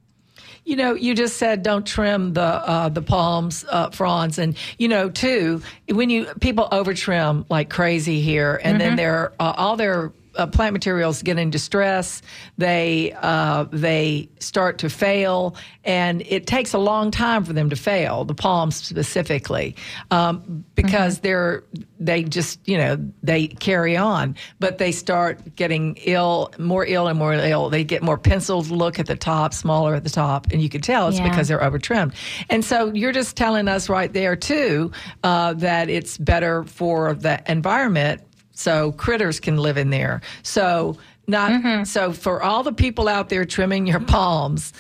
You 0.64 0.77
know, 0.77 0.95
you 0.95 1.14
just 1.14 1.37
said 1.37 1.62
don't 1.62 1.87
trim 1.87 2.33
the 2.33 2.43
uh, 2.43 2.88
the 2.88 3.03
palms 3.03 3.67
uh, 3.69 3.90
fronds, 3.90 4.38
and 4.38 4.57
you 4.79 4.88
know 4.88 5.11
too 5.11 5.62
when 5.90 6.09
you 6.09 6.25
people 6.40 6.69
over 6.73 6.95
trim 6.95 7.45
like 7.51 7.69
crazy 7.69 8.23
here, 8.23 8.59
and 8.64 8.81
then 8.81 8.97
their 8.97 9.35
uh, 9.38 9.53
all 9.59 9.77
their 9.77 10.11
uh, 10.37 10.47
plant 10.47 10.73
materials 10.73 11.23
get 11.23 11.38
in 11.38 11.51
distress. 11.51 12.23
They 12.59 13.14
uh, 13.20 13.64
they 13.73 14.29
start 14.40 14.79
to 14.79 14.90
fail, 14.90 15.57
and 15.85 16.23
it 16.23 16.47
takes 16.47 16.73
a 16.75 16.79
long 16.79 17.11
time 17.11 17.44
for 17.44 17.53
them 17.53 17.70
to 17.70 17.77
fail. 17.77 18.25
The 18.25 18.35
palms 18.35 18.77
specifically, 18.77 19.77
um, 20.11 20.64
because 20.75 21.20
they're 21.20 21.62
they 22.01 22.25
just 22.25 22.59
you 22.68 22.77
know 22.79 22.99
they 23.23 23.47
carry 23.49 23.97
on, 23.97 24.37
but 24.61 24.79
they 24.79 24.92
start 24.92 25.55
getting 25.57 25.97
ill, 26.05 26.53
more 26.59 26.85
ill 26.87 27.07
and 27.09 27.18
more 27.18 27.33
ill. 27.35 27.70
They 27.70 27.85
get 27.85 28.03
more 28.03 28.18
penciled 28.18 28.70
look 28.70 28.99
at 28.99 29.07
the 29.07 29.16
top, 29.16 29.55
smaller 29.55 29.94
at 29.94 30.05
the 30.05 30.11
top, 30.11 30.49
and 30.53 30.61
you 30.61 30.68
can 30.68 30.81
tell 30.81 31.09
it's 31.09 31.18
Yeah. 31.18 31.29
because 31.29 31.49
they're 31.49 31.62
over 31.62 31.79
trimmed. 31.79 32.14
And 32.51 32.64
so 32.64 32.92
you're 32.92 33.12
just 33.12 33.37
telling 33.37 33.68
us 33.68 33.88
right 33.88 34.12
there 34.12 34.37
too 34.37 34.90
uh, 35.23 35.55
that 35.55 35.88
it's 35.88 36.18
better 36.18 36.64
for 36.64 37.14
the 37.14 37.40
environment 37.51 38.23
so 38.55 38.93
critters 38.93 39.40
can 39.40 39.57
live 39.57 39.77
in 39.77 39.90
there. 39.90 40.21
So 40.43 40.97
not 41.27 41.87
so 41.87 42.12
for 42.12 42.43
all 42.43 42.62
the 42.62 42.73
people 42.73 43.09
out 43.09 43.29
there 43.29 43.45
trimming 43.45 43.87
your 43.87 44.01
palms, 44.01 44.73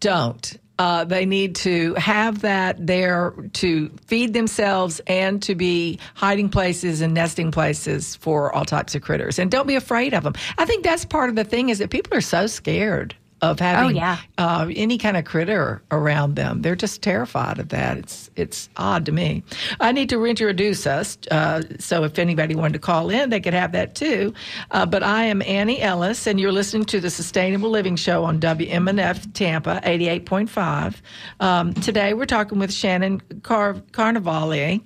don't. 0.00 0.58
Uh, 0.76 1.04
they 1.04 1.24
need 1.24 1.54
to 1.54 1.94
have 1.94 2.40
that 2.40 2.84
there 2.84 3.32
to 3.52 3.88
feed 4.06 4.32
themselves 4.32 5.00
and 5.06 5.40
to 5.40 5.54
be 5.54 6.00
hiding 6.14 6.48
places 6.48 7.00
and 7.00 7.14
nesting 7.14 7.52
places 7.52 8.16
for 8.16 8.52
all 8.52 8.64
types 8.64 8.96
of 8.96 9.02
critters. 9.02 9.38
And 9.38 9.52
don't 9.52 9.68
be 9.68 9.76
afraid 9.76 10.14
of 10.14 10.24
them. 10.24 10.34
I 10.58 10.64
think 10.64 10.82
that's 10.82 11.04
part 11.04 11.30
of 11.30 11.36
the 11.36 11.44
thing 11.44 11.68
is 11.68 11.78
that 11.78 11.90
people 11.90 12.18
are 12.18 12.20
so 12.20 12.48
scared 12.48 13.14
of 13.50 13.60
having 13.60 13.96
yeah. 13.96 14.18
uh, 14.38 14.68
any 14.74 14.98
kind 14.98 15.16
of 15.16 15.24
critter 15.24 15.82
around 15.90 16.36
them. 16.36 16.62
They're 16.62 16.76
just 16.76 17.02
terrified 17.02 17.58
of 17.58 17.68
that. 17.70 17.98
It's 17.98 18.30
it's 18.36 18.68
odd 18.76 19.06
to 19.06 19.12
me. 19.12 19.42
I 19.80 19.92
need 19.92 20.08
to 20.08 20.18
reintroduce 20.18 20.86
us. 20.86 21.18
Uh, 21.30 21.62
so 21.78 22.04
if 22.04 22.18
anybody 22.18 22.54
wanted 22.54 22.74
to 22.74 22.78
call 22.78 23.10
in, 23.10 23.30
they 23.30 23.40
could 23.40 23.54
have 23.54 23.72
that 23.72 23.94
too. 23.94 24.34
Uh, 24.70 24.86
but 24.86 25.02
I 25.02 25.24
am 25.24 25.42
Annie 25.42 25.80
Ellis, 25.80 26.26
and 26.26 26.40
you're 26.40 26.52
listening 26.52 26.84
to 26.86 27.00
the 27.00 27.10
Sustainable 27.10 27.70
Living 27.70 27.96
Show 27.96 28.24
on 28.24 28.40
WMNF 28.40 29.32
Tampa 29.34 29.80
88.5. 29.84 30.96
Um, 31.40 31.74
today 31.74 32.14
we're 32.14 32.26
talking 32.26 32.58
with 32.58 32.72
Shannon 32.72 33.20
Car- 33.42 33.82
Carnivale 33.92 34.80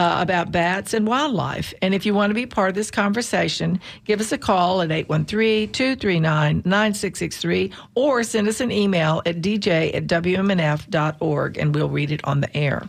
uh, 0.00 0.22
about 0.22 0.50
bats 0.50 0.94
and 0.94 1.06
wildlife. 1.06 1.74
And 1.82 1.92
if 1.92 2.06
you 2.06 2.14
want 2.14 2.30
to 2.30 2.34
be 2.34 2.46
part 2.46 2.70
of 2.70 2.74
this 2.74 2.90
conversation, 2.90 3.78
give 4.06 4.18
us 4.18 4.32
a 4.32 4.38
call 4.38 4.80
at 4.80 4.90
813 4.90 5.70
239 5.72 6.62
9663 6.64 7.70
or 7.94 8.22
send 8.22 8.48
us 8.48 8.60
an 8.60 8.72
email 8.72 9.20
at 9.26 9.42
dj 9.42 9.94
at 9.94 10.06
wmnf.org 10.06 11.58
and 11.58 11.74
we'll 11.74 11.90
read 11.90 12.10
it 12.10 12.22
on 12.24 12.40
the 12.40 12.56
air. 12.56 12.88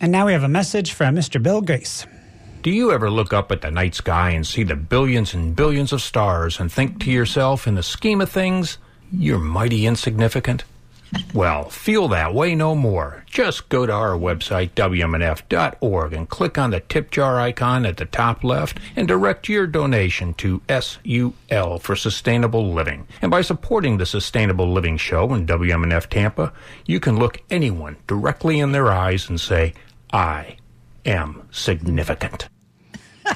And 0.00 0.12
now 0.12 0.26
we 0.26 0.32
have 0.32 0.42
a 0.42 0.48
message 0.48 0.92
from 0.92 1.16
Mr. 1.16 1.42
Bill 1.42 1.62
Grace. 1.62 2.06
Do 2.60 2.70
you 2.70 2.92
ever 2.92 3.10
look 3.10 3.32
up 3.32 3.50
at 3.50 3.62
the 3.62 3.70
night 3.70 3.94
sky 3.94 4.30
and 4.30 4.46
see 4.46 4.64
the 4.64 4.76
billions 4.76 5.32
and 5.32 5.56
billions 5.56 5.94
of 5.94 6.02
stars 6.02 6.60
and 6.60 6.70
think 6.70 7.00
to 7.04 7.10
yourself, 7.10 7.66
in 7.66 7.74
the 7.74 7.82
scheme 7.82 8.20
of 8.20 8.30
things, 8.30 8.76
you're 9.10 9.38
mighty 9.38 9.86
insignificant? 9.86 10.64
Well, 11.34 11.70
feel 11.70 12.08
that 12.08 12.34
way 12.34 12.54
no 12.54 12.74
more. 12.74 13.24
Just 13.26 13.68
go 13.68 13.86
to 13.86 13.92
our 13.92 14.12
website, 14.12 14.70
WMNF.org, 14.70 16.12
and 16.12 16.28
click 16.28 16.58
on 16.58 16.70
the 16.70 16.80
tip 16.80 17.10
jar 17.10 17.40
icon 17.40 17.86
at 17.86 17.96
the 17.96 18.04
top 18.04 18.44
left 18.44 18.78
and 18.96 19.08
direct 19.08 19.48
your 19.48 19.66
donation 19.66 20.34
to 20.34 20.62
SUL 20.68 21.78
for 21.78 21.96
Sustainable 21.96 22.72
Living. 22.72 23.06
And 23.22 23.30
by 23.30 23.40
supporting 23.40 23.98
the 23.98 24.06
Sustainable 24.06 24.70
Living 24.72 24.96
Show 24.96 25.32
in 25.34 25.46
WMNF 25.46 26.08
Tampa, 26.08 26.52
you 26.86 27.00
can 27.00 27.18
look 27.18 27.40
anyone 27.50 27.96
directly 28.06 28.60
in 28.60 28.72
their 28.72 28.90
eyes 28.90 29.28
and 29.28 29.40
say, 29.40 29.74
I 30.12 30.56
am 31.04 31.48
significant. 31.50 32.48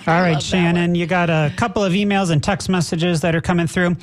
All 0.07 0.21
right, 0.21 0.43
Shannon, 0.43 0.95
you 0.95 1.07
got 1.07 1.31
a 1.31 1.53
couple 1.57 1.83
of 1.83 1.93
emails 1.93 2.31
and 2.31 2.43
text 2.43 2.69
messages 2.69 3.21
that 3.21 3.35
are 3.35 3.41
coming 3.41 3.67
through. 3.67 3.97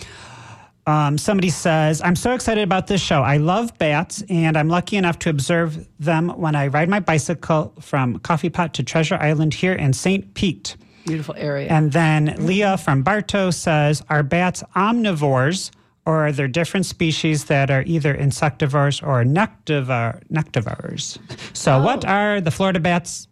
Um, 0.85 1.17
somebody 1.17 1.49
says, 1.49 2.01
I'm 2.01 2.15
so 2.15 2.33
excited 2.33 2.63
about 2.63 2.87
this 2.87 3.01
show. 3.01 3.21
I 3.21 3.37
love 3.37 3.77
bats, 3.77 4.21
and 4.29 4.57
I'm 4.57 4.67
lucky 4.67 4.97
enough 4.97 5.17
to 5.19 5.29
observe 5.29 5.87
them 5.99 6.29
when 6.29 6.55
I 6.55 6.67
ride 6.67 6.89
my 6.89 6.99
bicycle 6.99 7.73
from 7.79 8.19
Coffee 8.19 8.49
Pot 8.49 8.73
to 8.75 8.83
Treasure 8.83 9.15
Island 9.15 9.53
here 9.53 9.73
in 9.73 9.93
St. 9.93 10.33
Pete. 10.33 10.75
Beautiful 11.05 11.35
area. 11.37 11.69
And 11.69 11.91
then 11.91 12.35
Leah 12.37 12.77
from 12.77 13.01
Bartow 13.01 13.51
says, 13.51 14.03
Are 14.09 14.23
bats 14.23 14.63
omnivores, 14.75 15.71
or 16.05 16.27
are 16.27 16.31
there 16.33 16.49
different 16.49 16.85
species 16.85 17.45
that 17.45 17.71
are 17.71 17.83
either 17.85 18.13
insectivores 18.13 19.01
or 19.01 19.23
nectivor- 19.23 20.21
nectivores? 20.27 21.17
So, 21.55 21.81
what 21.81 22.03
are 22.03 22.41
the 22.41 22.51
Florida 22.51 22.81
bats 22.81 23.27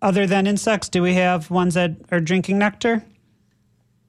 other 0.00 0.26
than 0.26 0.46
insects? 0.46 0.88
Do 0.88 1.02
we 1.02 1.14
have 1.14 1.50
ones 1.50 1.74
that 1.74 1.96
are 2.12 2.20
drinking 2.20 2.58
nectar? 2.58 3.04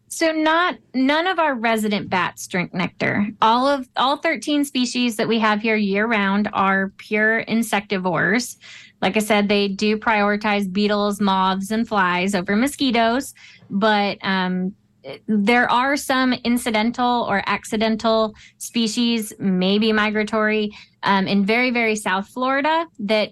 So 0.07 0.31
not 0.31 0.77
none 0.93 1.27
of 1.27 1.39
our 1.39 1.55
resident 1.55 2.09
bats 2.09 2.47
drink 2.47 2.73
nectar. 2.73 3.27
All 3.41 3.67
of 3.67 3.89
all 3.97 4.17
13 4.17 4.63
species 4.63 5.15
that 5.17 5.27
we 5.27 5.39
have 5.39 5.61
here 5.61 5.75
year 5.75 6.05
round 6.05 6.49
are 6.53 6.93
pure 6.97 7.43
insectivores. 7.45 8.57
Like 9.01 9.17
I 9.17 9.19
said, 9.19 9.49
they 9.49 9.67
do 9.67 9.97
prioritize 9.97 10.71
beetles, 10.71 11.19
moths, 11.19 11.71
and 11.71 11.87
flies 11.87 12.33
over 12.35 12.55
mosquitoes, 12.55 13.33
but 13.69 14.17
um, 14.21 14.73
there 15.27 15.69
are 15.69 15.97
some 15.97 16.33
incidental 16.33 17.25
or 17.29 17.43
accidental 17.45 18.33
species, 18.57 19.33
maybe 19.39 19.91
migratory, 19.91 20.71
um, 21.03 21.27
in 21.27 21.45
very 21.45 21.71
very 21.71 21.95
South 21.95 22.27
Florida 22.27 22.87
that 22.99 23.31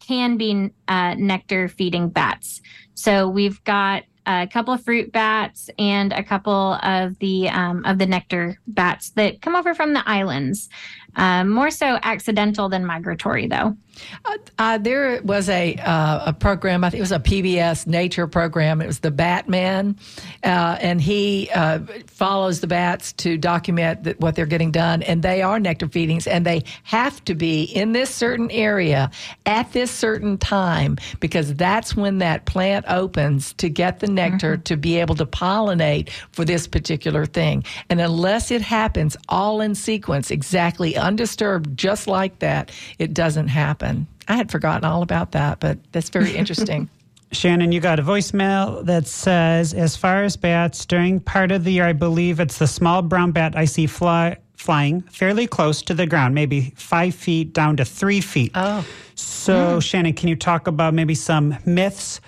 can 0.00 0.36
be 0.36 0.70
uh, 0.88 1.14
nectar 1.14 1.68
feeding 1.68 2.08
bats. 2.08 2.60
So 2.94 3.28
we've 3.28 3.62
got 3.64 4.02
a 4.26 4.46
couple 4.46 4.72
of 4.72 4.84
fruit 4.84 5.12
bats 5.12 5.68
and 5.78 6.12
a 6.12 6.22
couple 6.22 6.74
of 6.82 7.18
the 7.18 7.48
um, 7.48 7.84
of 7.84 7.98
the 7.98 8.06
nectar 8.06 8.58
bats 8.66 9.10
that 9.10 9.42
come 9.42 9.56
over 9.56 9.74
from 9.74 9.92
the 9.92 10.08
islands. 10.08 10.68
Um, 11.16 11.50
more 11.50 11.70
so 11.70 11.98
accidental 12.02 12.68
than 12.68 12.86
migratory, 12.86 13.46
though. 13.46 13.76
Uh, 14.24 14.38
uh, 14.58 14.78
there 14.78 15.20
was 15.22 15.48
a 15.48 15.74
uh, 15.76 16.22
a 16.26 16.32
program. 16.32 16.84
I 16.84 16.90
think 16.90 17.00
it 17.00 17.02
was 17.02 17.12
a 17.12 17.18
PBS 17.18 17.86
nature 17.86 18.26
program. 18.26 18.80
It 18.80 18.86
was 18.86 19.00
the 19.00 19.10
Batman, 19.10 19.96
uh, 20.42 20.78
and 20.80 21.00
he 21.00 21.50
uh, 21.54 21.80
follows 22.06 22.60
the 22.60 22.66
bats 22.66 23.12
to 23.14 23.36
document 23.36 24.04
that, 24.04 24.20
what 24.20 24.34
they're 24.34 24.46
getting 24.46 24.70
done. 24.70 25.02
And 25.02 25.22
they 25.22 25.42
are 25.42 25.58
nectar 25.58 25.88
feedings, 25.88 26.26
and 26.26 26.46
they 26.46 26.64
have 26.84 27.22
to 27.26 27.34
be 27.34 27.64
in 27.64 27.92
this 27.92 28.08
certain 28.14 28.50
area 28.50 29.10
at 29.46 29.72
this 29.72 29.90
certain 29.90 30.38
time 30.38 30.96
because 31.20 31.54
that's 31.54 31.94
when 31.94 32.18
that 32.18 32.46
plant 32.46 32.86
opens 32.88 33.52
to 33.54 33.68
get 33.68 34.00
the 34.00 34.08
nectar 34.08 34.56
to 34.56 34.76
be 34.76 34.98
able 34.98 35.14
to 35.16 35.26
pollinate 35.26 36.08
for 36.32 36.44
this 36.44 36.66
particular 36.66 37.26
thing. 37.26 37.64
And 37.90 38.00
unless 38.00 38.50
it 38.50 38.62
happens 38.62 39.16
all 39.28 39.60
in 39.60 39.74
sequence, 39.74 40.30
exactly 40.30 40.96
undisturbed, 41.02 41.76
just 41.76 42.06
like 42.06 42.38
that, 42.38 42.70
it 42.98 43.12
doesn't 43.12 43.48
happen. 43.48 44.06
I 44.28 44.36
had 44.36 44.50
forgotten 44.50 44.84
all 44.84 45.02
about 45.02 45.32
that, 45.32 45.60
but 45.60 45.78
that's 45.92 46.08
very 46.08 46.36
interesting. 46.36 46.88
Shannon, 47.32 47.72
you 47.72 47.80
got 47.80 47.98
a 47.98 48.02
voicemail 48.02 48.84
that 48.84 49.06
says, 49.06 49.72
as 49.72 49.96
far 49.96 50.22
as 50.22 50.36
bats, 50.36 50.84
during 50.84 51.18
part 51.18 51.50
of 51.50 51.64
the 51.64 51.72
year, 51.72 51.86
I 51.86 51.94
believe 51.94 52.40
it's 52.40 52.58
the 52.58 52.66
small 52.66 53.00
brown 53.00 53.32
bat 53.32 53.56
I 53.56 53.64
see 53.64 53.86
fly, 53.86 54.36
flying 54.54 55.00
fairly 55.02 55.46
close 55.46 55.80
to 55.82 55.94
the 55.94 56.06
ground, 56.06 56.34
maybe 56.34 56.72
five 56.76 57.14
feet 57.14 57.54
down 57.54 57.78
to 57.78 57.84
three 57.86 58.20
feet. 58.20 58.52
Oh. 58.54 58.86
So, 59.14 59.74
hmm. 59.74 59.80
Shannon, 59.80 60.12
can 60.12 60.28
you 60.28 60.36
talk 60.36 60.66
about 60.66 60.92
maybe 60.92 61.14
some 61.14 61.56
myths? 61.64 62.20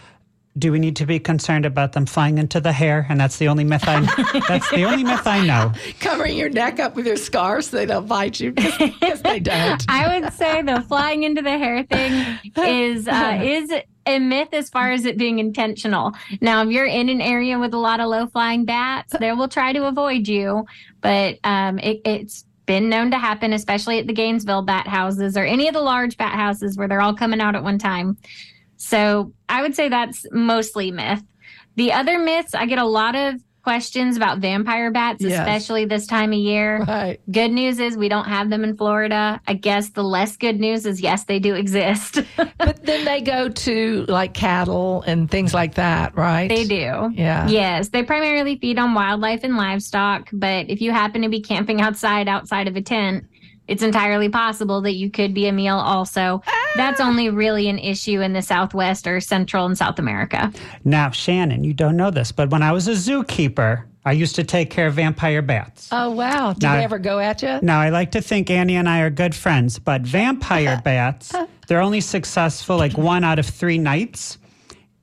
Do 0.56 0.70
we 0.70 0.78
need 0.78 0.96
to 0.96 1.06
be 1.06 1.18
concerned 1.18 1.66
about 1.66 1.92
them 1.92 2.06
flying 2.06 2.38
into 2.38 2.60
the 2.60 2.72
hair? 2.72 3.06
And 3.08 3.18
that's 3.18 3.38
the 3.38 3.48
only 3.48 3.64
myth 3.64 3.84
I 3.86 4.00
that's 4.48 4.70
the 4.70 4.84
only 4.84 5.02
myth 5.02 5.26
I 5.26 5.44
know. 5.44 5.72
Covering 5.98 6.36
your 6.36 6.48
neck 6.48 6.78
up 6.78 6.94
with 6.94 7.06
your 7.06 7.16
scarf 7.16 7.64
so 7.64 7.76
they 7.76 7.86
don't 7.86 8.06
bite 8.06 8.38
you 8.38 8.52
because 8.52 9.22
they 9.22 9.40
don't. 9.40 9.84
I 9.88 10.20
would 10.20 10.32
say 10.32 10.62
the 10.62 10.80
flying 10.82 11.24
into 11.24 11.42
the 11.42 11.58
hair 11.58 11.82
thing 11.84 12.38
is 12.56 13.08
uh, 13.08 13.40
is 13.42 13.72
a 14.06 14.18
myth 14.18 14.50
as 14.52 14.70
far 14.70 14.92
as 14.92 15.04
it 15.04 15.16
being 15.16 15.38
intentional. 15.38 16.12
Now, 16.40 16.62
if 16.62 16.70
you're 16.70 16.86
in 16.86 17.08
an 17.08 17.20
area 17.20 17.58
with 17.58 17.74
a 17.74 17.78
lot 17.78 18.00
of 18.00 18.08
low 18.08 18.26
flying 18.26 18.64
bats, 18.64 19.14
they 19.18 19.32
will 19.32 19.48
try 19.48 19.72
to 19.72 19.86
avoid 19.86 20.28
you, 20.28 20.66
but 21.00 21.38
um, 21.42 21.78
it, 21.78 22.00
it's 22.04 22.44
been 22.66 22.88
known 22.88 23.10
to 23.10 23.18
happen, 23.18 23.52
especially 23.52 23.98
at 23.98 24.06
the 24.06 24.12
Gainesville 24.12 24.62
bat 24.62 24.86
houses 24.86 25.36
or 25.36 25.44
any 25.44 25.68
of 25.68 25.74
the 25.74 25.80
large 25.80 26.16
bat 26.16 26.34
houses 26.34 26.76
where 26.76 26.88
they're 26.88 27.02
all 27.02 27.14
coming 27.14 27.40
out 27.40 27.54
at 27.54 27.62
one 27.62 27.78
time. 27.78 28.16
So 28.84 29.32
I 29.48 29.62
would 29.62 29.74
say 29.74 29.88
that's 29.88 30.26
mostly 30.30 30.90
myth. 30.90 31.22
The 31.76 31.92
other 31.92 32.18
myths, 32.18 32.54
I 32.54 32.66
get 32.66 32.78
a 32.78 32.84
lot 32.84 33.14
of 33.16 33.40
questions 33.62 34.18
about 34.18 34.40
vampire 34.40 34.90
bats, 34.90 35.22
Yes. 35.22 35.38
especially 35.40 35.86
this 35.86 36.06
time 36.06 36.32
of 36.34 36.38
year. 36.38 36.84
Right. 36.86 37.18
Good 37.30 37.50
news 37.50 37.78
is 37.80 37.96
we 37.96 38.10
don't 38.10 38.26
have 38.26 38.50
them 38.50 38.62
in 38.62 38.76
Florida. 38.76 39.40
I 39.48 39.54
guess 39.54 39.88
the 39.88 40.02
less 40.04 40.36
good 40.36 40.60
news 40.60 40.84
is 40.84 41.00
yes, 41.00 41.24
they 41.24 41.38
do 41.38 41.54
exist. 41.54 42.18
But 42.58 42.84
then 42.84 43.04
they 43.06 43.20
go 43.22 43.48
to 43.48 44.04
like 44.06 44.34
cattle 44.34 45.02
and 45.06 45.30
things 45.30 45.54
like 45.54 45.74
that, 45.76 46.14
right? 46.16 46.48
they 46.48 46.64
do. 46.66 47.10
Yeah. 47.14 47.48
Yes, 47.48 47.88
they 47.88 48.02
primarily 48.02 48.58
feed 48.58 48.78
on 48.78 48.92
wildlife 48.92 49.44
and 49.44 49.56
livestock, 49.56 50.28
but 50.32 50.68
if 50.68 50.82
you 50.82 50.92
happen 50.92 51.22
to 51.22 51.28
be 51.30 51.40
camping 51.40 51.80
outside 51.80 52.28
outside 52.28 52.68
of 52.68 52.76
a 52.76 52.82
tent, 52.82 53.24
it's 53.66 53.82
entirely 53.82 54.28
possible 54.28 54.80
that 54.82 54.94
you 54.94 55.10
could 55.10 55.34
be 55.34 55.46
a 55.46 55.52
meal 55.52 55.76
also. 55.76 56.42
That's 56.76 57.00
ah. 57.00 57.08
only 57.08 57.30
really 57.30 57.68
an 57.68 57.78
issue 57.78 58.20
in 58.20 58.32
the 58.32 58.42
Southwest 58.42 59.06
or 59.06 59.20
Central 59.20 59.66
and 59.66 59.76
South 59.76 59.98
America. 59.98 60.52
Now, 60.84 61.10
Shannon, 61.10 61.64
you 61.64 61.72
don't 61.72 61.96
know 61.96 62.10
this, 62.10 62.32
but 62.32 62.50
when 62.50 62.62
I 62.62 62.72
was 62.72 62.88
a 62.88 62.92
zookeeper, 62.92 63.84
I 64.06 64.12
used 64.12 64.34
to 64.36 64.44
take 64.44 64.70
care 64.70 64.86
of 64.86 64.94
vampire 64.94 65.40
bats. 65.40 65.88
Oh 65.90 66.10
wow! 66.10 66.52
Did 66.52 66.62
Now- 66.62 66.76
they 66.76 66.84
ever 66.84 66.98
go 66.98 67.18
at 67.20 67.42
you? 67.42 67.58
Now, 67.62 67.80
I 67.80 67.88
like 67.88 68.10
to 68.12 68.20
think 68.20 68.50
Annie 68.50 68.76
and 68.76 68.88
I 68.88 69.00
are 69.00 69.10
good 69.10 69.34
friends, 69.34 69.78
but 69.78 70.02
vampire 70.02 70.76
uh, 70.78 70.80
bats, 70.82 71.34
uh. 71.34 71.46
they're 71.68 71.80
only 71.80 72.02
successful 72.02 72.76
like 72.76 72.98
one 72.98 73.24
out 73.24 73.38
of 73.38 73.46
three 73.46 73.78
nights, 73.78 74.36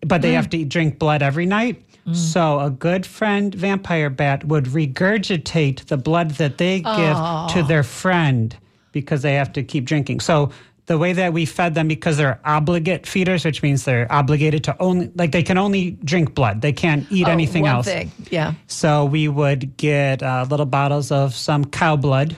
but 0.05 0.21
they 0.21 0.33
mm. 0.33 0.35
have 0.35 0.49
to 0.51 0.63
drink 0.65 0.99
blood 0.99 1.23
every 1.23 1.47
night. 1.47 1.83
So, 2.13 2.59
a 2.59 2.69
good 2.69 3.05
friend 3.05 3.53
vampire 3.53 4.09
bat 4.09 4.43
would 4.45 4.65
regurgitate 4.65 5.85
the 5.85 5.97
blood 5.97 6.31
that 6.31 6.57
they 6.57 6.79
give 6.81 7.17
to 7.53 7.63
their 7.67 7.83
friend 7.83 8.55
because 8.91 9.21
they 9.21 9.35
have 9.35 9.53
to 9.53 9.63
keep 9.63 9.85
drinking. 9.85 10.19
So, 10.21 10.49
the 10.87 10.97
way 10.97 11.13
that 11.13 11.31
we 11.31 11.45
fed 11.45 11.75
them, 11.75 11.87
because 11.87 12.17
they're 12.17 12.39
obligate 12.43 13.05
feeders, 13.07 13.45
which 13.45 13.61
means 13.63 13.85
they're 13.85 14.11
obligated 14.11 14.63
to 14.65 14.75
only, 14.81 15.11
like, 15.15 15.31
they 15.31 15.43
can 15.43 15.57
only 15.57 15.91
drink 16.03 16.33
blood, 16.33 16.61
they 16.61 16.73
can't 16.73 17.05
eat 17.11 17.27
Oh, 17.27 17.31
anything 17.31 17.61
one 17.61 17.71
else. 17.75 17.85
Thing. 17.85 18.11
Yeah. 18.29 18.55
So 18.67 19.05
we 19.05 19.27
would 19.27 19.77
get 19.77 20.21
uh, 20.23 20.45
little 20.49 20.65
bottles 20.65 21.11
of 21.11 21.33
some 21.35 21.63
cow 21.65 21.95
blood 21.95 22.35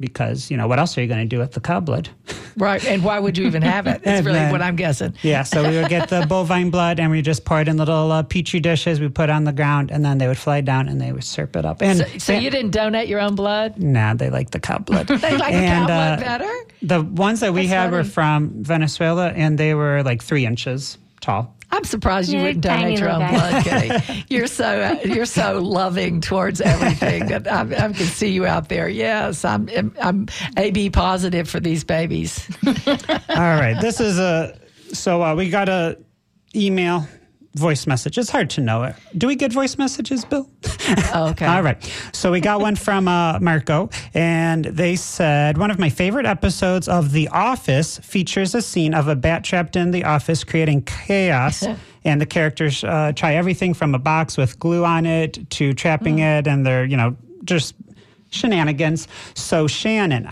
because, 0.00 0.50
you 0.50 0.56
know, 0.56 0.68
what 0.68 0.78
else 0.78 0.96
are 0.96 1.02
you 1.02 1.06
going 1.08 1.20
to 1.20 1.26
do 1.26 1.38
with 1.38 1.52
the 1.52 1.60
cow 1.60 1.80
blood? 1.80 2.08
Right. 2.56 2.84
And 2.86 3.04
why 3.04 3.20
would 3.20 3.38
you 3.38 3.46
even 3.46 3.62
have 3.62 3.86
it? 3.86 4.02
That's 4.02 4.26
really 4.26 4.40
then- 4.40 4.50
what 4.50 4.60
I'm 4.62 4.74
guessing. 4.74 5.14
Yeah, 5.22 5.44
so 5.44 5.62
we 5.70 5.76
would 5.76 5.88
get 5.88 6.08
the 6.08 6.26
bovine 6.28 6.70
blood 6.70 6.98
and 6.98 7.08
we 7.08 7.22
just 7.22 7.44
pour 7.44 7.60
it 7.60 7.68
in 7.68 7.76
little 7.76 8.10
uh, 8.10 8.24
petri 8.24 8.58
dishes 8.58 8.98
we 8.98 9.08
put 9.08 9.30
on 9.30 9.44
the 9.44 9.52
ground, 9.52 9.92
and 9.92 10.04
then 10.04 10.18
they 10.18 10.26
would 10.26 10.38
fly 10.38 10.60
down 10.60 10.88
and 10.88 11.00
they 11.00 11.12
would 11.12 11.22
slurp 11.22 11.54
it 11.54 11.64
up. 11.64 11.80
And 11.82 11.98
So, 11.98 12.04
so 12.18 12.32
you 12.32 12.50
didn't 12.50 12.72
donate 12.72 13.06
your 13.06 13.20
own 13.20 13.36
blood? 13.36 13.78
Nah, 13.78 14.14
they 14.14 14.28
like 14.28 14.50
the 14.50 14.58
cow 14.58 14.78
blood. 14.78 15.06
They 15.20 15.36
like 15.36 15.54
the 15.54 15.60
cow 15.60 15.86
blood 15.86 16.18
better? 16.18 16.52
The 16.82 17.00
ones 17.02 17.38
that 17.40 17.52
we 17.54 17.68
That's 17.68 17.72
had 17.72 17.92
were 17.92 18.02
from 18.02 18.50
Venezuela, 18.64 19.28
and 19.28 19.56
they 19.56 19.74
were 19.74 20.02
like 20.02 20.20
three 20.20 20.44
inches 20.44 20.98
tall. 21.20 21.54
I'm 21.70 21.84
surprised 21.84 22.30
you 22.32 22.38
Yeah, 22.38 22.44
wouldn't 22.44 22.64
tiny 22.64 22.96
donate 22.96 22.98
your 23.00 23.10
own 23.10 23.28
blood, 23.30 23.64
guy. 23.64 23.98
Kitty. 24.00 24.24
You're 24.34 24.46
so 24.46 24.64
uh, 24.64 24.98
you're 25.04 25.26
so 25.26 25.58
loving 25.60 26.20
towards 26.20 26.60
everything 26.60 27.26
that 27.26 27.46
I, 27.50 27.60
I 27.60 27.92
can 27.92 27.94
see 27.94 28.28
you 28.30 28.46
out 28.46 28.68
there. 28.68 28.88
Yes, 28.88 29.44
I'm 29.44 29.68
I'm 30.00 30.26
AB 30.56 30.90
positive 30.90 31.48
for 31.48 31.60
these 31.60 31.84
babies. 31.84 32.48
All 32.66 32.74
right, 33.36 33.76
this 33.80 34.00
is 34.00 34.18
a 34.18 34.58
so 34.92 35.22
uh, 35.22 35.34
we 35.34 35.50
got 35.50 35.68
a 35.68 35.98
email 36.56 37.06
voice 37.58 37.86
message. 37.86 38.16
It's 38.16 38.30
hard 38.30 38.50
to 38.50 38.60
know 38.60 38.84
it. 38.84 38.94
Do 39.16 39.26
we 39.26 39.36
get 39.36 39.52
voice 39.52 39.76
messages, 39.76 40.24
Bill? 40.24 40.48
Okay. 41.14 41.46
All 41.46 41.62
right. 41.62 41.78
So 42.12 42.32
we 42.32 42.40
got 42.40 42.60
one 42.60 42.76
from 42.76 43.08
uh, 43.08 43.38
Marco, 43.40 43.90
and 44.14 44.64
they 44.64 44.96
said 44.96 45.58
one 45.58 45.70
of 45.70 45.78
my 45.78 45.90
favorite 45.90 46.26
episodes 46.26 46.88
of 46.88 47.12
The 47.12 47.28
Office 47.28 47.98
features 47.98 48.54
a 48.54 48.62
scene 48.62 48.94
of 48.94 49.08
a 49.08 49.16
bat 49.16 49.44
trapped 49.44 49.76
in 49.76 49.90
the 49.90 50.04
office 50.04 50.44
creating 50.44 50.82
chaos. 50.82 51.64
And 52.04 52.20
the 52.20 52.26
characters 52.26 52.84
uh, 52.84 53.12
try 53.14 53.34
everything 53.34 53.74
from 53.74 53.94
a 53.94 53.98
box 53.98 54.38
with 54.38 54.58
glue 54.58 54.84
on 54.84 55.04
it 55.04 55.50
to 55.50 55.74
trapping 55.74 56.20
it, 56.20 56.46
and 56.46 56.64
they're, 56.64 56.84
you 56.84 56.96
know, 56.96 57.16
just 57.44 57.74
shenanigans. 58.30 59.08
So, 59.34 59.66
Shannon, 59.66 60.24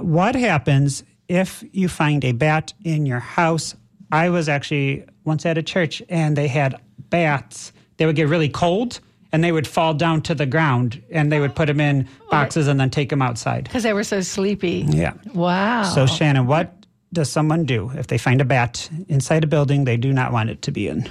what 0.00 0.34
happens 0.34 1.04
if 1.28 1.62
you 1.70 1.88
find 1.88 2.24
a 2.24 2.32
bat 2.32 2.72
in 2.82 3.06
your 3.06 3.20
house? 3.20 3.76
I 4.10 4.30
was 4.30 4.48
actually 4.48 5.04
once 5.24 5.46
at 5.46 5.58
a 5.58 5.62
church 5.62 6.02
and 6.08 6.36
they 6.36 6.48
had 6.48 6.80
bats. 6.98 7.72
They 7.96 8.06
would 8.06 8.16
get 8.16 8.28
really 8.28 8.48
cold 8.48 9.00
and 9.32 9.42
they 9.42 9.52
would 9.52 9.66
fall 9.66 9.94
down 9.94 10.22
to 10.22 10.34
the 10.34 10.46
ground 10.46 11.02
and 11.10 11.32
they 11.32 11.40
would 11.40 11.54
put 11.54 11.66
them 11.66 11.80
in 11.80 12.08
boxes 12.30 12.68
and 12.68 12.78
then 12.78 12.90
take 12.90 13.08
them 13.08 13.22
outside. 13.22 13.64
Because 13.64 13.82
they 13.82 13.92
were 13.92 14.04
so 14.04 14.20
sleepy. 14.20 14.84
Yeah. 14.88 15.14
Wow. 15.34 15.84
So, 15.84 16.06
Shannon, 16.06 16.46
what 16.46 16.86
does 17.12 17.30
someone 17.30 17.64
do 17.64 17.90
if 17.94 18.06
they 18.06 18.18
find 18.18 18.40
a 18.40 18.44
bat 18.44 18.88
inside 19.08 19.44
a 19.44 19.46
building 19.46 19.84
they 19.84 19.96
do 19.96 20.12
not 20.12 20.32
want 20.32 20.50
it 20.50 20.62
to 20.62 20.70
be 20.70 20.88
in? 20.88 21.08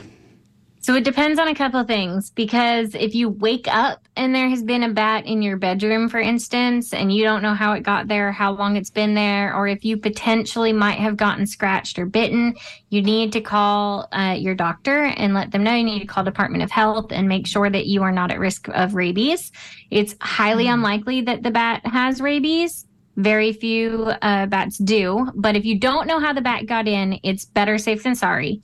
So 0.83 0.95
it 0.95 1.03
depends 1.03 1.39
on 1.39 1.47
a 1.47 1.53
couple 1.53 1.79
of 1.79 1.85
things 1.85 2.31
because 2.31 2.95
if 2.95 3.13
you 3.13 3.29
wake 3.29 3.67
up 3.67 4.07
and 4.15 4.33
there 4.33 4.49
has 4.49 4.63
been 4.63 4.81
a 4.81 4.89
bat 4.89 5.27
in 5.27 5.43
your 5.43 5.55
bedroom, 5.55 6.09
for 6.09 6.19
instance, 6.19 6.91
and 6.91 7.13
you 7.13 7.23
don't 7.23 7.43
know 7.43 7.53
how 7.53 7.73
it 7.73 7.83
got 7.83 8.07
there, 8.07 8.31
how 8.31 8.53
long 8.53 8.75
it's 8.75 8.89
been 8.89 9.13
there, 9.13 9.55
or 9.55 9.67
if 9.67 9.85
you 9.85 9.95
potentially 9.95 10.73
might 10.73 10.97
have 10.97 11.17
gotten 11.17 11.45
scratched 11.45 11.99
or 11.99 12.07
bitten, 12.07 12.55
you 12.89 13.03
need 13.03 13.31
to 13.33 13.41
call 13.41 14.07
uh, 14.11 14.35
your 14.35 14.55
doctor 14.55 15.03
and 15.03 15.35
let 15.35 15.51
them 15.51 15.63
know. 15.63 15.75
You 15.75 15.83
need 15.83 15.99
to 15.99 16.07
call 16.07 16.23
Department 16.23 16.63
of 16.63 16.71
Health 16.71 17.11
and 17.11 17.29
make 17.29 17.45
sure 17.45 17.69
that 17.69 17.85
you 17.85 18.01
are 18.01 18.11
not 18.11 18.31
at 18.31 18.39
risk 18.39 18.67
of 18.69 18.95
rabies. 18.95 19.51
It's 19.91 20.15
highly 20.19 20.65
unlikely 20.65 21.21
that 21.21 21.43
the 21.43 21.51
bat 21.51 21.85
has 21.85 22.21
rabies. 22.21 22.87
Very 23.17 23.53
few 23.53 24.13
uh, 24.23 24.47
bats 24.47 24.79
do. 24.79 25.29
But 25.35 25.55
if 25.55 25.63
you 25.63 25.77
don't 25.77 26.07
know 26.07 26.19
how 26.19 26.33
the 26.33 26.41
bat 26.41 26.65
got 26.65 26.87
in, 26.87 27.19
it's 27.21 27.45
better 27.45 27.77
safe 27.77 28.01
than 28.01 28.15
sorry 28.15 28.63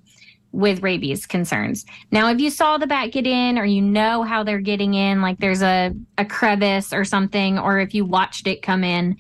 with 0.52 0.82
rabies 0.82 1.26
concerns. 1.26 1.86
Now, 2.12 2.30
if 2.30 2.40
you 2.40 2.50
saw 2.50 2.78
the 2.78 2.88
bat 2.88 3.12
get 3.12 3.28
in 3.28 3.58
or 3.58 3.66
you 3.66 3.82
know 3.82 4.24
how 4.24 4.44
they're 4.44 4.60
getting 4.60 4.94
in, 4.94 5.22
like 5.22 5.40
there's 5.40 5.62
a, 5.62 5.94
a 6.18 6.26
crevice 6.26 6.94
or 6.94 7.04
something, 7.04 7.60
or 7.60 7.80
if 7.80 7.94
you 7.94 8.06
watched 8.06 8.48
it 8.48 8.62
come 8.62 8.84
in, 8.84 9.18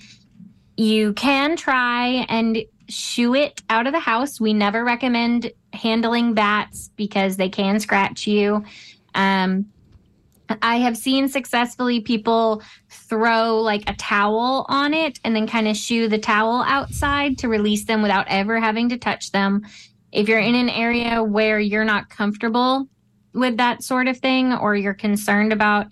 you 0.78 1.14
can 1.14 1.56
try 1.56 2.26
and 2.30 2.60
shoo 2.90 3.36
it 3.36 3.62
out 3.70 3.88
of 3.88 3.94
the 3.94 4.00
house. 4.00 4.40
We 4.40 4.54
never 4.54 4.84
recommend 4.84 5.52
handling 5.74 6.34
bats 6.34 6.90
because 6.96 7.38
they 7.38 7.50
can 7.50 7.80
scratch 7.80 8.26
you. 8.28 8.64
Um, 9.14 9.66
I 10.62 10.78
have 10.78 10.96
seen 10.96 11.28
successfully 11.28 12.00
people 12.00 12.62
throw 12.90 13.58
like 13.58 13.84
a 13.88 13.96
towel 13.96 14.66
on 14.70 14.94
it 14.94 15.20
and 15.24 15.36
then 15.36 15.48
kind 15.48 15.68
of 15.68 15.76
shoo 15.76 16.08
the 16.08 16.18
towel 16.18 16.64
outside 16.66 17.38
to 17.40 17.50
release 17.50 17.86
them 17.86 18.02
without 18.02 18.28
ever 18.30 18.60
having 18.60 18.90
to 18.90 18.98
touch 18.98 19.32
them. 19.32 19.64
If 20.18 20.28
you're 20.28 20.40
in 20.40 20.56
an 20.56 20.70
area 20.70 21.24
where 21.24 21.60
you're 21.60 21.86
not 21.86 22.10
comfortable 22.10 22.88
with 23.34 23.58
that 23.58 23.84
sort 23.84 24.08
of 24.08 24.18
thing 24.18 24.52
or 24.52 24.76
you're 24.76 24.96
concerned 24.96 25.54
about 25.54 25.86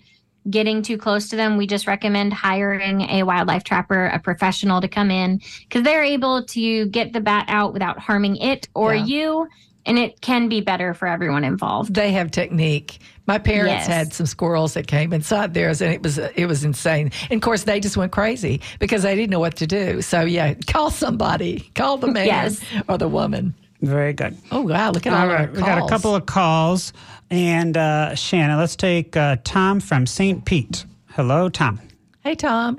getting 0.50 0.82
too 0.82 0.98
close 0.98 1.28
to 1.28 1.36
them, 1.36 1.56
we 1.56 1.64
just 1.68 1.86
recommend 1.86 2.32
hiring 2.32 3.02
a 3.02 3.22
wildlife 3.22 3.62
trapper, 3.62 4.06
a 4.06 4.18
professional 4.18 4.80
to 4.80 4.88
come 4.88 5.12
in 5.12 5.40
because 5.60 5.84
they're 5.84 6.02
able 6.02 6.44
to 6.46 6.86
get 6.86 7.12
the 7.12 7.20
bat 7.20 7.44
out 7.48 7.72
without 7.72 8.00
harming 8.00 8.34
it 8.38 8.66
or 8.74 8.96
Yeah. 8.96 9.04
you. 9.04 9.48
And 9.86 9.96
it 9.96 10.20
can 10.20 10.48
be 10.48 10.60
better 10.60 10.92
for 10.92 11.06
everyone 11.06 11.44
involved. 11.44 11.94
they 11.94 12.10
have 12.10 12.32
technique. 12.32 12.98
My 13.28 13.38
parents 13.38 13.86
Yes. 13.86 13.86
had 13.86 14.12
some 14.12 14.26
squirrels 14.26 14.74
that 14.74 14.88
came 14.88 15.12
inside 15.12 15.54
theirs, 15.54 15.80
and 15.80 15.92
it 15.94 16.02
was 16.02 16.18
it 16.18 16.46
was 16.46 16.64
insane. 16.64 17.12
And 17.30 17.38
of 17.38 17.42
course, 17.42 17.62
they 17.62 17.78
just 17.78 17.96
went 17.96 18.10
crazy 18.10 18.60
because 18.80 19.04
they 19.04 19.14
didn't 19.14 19.30
know 19.30 19.38
what 19.38 19.54
to 19.58 19.66
do. 19.68 20.02
So 20.02 20.22
yeah, 20.22 20.54
call 20.66 20.90
somebody, 20.90 21.70
call 21.76 21.98
the 21.98 22.08
man 22.10 22.26
Yes. 22.26 22.60
or 22.88 22.98
the 22.98 23.06
woman. 23.06 23.54
Very 23.86 24.12
good. 24.12 24.36
Oh 24.50 24.62
wow, 24.62 24.90
look 24.90 25.06
at 25.06 25.12
all, 25.12 25.30
All 25.30 25.30
our 25.30 25.46
we 25.46 25.60
got 25.60 25.78
a 25.78 25.88
couple 25.88 26.14
of 26.14 26.26
calls. 26.26 26.92
And 27.30 27.76
uh, 27.76 28.14
Shannon, 28.14 28.58
let's 28.58 28.76
take 28.76 29.16
uh, 29.16 29.36
Tom 29.44 29.80
from 29.80 30.06
St. 30.06 30.44
Pete. 30.44 30.84
Hello, 31.10 31.48
Tom. 31.48 31.80
Hey 32.24 32.34
Tom. 32.34 32.76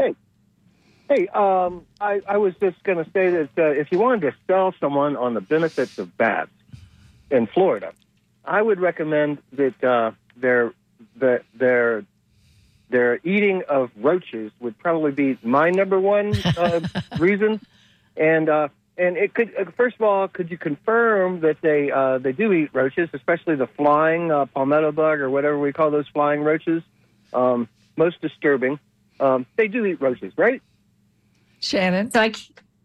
Hey, 1.09 1.27
um, 1.29 1.85
I, 2.01 2.21
I 2.27 2.37
was 2.37 2.53
just 2.59 2.83
going 2.83 2.97
to 2.97 3.09
say 3.11 3.29
that 3.29 3.49
uh, 3.57 3.69
if 3.69 3.93
you 3.93 3.99
wanted 3.99 4.21
to 4.29 4.35
sell 4.45 4.73
someone 4.77 5.15
on 5.15 5.33
the 5.33 5.39
benefits 5.39 5.97
of 5.97 6.17
bats 6.17 6.51
in 7.31 7.47
Florida, 7.47 7.93
I 8.43 8.61
would 8.61 8.81
recommend 8.81 9.37
that 9.53 9.81
uh, 9.81 10.11
their 10.35 10.73
that 11.15 11.43
their 11.55 12.03
their 12.89 13.21
eating 13.23 13.63
of 13.69 13.91
roaches 13.95 14.51
would 14.59 14.77
probably 14.79 15.11
be 15.11 15.37
my 15.41 15.69
number 15.69 15.97
one 15.97 16.33
uh, 16.57 16.81
reason, 17.19 17.61
and 18.17 18.49
uh, 18.49 18.67
and 18.97 19.17
it 19.17 19.33
could 19.33 19.53
uh, 19.57 19.69
first 19.75 19.95
of 19.95 20.01
all, 20.01 20.27
could 20.27 20.49
you 20.49 20.57
confirm 20.57 21.41
that 21.41 21.57
they 21.61 21.91
uh, 21.91 22.17
they 22.17 22.31
do 22.31 22.51
eat 22.53 22.69
roaches, 22.73 23.09
especially 23.13 23.55
the 23.55 23.67
flying 23.67 24.31
uh, 24.31 24.45
palmetto 24.47 24.91
bug 24.91 25.19
or 25.19 25.29
whatever 25.29 25.59
we 25.59 25.71
call 25.71 25.91
those 25.91 26.07
flying 26.07 26.41
roaches? 26.41 26.83
Um, 27.33 27.67
most 27.95 28.21
disturbing. 28.21 28.79
Um, 29.19 29.45
they 29.55 29.67
do 29.67 29.85
eat 29.85 30.01
roaches, 30.01 30.33
right? 30.37 30.61
Shannon. 31.59 32.11
So 32.11 32.21
I, 32.21 32.33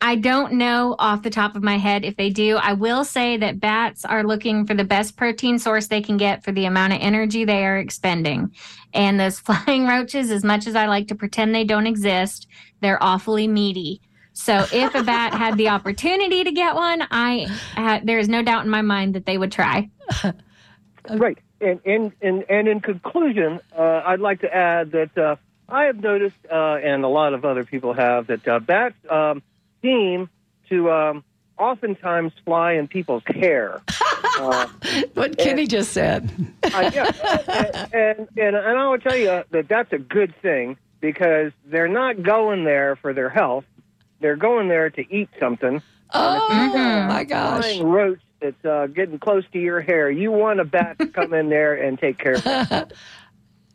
I 0.00 0.16
don't 0.16 0.54
know 0.54 0.96
off 0.98 1.22
the 1.22 1.30
top 1.30 1.54
of 1.54 1.62
my 1.62 1.76
head 1.76 2.04
if 2.04 2.16
they 2.16 2.30
do. 2.30 2.56
I 2.56 2.72
will 2.72 3.04
say 3.04 3.36
that 3.36 3.60
bats 3.60 4.04
are 4.04 4.24
looking 4.24 4.66
for 4.66 4.74
the 4.74 4.84
best 4.84 5.16
protein 5.16 5.58
source 5.58 5.86
they 5.86 6.00
can 6.00 6.16
get 6.16 6.42
for 6.42 6.52
the 6.52 6.64
amount 6.64 6.94
of 6.94 7.00
energy 7.00 7.44
they 7.44 7.64
are 7.64 7.78
expending. 7.78 8.54
And 8.94 9.20
those 9.20 9.38
flying 9.40 9.86
roaches, 9.86 10.30
as 10.30 10.42
much 10.42 10.66
as 10.66 10.74
I 10.74 10.86
like 10.86 11.08
to 11.08 11.14
pretend 11.14 11.54
they 11.54 11.64
don't 11.64 11.86
exist, 11.86 12.48
they're 12.80 13.02
awfully 13.02 13.46
meaty. 13.46 14.00
So 14.34 14.66
if 14.72 14.94
a 14.94 15.02
bat 15.02 15.34
had 15.34 15.56
the 15.56 15.68
opportunity 15.68 16.44
to 16.44 16.52
get 16.52 16.74
one, 16.74 17.06
I 17.10 17.46
uh, 17.76 18.00
there 18.02 18.18
is 18.18 18.28
no 18.28 18.42
doubt 18.42 18.64
in 18.64 18.70
my 18.70 18.82
mind 18.82 19.14
that 19.14 19.26
they 19.26 19.38
would 19.38 19.52
try. 19.52 19.90
Right. 21.10 21.38
And 21.60 21.80
and 21.84 22.12
and, 22.20 22.44
and 22.48 22.68
in 22.68 22.80
conclusion, 22.80 23.60
uh, 23.76 24.02
I'd 24.04 24.20
like 24.20 24.40
to 24.42 24.54
add 24.54 24.92
that 24.92 25.18
uh, 25.18 25.36
I 25.68 25.84
have 25.84 26.00
noticed, 26.00 26.36
uh, 26.50 26.76
and 26.76 27.04
a 27.04 27.08
lot 27.08 27.34
of 27.34 27.44
other 27.44 27.64
people 27.64 27.92
have, 27.92 28.28
that 28.28 28.46
uh, 28.46 28.60
bats 28.60 28.94
um, 29.10 29.42
seem 29.80 30.28
to 30.68 30.90
um, 30.90 31.24
oftentimes 31.58 32.32
fly 32.44 32.72
in 32.74 32.88
people's 32.88 33.24
hair. 33.26 33.82
Uh, 34.38 34.66
What 35.12 35.36
Kenny 35.36 35.66
just 35.66 35.92
said. 35.92 36.32
I, 36.64 36.88
yeah, 36.88 37.10
and, 37.48 37.94
and 37.94 38.28
and 38.38 38.56
and 38.56 38.78
I 38.78 38.88
will 38.88 38.98
tell 38.98 39.14
you 39.16 39.44
that 39.50 39.68
that's 39.68 39.92
a 39.92 39.98
good 39.98 40.34
thing 40.40 40.78
because 41.00 41.52
they're 41.66 41.86
not 41.86 42.22
going 42.22 42.64
there 42.64 42.96
for 42.96 43.12
their 43.12 43.28
health; 43.28 43.66
they're 44.22 44.36
going 44.36 44.68
there 44.68 44.88
to 44.90 45.14
eat 45.14 45.28
something. 45.38 45.82
Oh 46.14 46.48
my 47.08 47.24
gosh. 47.24 47.64
Flying 47.64 47.84
roach 47.86 48.20
that's 48.40 48.64
uh, 48.64 48.86
getting 48.86 49.18
close 49.18 49.44
to 49.52 49.58
your 49.58 49.80
hair. 49.80 50.10
You 50.10 50.30
want 50.32 50.60
a 50.60 50.64
bat 50.64 50.98
to 50.98 51.06
come 51.06 51.32
in 51.34 51.48
there 51.48 51.74
and 51.74 51.98
take 51.98 52.18
care 52.18 52.34
of 52.36 52.46
it. 52.46 52.92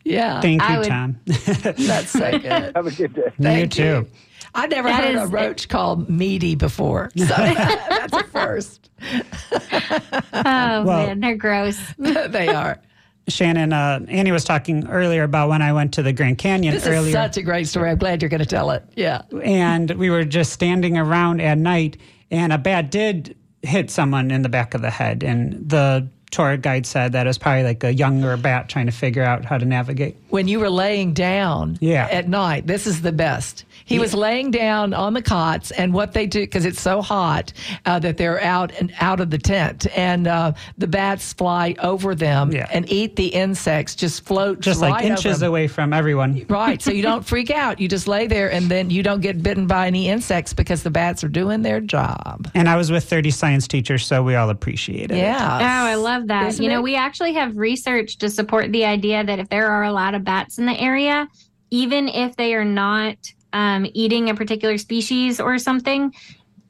Yeah. 0.04 0.40
Thank 0.40 0.62
I 0.64 0.74
you, 0.74 0.80
would- 0.80 0.88
Tom. 0.88 1.20
That's 1.26 2.12
so 2.12 2.32
good. 2.40 2.72
Have 2.76 2.88
a 2.88 2.92
good 2.92 3.14
day. 3.14 3.24
you 3.26 3.44
Thank 3.44 3.72
too. 3.74 3.84
you. 3.84 4.08
I 4.56 4.66
never 4.68 4.88
That 4.88 5.04
heard 5.04 5.16
a 5.18 5.24
is- 5.24 5.30
roach 5.32 5.68
called 5.68 6.10
meaty 6.10 6.56
before. 6.56 7.12
So 7.18 7.26
that's 7.26 8.14
a 8.14 8.24
first. 8.24 8.90
Oh 9.02 10.84
man, 10.86 11.20
they're 11.20 11.36
gross. 11.36 11.78
they 11.98 12.48
are. 12.48 12.80
Shannon, 13.28 13.74
uh, 13.74 14.00
Annie 14.08 14.32
was 14.32 14.44
talking 14.46 14.88
earlier 14.88 15.24
about 15.24 15.50
when 15.50 15.62
I 15.62 15.74
went 15.74 15.94
to 15.96 16.04
the 16.04 16.14
Grand 16.14 16.38
Canyon 16.38 16.74
This 16.74 16.88
earlier. 16.88 17.08
is 17.08 17.14
such 17.14 17.38
a 17.38 17.42
great 17.42 17.68
story. 17.68 17.90
I'm 17.92 17.98
glad 17.98 18.22
you're 18.22 18.30
going 18.30 18.40
to 18.40 18.46
tell 18.46 18.72
it. 18.72 18.84
Yeah. 18.96 19.22
and 19.44 19.92
we 19.92 20.10
were 20.10 20.24
just 20.24 20.54
standing 20.54 20.98
around 20.98 21.42
at 21.42 21.58
night, 21.58 21.98
and 22.32 22.54
a 22.54 22.58
bat 22.58 22.90
did 22.92 23.36
hit 23.64 23.90
someone 23.92 24.32
in 24.32 24.44
the 24.44 24.50
back 24.50 24.74
of 24.74 24.82
the 24.82 24.90
head, 24.92 25.24
and 25.24 25.70
the 25.70 26.08
tour 26.32 26.58
guide 26.58 26.86
said 26.86 27.14
that 27.14 27.26
it 27.26 27.30
was 27.30 27.38
probably 27.38 27.64
like 27.64 27.84
a 27.84 27.94
younger 27.94 28.36
bat 28.38 28.68
trying 28.70 28.86
to 28.88 28.92
figure 28.92 29.24
out 29.24 29.46
how 29.46 29.58
to 29.58 29.66
navigate. 29.66 30.16
when 30.30 30.46
you 30.48 30.60
were 30.60 30.70
laying 30.70 31.14
down 31.14 31.78
Yeah. 31.80 32.06
at 32.12 32.28
night. 32.28 32.68
This 32.68 32.86
is 32.86 33.02
the 33.02 33.14
best. 33.14 33.64
He 33.86 33.98
was 33.98 34.14
laying 34.14 34.52
down 34.52 34.94
on 34.94 35.14
the 35.14 35.22
cots, 35.22 35.72
and 35.72 35.94
what 35.94 36.12
they 36.12 36.28
do 36.28 36.42
because 36.42 36.66
it's 36.66 36.82
so 36.82 37.02
hot 37.02 37.54
uh, 37.86 38.00
that 38.00 38.18
they're 38.18 38.42
out 38.44 38.74
and 38.78 38.92
out 39.00 39.22
of 39.22 39.30
the 39.30 39.38
tent, 39.38 39.88
and 39.96 40.28
uh, 40.28 40.52
the 40.78 40.88
bats 40.88 41.32
fly 41.32 41.76
over 41.80 42.14
them 42.14 42.52
Yeah. 42.52 42.68
and 42.74 42.92
eat 42.92 43.16
the 43.16 43.28
insects. 43.28 43.96
Just 43.96 44.26
float 44.26 44.60
Just 44.60 44.82
right 44.82 44.90
like 44.92 45.06
inches 45.06 45.38
over 45.38 45.46
'em. 45.46 45.50
away 45.52 45.68
from 45.70 45.94
everyone. 45.94 46.46
Right, 46.50 46.82
so 46.82 46.92
you 46.92 47.04
don't 47.04 47.26
freak 47.26 47.50
out. 47.52 47.80
You 47.80 47.88
just 47.88 48.08
lay 48.08 48.28
there, 48.28 48.52
and 48.52 48.70
then 48.70 48.90
you 48.90 49.02
don't 49.04 49.22
get 49.22 49.42
bitten 49.42 49.66
by 49.68 49.88
any 49.88 50.10
insects 50.10 50.54
because 50.54 50.84
the 50.84 50.90
bats 50.92 51.24
are 51.24 51.30
doing 51.30 51.62
their 51.62 51.80
job. 51.80 52.50
And 52.54 52.68
I 52.68 52.76
was 52.76 52.92
with 52.92 53.06
30 53.06 53.32
science 53.32 53.68
teachers, 53.68 54.06
so 54.06 54.22
we 54.24 54.36
all 54.36 54.50
appreciated 54.50 55.12
it. 55.12 55.18
Yeah. 55.18 55.58
Oh, 55.62 55.88
I 55.88 55.96
love 55.96 56.17
that. 56.26 56.48
Isn't 56.48 56.64
you 56.64 56.70
know, 56.72 56.80
it? 56.80 56.84
we 56.84 56.96
actually 56.96 57.34
have 57.34 57.56
research 57.56 58.18
to 58.18 58.30
support 58.30 58.72
the 58.72 58.86
idea 58.86 59.24
that 59.24 59.38
if 59.38 59.50
there 59.50 59.68
are 59.68 59.84
a 59.84 59.92
lot 59.92 60.16
of 60.16 60.24
bats 60.24 60.58
in 60.58 60.66
the 60.66 60.80
area, 60.80 61.28
even 61.70 62.08
if 62.08 62.36
they 62.36 62.56
are 62.56 62.66
not 62.66 63.16
um, 63.54 63.86
eating 63.94 64.32
a 64.32 64.34
particular 64.34 64.80
species 64.80 65.40
or 65.40 65.60
something, 65.60 66.14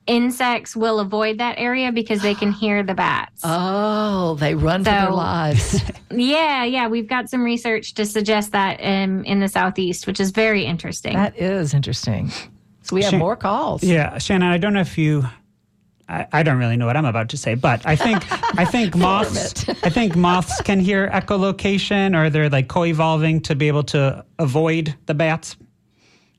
insects 0.07 0.75
will 0.75 0.99
avoid 0.99 1.37
that 1.37 1.55
area 1.57 1.91
because 1.91 2.21
they 2.21 2.33
can 2.33 2.51
hear 2.61 2.83
the 2.83 2.93
bats. 2.93 3.41
Oh, 3.43 4.35
they 4.35 4.55
run 4.55 4.83
for 4.83 4.91
their 4.91 5.11
lives. 5.11 5.81
yeah, 6.11 6.63
yeah. 6.63 6.87
We've 6.87 7.07
got 7.07 7.29
some 7.29 7.43
research 7.43 7.93
to 7.95 8.05
suggest 8.05 8.51
that 8.51 8.79
um, 8.81 9.23
in 9.23 9.39
the 9.39 9.47
southeast, 9.47 10.07
which 10.07 10.19
is 10.19 10.31
very 10.31 10.65
interesting. 10.65 11.13
that 11.13 11.37
is 11.37 11.73
interesting. 11.73 12.31
So 12.81 12.95
we 12.95 13.03
have 13.03 13.11
Shan- 13.11 13.19
more 13.19 13.35
calls. 13.35 13.83
Yeah, 13.83 14.17
Shannon, 14.17 14.49
I 14.49 14.57
don't 14.57 14.73
know 14.73 14.81
if 14.81 14.97
you. 14.97 15.25
I, 16.09 16.25
I 16.31 16.43
don't 16.43 16.57
really 16.57 16.77
know 16.77 16.85
what 16.85 16.95
I'm 16.95 17.05
about 17.05 17.29
to 17.29 17.37
say, 17.37 17.55
but 17.55 17.85
I 17.85 17.95
think 17.95 18.23
I 18.57 18.63
think 18.75 18.95
moths 18.95 19.67
I 19.83 19.89
think 19.89 20.15
moths 20.15 20.61
can 20.61 20.79
hear 20.79 21.09
echolocation, 21.09 22.15
or 22.17 22.29
they're 22.29 22.49
like 22.49 22.67
co-evolving 22.69 23.41
to 23.41 23.55
be 23.55 23.67
able 23.67 23.83
to 23.85 24.23
avoid 24.39 24.95
the 25.05 25.13
bats. 25.13 25.55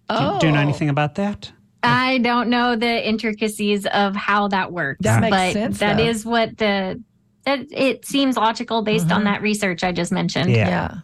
Do, 0.08 0.14
you- 0.14 0.36
do 0.40 0.46
you 0.46 0.52
know 0.52 0.58
Oh. 0.58 0.62
anything 0.62 0.88
about 0.88 1.16
that? 1.16 1.52
I 1.82 2.18
don't 2.18 2.48
know 2.50 2.74
the 2.76 3.08
intricacies 3.08 3.86
of 3.86 4.16
how 4.16 4.48
that 4.48 4.72
works, 4.72 4.98
That 5.02 5.20
makes 5.20 5.30
but 5.36 5.52
sense, 5.52 5.78
that 5.78 5.96
though. 5.98 6.04
is 6.04 6.24
what 6.24 6.56
the 6.58 7.00
that 7.44 7.60
it 7.70 8.04
seems 8.04 8.36
logical 8.36 8.82
based 8.82 9.12
on 9.12 9.24
that 9.24 9.42
research 9.42 9.84
I 9.84 9.92
just 9.92 10.10
mentioned. 10.12 10.50
Yeah. 10.50 10.68
Yeah. 10.68 10.94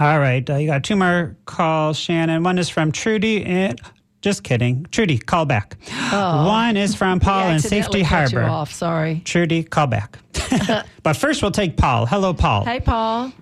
All 0.00 0.18
right, 0.18 0.48
uh, 0.48 0.56
you 0.56 0.66
got 0.66 0.82
two 0.84 0.96
more 0.96 1.36
calls, 1.44 1.98
Shannon. 1.98 2.42
One 2.42 2.58
is 2.58 2.68
from 2.68 2.92
Trudy. 2.92 3.44
And, 3.44 3.80
just 4.20 4.42
kidding, 4.42 4.86
Trudy, 4.90 5.18
call 5.18 5.44
back. 5.44 5.76
One 6.10 6.76
is 6.76 6.94
from 6.94 7.20
Paul 7.20 7.50
in 7.50 7.60
Safety 7.60 8.02
cut 8.02 8.32
you 8.32 8.38
Harbor. 8.38 8.50
off. 8.50 8.72
Sorry. 8.72 9.22
Trudy, 9.24 9.62
call 9.62 9.86
back. 9.86 10.18
but 11.02 11.16
first, 11.16 11.42
we'll 11.42 11.50
take 11.50 11.76
Paul. 11.76 12.06
Hello, 12.06 12.34
Paul. 12.34 12.64
Hey, 12.64 12.80
Paul. 12.80 13.32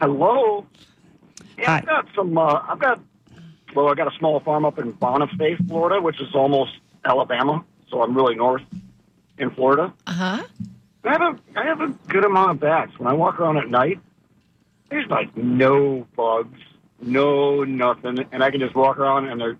Hello. 0.00 0.66
Yeah, 1.58 1.66
Hi. 1.66 1.76
I've 1.78 1.86
got 1.86 2.06
some. 2.14 2.36
Uh, 2.36 2.60
I've 2.68 2.78
got. 2.78 3.00
Well, 3.74 3.88
I 3.88 3.94
got 3.94 4.12
a 4.12 4.18
small 4.18 4.40
farm 4.40 4.64
up 4.64 4.78
in 4.78 4.92
Bonifay, 4.94 5.66
Florida, 5.68 6.00
which 6.00 6.20
is 6.20 6.34
almost 6.34 6.72
Alabama, 7.04 7.64
so 7.90 8.02
I'm 8.02 8.16
really 8.16 8.34
north 8.34 8.62
in 9.38 9.50
Florida. 9.50 9.92
Uh 10.06 10.12
huh. 10.12 10.42
I 11.04 11.12
have 11.12 11.22
a 11.22 11.38
I 11.56 11.64
have 11.66 11.80
a 11.80 11.88
good 12.08 12.24
amount 12.24 12.50
of 12.52 12.60
bats. 12.60 12.98
When 12.98 13.06
I 13.06 13.12
walk 13.12 13.38
around 13.38 13.58
at 13.58 13.68
night, 13.68 14.00
there's 14.90 15.06
like 15.08 15.36
no 15.36 16.06
bugs, 16.16 16.58
no 17.00 17.64
nothing, 17.64 18.24
and 18.32 18.42
I 18.42 18.50
can 18.50 18.60
just 18.60 18.74
walk 18.74 18.98
around 18.98 19.28
and 19.28 19.40
they're. 19.40 19.56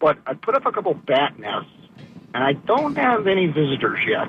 But 0.00 0.18
I 0.26 0.34
put 0.34 0.56
up 0.56 0.66
a 0.66 0.72
couple 0.72 0.94
bat 0.94 1.38
nests, 1.38 1.70
and 2.34 2.42
I 2.42 2.54
don't 2.54 2.96
have 2.96 3.26
any 3.26 3.46
visitors 3.46 4.00
yet. 4.06 4.28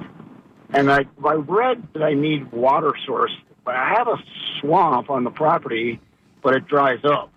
And 0.74 0.92
I 0.92 1.06
I 1.26 1.34
read 1.34 1.88
that 1.94 2.04
I 2.04 2.14
need 2.14 2.52
water 2.52 2.94
source, 3.06 3.36
but 3.66 3.76
I 3.76 3.94
have 3.98 4.08
a 4.08 4.18
swamp 4.60 5.10
on 5.10 5.24
the 5.24 5.32
property, 5.32 6.00
but 6.42 6.56
it 6.56 6.68
dries 6.68 7.04
up. 7.04 7.32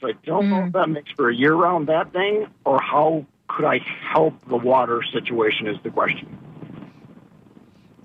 So 0.00 0.08
I 0.08 0.12
don't 0.24 0.50
know 0.50 0.64
if 0.66 0.72
that 0.72 0.88
makes 0.88 1.12
for 1.12 1.30
a 1.30 1.34
year 1.34 1.54
round 1.54 1.86
bat 1.86 2.12
thing, 2.12 2.46
or 2.64 2.80
how 2.80 3.24
could 3.48 3.64
I 3.64 3.78
help 4.12 4.34
the 4.48 4.56
water 4.56 5.02
situation 5.12 5.66
is 5.66 5.76
the 5.82 5.90
question. 5.90 6.38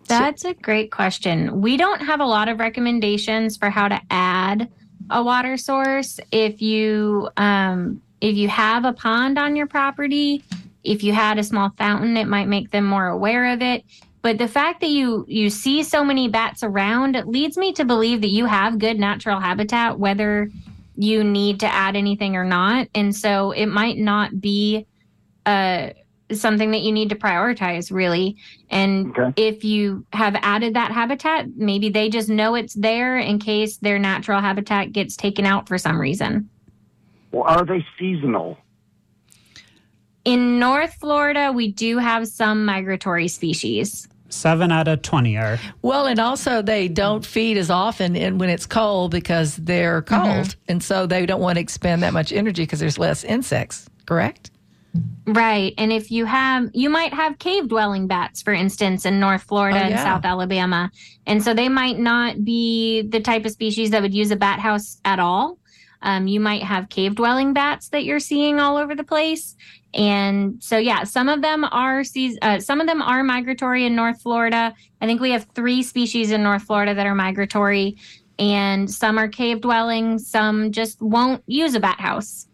That's 0.08 0.46
a 0.46 0.54
great 0.54 0.92
question. 0.92 1.62
We 1.62 1.76
don't 1.76 2.02
have 2.02 2.20
a 2.20 2.26
lot 2.26 2.48
of 2.48 2.60
recommendations 2.60 3.58
for 3.58 3.70
how 3.70 3.88
to 3.88 4.00
add 4.10 4.70
a 5.10 5.24
water 5.24 5.58
source. 5.58 6.20
If 6.32 6.62
you 6.62 7.30
um, 7.38 8.02
if 8.22 8.36
you 8.36 8.48
have 8.48 8.86
a 8.86 8.94
pond 8.94 9.38
on 9.38 9.56
your 9.56 9.68
property, 9.68 10.44
if 10.84 11.04
you 11.04 11.14
had 11.14 11.38
a 11.38 11.44
small 11.44 11.72
fountain, 11.78 12.18
it 12.18 12.28
might 12.28 12.48
make 12.48 12.72
them 12.72 12.86
more 12.86 13.08
aware 13.08 13.54
of 13.54 13.62
it. 13.62 13.84
But 14.22 14.38
the 14.38 14.48
fact 14.48 14.82
that 14.82 14.90
you 14.90 15.26
you 15.28 15.50
see 15.50 15.84
so 15.84 16.04
many 16.04 16.28
bats 16.28 16.64
around 16.64 17.22
leads 17.26 17.58
me 17.58 17.72
to 17.74 17.86
believe 17.86 18.22
that 18.22 18.32
you 18.32 18.46
have 18.46 18.80
good 18.80 19.00
natural 19.00 19.40
habitat, 19.40 20.00
whether 20.00 20.50
you 20.96 21.24
need 21.24 21.60
to 21.60 21.68
add 21.68 21.96
anything 21.96 22.36
or 22.36 22.44
not. 22.44 22.88
And 22.96 23.16
so 23.16 23.52
it 23.52 23.68
might 23.68 23.98
not 23.98 24.42
be 24.42 24.88
uh, 25.46 25.92
something 26.32 26.72
that 26.72 26.82
you 26.82 26.92
need 26.92 27.10
to 27.10 27.16
prioritize, 27.16 27.92
really. 27.92 28.36
And 28.70 29.16
Okay. 29.18 29.34
if 29.38 29.64
you 29.64 30.06
have 30.12 30.36
added 30.42 30.74
that 30.74 30.92
habitat, 30.92 31.56
maybe 31.56 31.90
they 31.90 32.10
just 32.10 32.30
know 32.30 32.56
it's 32.56 32.74
there 32.74 33.18
in 33.18 33.40
case 33.40 33.78
their 33.78 34.00
natural 34.00 34.42
habitat 34.42 34.92
gets 34.92 35.16
taken 35.16 35.46
out 35.46 35.68
for 35.68 35.78
some 35.78 36.02
reason. 36.02 36.50
Well, 37.32 37.44
are 37.44 37.66
they 37.66 37.86
seasonal? 38.00 38.58
In 40.26 40.60
North 40.60 40.96
Florida, 40.96 41.52
we 41.54 41.72
do 41.72 41.98
have 42.00 42.28
some 42.28 42.66
migratory 42.66 43.28
species. 43.28 44.08
Seven 44.30 44.74
out 44.74 44.90
of 44.90 45.02
20 45.02 45.38
are. 45.38 45.58
Well, 45.82 46.06
and 46.06 46.20
also 46.20 46.62
they 46.62 46.90
don't 46.90 47.26
feed 47.26 47.58
as 47.58 47.70
often 47.70 48.16
in 48.18 48.38
when 48.38 48.50
it's 48.50 48.66
cold 48.66 49.12
because 49.12 49.56
they're 49.56 50.02
mm-hmm. 50.02 50.22
cold, 50.22 50.56
and 50.68 50.84
so 50.84 51.06
they 51.06 51.26
don't 51.26 51.40
want 51.40 51.56
to 51.56 51.62
expend 51.62 52.04
that 52.04 52.12
much 52.12 52.34
energy 52.34 52.64
because 52.64 52.80
there's 52.80 53.00
less 53.00 53.24
insects. 53.24 53.90
Correct? 54.06 54.52
Right. 55.26 55.74
And 55.78 55.92
if 55.92 56.12
you 56.12 56.26
have, 56.26 56.70
you 56.74 56.90
might 56.90 57.14
have 57.14 57.38
cave 57.40 57.68
dwelling 57.68 58.08
bats, 58.08 58.42
for 58.42 58.54
instance, 58.54 59.06
in 59.06 59.20
North 59.20 59.44
Florida 59.44 59.80
Oh, 59.80 59.84
and. 59.84 60.00
South 60.00 60.26
Alabama. 60.26 60.90
And 61.26 61.44
so 61.44 61.54
they 61.54 61.70
might 61.70 62.00
not 62.00 62.44
be 62.44 63.04
the 63.04 63.20
type 63.20 63.46
of 63.46 63.52
species 63.52 63.92
that 63.92 64.02
would 64.02 64.14
use 64.14 64.32
a 64.32 64.36
bat 64.36 64.60
house 64.60 65.00
at 65.06 65.20
all. 65.20 65.58
Um, 66.02 66.28
you 66.28 66.40
might 66.40 66.64
have 66.64 66.90
cave 66.90 67.16
dwelling 67.16 67.54
bats 67.54 67.90
that 67.90 68.04
you're 68.04 68.20
seeing 68.20 68.60
all 68.60 68.78
over 68.78 68.96
the 68.96 69.04
place. 69.04 69.56
And 69.94 70.62
so, 70.62 70.78
yeah, 70.78 71.04
some 71.04 71.30
of 71.30 71.42
them 71.42 71.64
are 71.66 72.04
uh, 72.42 72.60
some 72.60 72.82
of 72.82 72.88
them 72.88 73.02
are 73.02 73.24
migratory 73.24 73.86
in 73.86 73.96
North 73.96 74.22
Florida. 74.22 74.74
I 75.02 75.06
think 75.06 75.22
we 75.22 75.32
have 75.32 75.48
three 75.56 75.82
species 75.82 76.32
in 76.32 76.44
North 76.44 76.64
Florida 76.64 76.94
that 76.94 77.06
are 77.06 77.16
migratory, 77.16 77.98
and 78.38 78.90
some 78.90 79.18
are 79.18 79.28
cave 79.28 79.62
dwelling. 79.62 80.20
Some 80.20 80.72
just 80.72 81.02
won't 81.02 81.44
use 81.48 81.74
a 81.74 81.80
bat 81.80 82.00
house. 82.00 82.48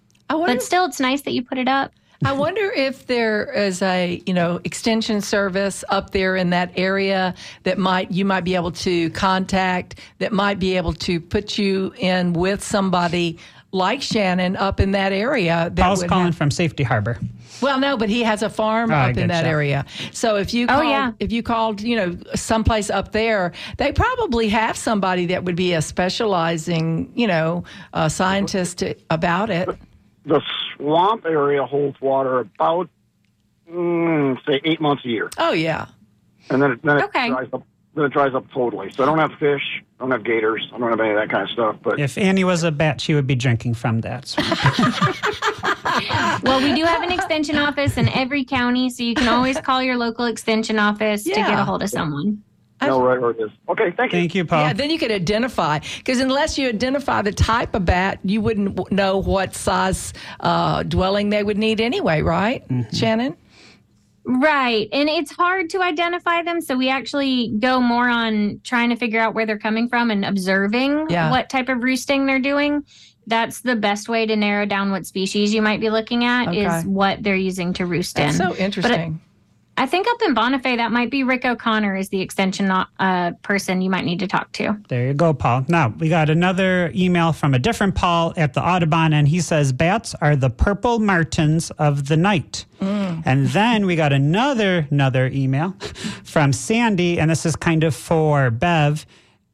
But 0.48 0.64
still, 0.64 0.86
it's 0.86 1.00
nice 1.00 1.22
that 1.24 1.34
you 1.34 1.44
put 1.44 1.58
it 1.58 1.68
up. 1.68 1.92
I 2.26 2.32
wonder 2.32 2.72
if 2.72 3.08
there 3.08 3.52
is 3.52 3.82
a 3.82 4.22
you 4.26 4.34
know 4.34 4.60
extension 4.64 5.22
service 5.22 5.84
up 5.90 6.12
there 6.12 6.36
in 6.36 6.52
that 6.52 6.72
area 6.76 7.36
that 7.64 7.78
might 7.78 8.12
you 8.12 8.24
might 8.26 8.44
be 8.44 8.56
able 8.56 8.72
to 8.72 9.10
contact 9.12 10.00
that 10.20 10.32
might 10.32 10.60
be 10.60 10.78
able 10.78 10.94
to 10.94 11.20
put 11.20 11.58
you 11.58 11.94
in 11.98 12.34
with 12.34 12.64
somebody 12.64 13.38
like 13.72 14.02
Shannon 14.02 14.56
up 14.56 14.80
in 14.80 14.92
that 14.92 15.12
area. 15.12 15.70
That 15.74 15.84
Paul's 15.84 16.02
would 16.02 16.10
calling 16.10 16.26
have- 16.28 16.36
from 16.36 16.52
Safety 16.52 16.84
Harbor. 16.84 17.18
Well, 17.62 17.80
no, 17.80 17.98
but 17.98 18.10
he 18.10 18.24
has 18.24 18.42
a 18.44 18.50
farm 18.50 18.92
Oh, 18.92 18.96
up 18.96 19.16
in 19.18 19.28
that 19.30 19.46
getcha. 19.46 19.48
area. 19.48 19.86
So 20.12 20.36
if 20.36 20.54
you 20.54 20.66
Oh, 20.70 20.82
yeah. 20.82 21.12
if 21.20 21.32
you 21.32 21.44
called, 21.44 21.82
you 21.82 21.96
know, 21.96 22.18
someplace 22.36 22.90
up 22.90 23.12
there, 23.14 23.54
they 23.78 23.92
probably 23.92 24.50
have 24.50 24.76
somebody 24.76 25.28
that 25.28 25.44
would 25.46 25.56
be 25.56 25.74
a 25.74 25.82
specializing, 25.82 27.12
you 27.16 27.28
know, 27.28 27.64
uh, 27.94 28.10
scientist 28.10 28.80
to, 28.80 28.96
about 29.10 29.50
it. 29.50 29.70
The 30.26 30.42
swamp 30.76 31.26
area 31.26 31.66
holds 31.66 32.00
water 32.00 32.40
about, 32.40 32.90
mm, 33.70 34.38
say, 34.46 34.62
eight 34.64 34.80
months 34.82 35.04
a 35.06 35.10
year, 35.10 35.30
Oh 35.38 35.52
yeah. 35.52 35.88
and 36.50 36.62
then 36.62 36.72
it, 36.72 36.82
then 36.84 36.98
it 36.98 37.04
Okay. 37.06 37.30
dries 37.30 37.50
up. 37.54 37.64
Then 37.96 38.06
it 38.06 38.14
dries 38.14 38.34
up 38.34 38.50
totally. 38.52 38.92
So 38.92 39.04
I 39.04 39.06
don't 39.06 39.20
have 39.20 39.34
fish. 39.40 39.84
I 40.00 40.04
don't 40.04 40.12
have 40.12 40.24
gators. 40.24 40.68
I 40.74 40.80
don't 40.80 40.90
have 40.90 41.00
any 41.00 41.12
of 41.12 41.16
that 41.18 41.30
kind 41.30 41.44
of 41.44 41.50
stuff. 41.52 41.76
But 41.84 42.00
If 42.00 42.18
Annie 42.18 42.44
was 42.44 42.64
a 42.64 42.72
bat, 42.72 43.00
she 43.00 43.14
would 43.14 43.28
be 43.28 43.36
drinking 43.36 43.76
from 43.76 44.02
that. 44.02 44.26
So 44.28 44.42
Well, 46.44 46.60
we 46.62 46.74
do 46.74 46.86
have 46.86 47.04
an 47.04 47.12
extension 47.12 47.58
office 47.58 47.98
in 47.98 48.10
every 48.10 48.46
county, 48.46 48.90
so 48.90 49.04
you 49.04 49.14
can 49.14 49.28
always 49.28 49.60
call 49.60 49.84
your 49.84 49.96
local 49.98 50.26
extension 50.26 50.80
office 50.80 51.24
to 51.24 51.30
get 51.36 51.60
a 51.60 51.64
hold 51.64 51.84
of 51.84 51.90
someone. 51.90 52.42
I 52.84 52.88
know 52.88 53.02
right 53.02 53.20
where 53.20 53.32
it 53.32 53.40
is. 53.40 53.50
Okay, 53.70 53.92
thank 53.98 54.12
you. 54.14 54.20
thank 54.20 54.36
you, 54.36 54.46
Paul. 54.46 54.62
Yeah, 54.68 54.74
then 54.74 54.90
you 54.90 54.98
could 55.00 55.12
identify 55.12 55.80
because 55.98 56.20
unless 56.20 56.58
you 56.58 56.68
identify 56.70 57.22
the 57.22 57.32
type 57.32 57.74
of 57.76 57.86
bat, 57.86 58.20
you 58.24 58.42
wouldn't 58.42 58.92
know 58.92 59.18
what 59.18 59.56
size 59.56 60.14
uh, 60.40 60.84
dwelling 60.84 61.30
they 61.30 61.44
would 61.44 61.58
need 61.58 61.82
anyway, 61.82 62.22
right, 62.22 62.64
Shannon? 62.94 63.36
Right. 64.26 64.88
And 64.94 65.10
it's 65.10 65.32
hard 65.32 65.70
to 65.72 65.82
identify 65.82 66.44
them. 66.44 66.62
So 66.62 66.78
we 66.78 66.88
actually 66.90 67.50
go 67.60 67.82
more 67.82 68.08
on 68.08 68.62
trying 68.64 68.90
to 68.90 68.96
figure 68.96 69.20
out 69.20 69.34
where 69.34 69.46
they're 69.46 69.60
coming 69.60 69.90
from 69.90 70.12
and 70.12 70.24
observing 70.24 71.08
Yeah. 71.10 71.30
what 71.30 71.50
type 71.50 71.68
of 71.68 71.84
roosting 71.84 72.26
they're 72.26 72.40
doing. 72.40 72.86
That's 73.28 73.62
the 73.62 73.76
best 73.76 74.08
way 74.08 74.26
to 74.26 74.36
narrow 74.38 74.66
down 74.66 74.92
what 74.92 75.06
species 75.06 75.54
you 75.54 75.62
might 75.62 75.82
be 75.82 75.90
looking 75.90 76.24
at 76.24 76.48
Okay. 76.50 76.66
is 76.66 76.86
what 76.86 77.22
they're 77.22 77.36
using 77.36 77.74
to 77.74 77.86
roost 77.86 78.16
That's 78.16 78.40
in. 78.40 78.48
so 78.50 78.56
interesting. 78.56 79.20
I 79.76 79.88
think 79.88 80.08
up 80.08 80.22
in 80.22 80.36
Bonifay, 80.36 80.78
that 80.78 80.92
might 80.92 81.10
be 81.10 81.24
Rick 81.24 81.46
O'Connor 81.46 81.96
is 81.96 82.10
the 82.10 82.22
extension 82.22 82.70
uh, 82.70 83.32
person 83.42 83.82
you 83.82 83.90
might 83.90 84.06
need 84.06 84.20
to 84.20 84.28
talk 84.28 84.52
to. 84.54 84.78
There 84.88 85.08
you 85.08 85.14
go, 85.14 85.34
Paul. 85.34 85.66
Now, 85.68 85.90
we 85.98 86.10
got 86.10 86.30
another 86.30 86.92
email 86.94 87.34
from 87.34 87.54
a 87.54 87.60
different 87.60 87.96
Paul 87.96 88.34
at 88.38 88.54
the 88.54 88.62
Audubon, 88.64 89.14
and 89.14 89.28
he 89.28 89.42
says 89.42 89.74
bats 89.74 90.14
are 90.22 90.36
the 90.36 90.50
purple 90.50 91.00
martins 91.00 91.72
of 91.72 92.08
the 92.08 92.18
night. 92.18 92.66
And 93.26 93.48
then 93.48 93.86
we 93.86 93.96
got 93.96 94.12
another 94.12 94.88
another 94.92 95.28
email 95.28 95.72
from 96.26 96.52
Sandy, 96.52 97.20
and 97.20 97.32
this 97.32 97.46
is 97.46 97.56
kind 97.56 97.84
of 97.86 97.96
for 97.96 98.52
Bev. 98.52 99.06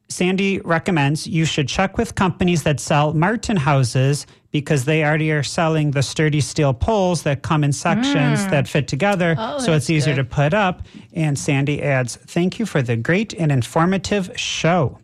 Sandy 0.08 0.58
recommends 0.60 1.28
you 1.28 1.44
should 1.44 1.68
check 1.68 1.96
with 1.96 2.16
companies 2.16 2.64
that 2.64 2.80
sell 2.80 3.14
Martin 3.14 3.56
houses 3.56 4.26
because 4.52 4.84
they 4.84 5.04
already 5.04 5.30
are 5.30 5.42
selling 5.42 5.92
the 5.92 6.02
sturdy 6.02 6.40
steel 6.40 6.74
poles 6.74 7.22
that 7.22 7.42
come 7.42 7.62
in 7.62 7.72
sections 7.72 8.46
that 8.48 8.66
hmm. 8.66 8.70
fit 8.72 8.88
together, 8.88 9.36
Oh, 9.38 9.58
so 9.58 9.72
it's 9.74 9.88
easier 9.88 10.14
good. 10.14 10.28
to 10.28 10.34
put 10.34 10.54
up. 10.54 10.82
And 11.12 11.38
Sandy 11.38 11.82
adds, 11.82 12.16
"Thank 12.16 12.58
you 12.58 12.66
for 12.66 12.82
the 12.82 12.96
great 12.96 13.32
and 13.34 13.52
informative 13.52 14.30
show." 14.36 14.98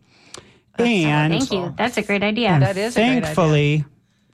and 0.79 1.33
Thank 1.33 1.51
you. 1.53 1.75
That's 1.79 1.97
a 1.97 2.03
great 2.03 2.23
idea. 2.23 2.49
and 2.51 2.63
That 2.63 2.77
is 2.77 2.97
a 2.97 3.01
great 3.01 3.09
idea. 3.09 3.23
thankfully, 3.23 3.85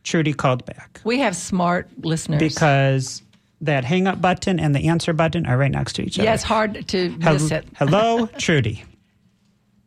Trudy 0.03 0.33
called 0.33 0.65
back 0.65 1.01
We 1.05 1.21
have 1.21 1.37
smart 1.37 1.89
listeners. 2.05 2.41
because 2.41 3.23
that 3.61 3.85
hang 3.85 4.09
up 4.09 4.21
button 4.21 4.59
and 4.59 4.75
the 4.75 4.89
answer 4.89 5.13
button 5.13 5.47
are 5.47 5.57
right 5.57 5.71
next 5.71 5.93
to 5.95 6.03
each 6.03 6.19
other. 6.19 6.25
yeah, 6.25 6.35
it's 6.35 6.43
hard 6.43 6.89
to 6.89 7.11
Hel- 7.21 7.35
miss 7.35 7.51
it. 7.53 7.65
Hello, 7.77 8.27
Trudy. 8.39 8.83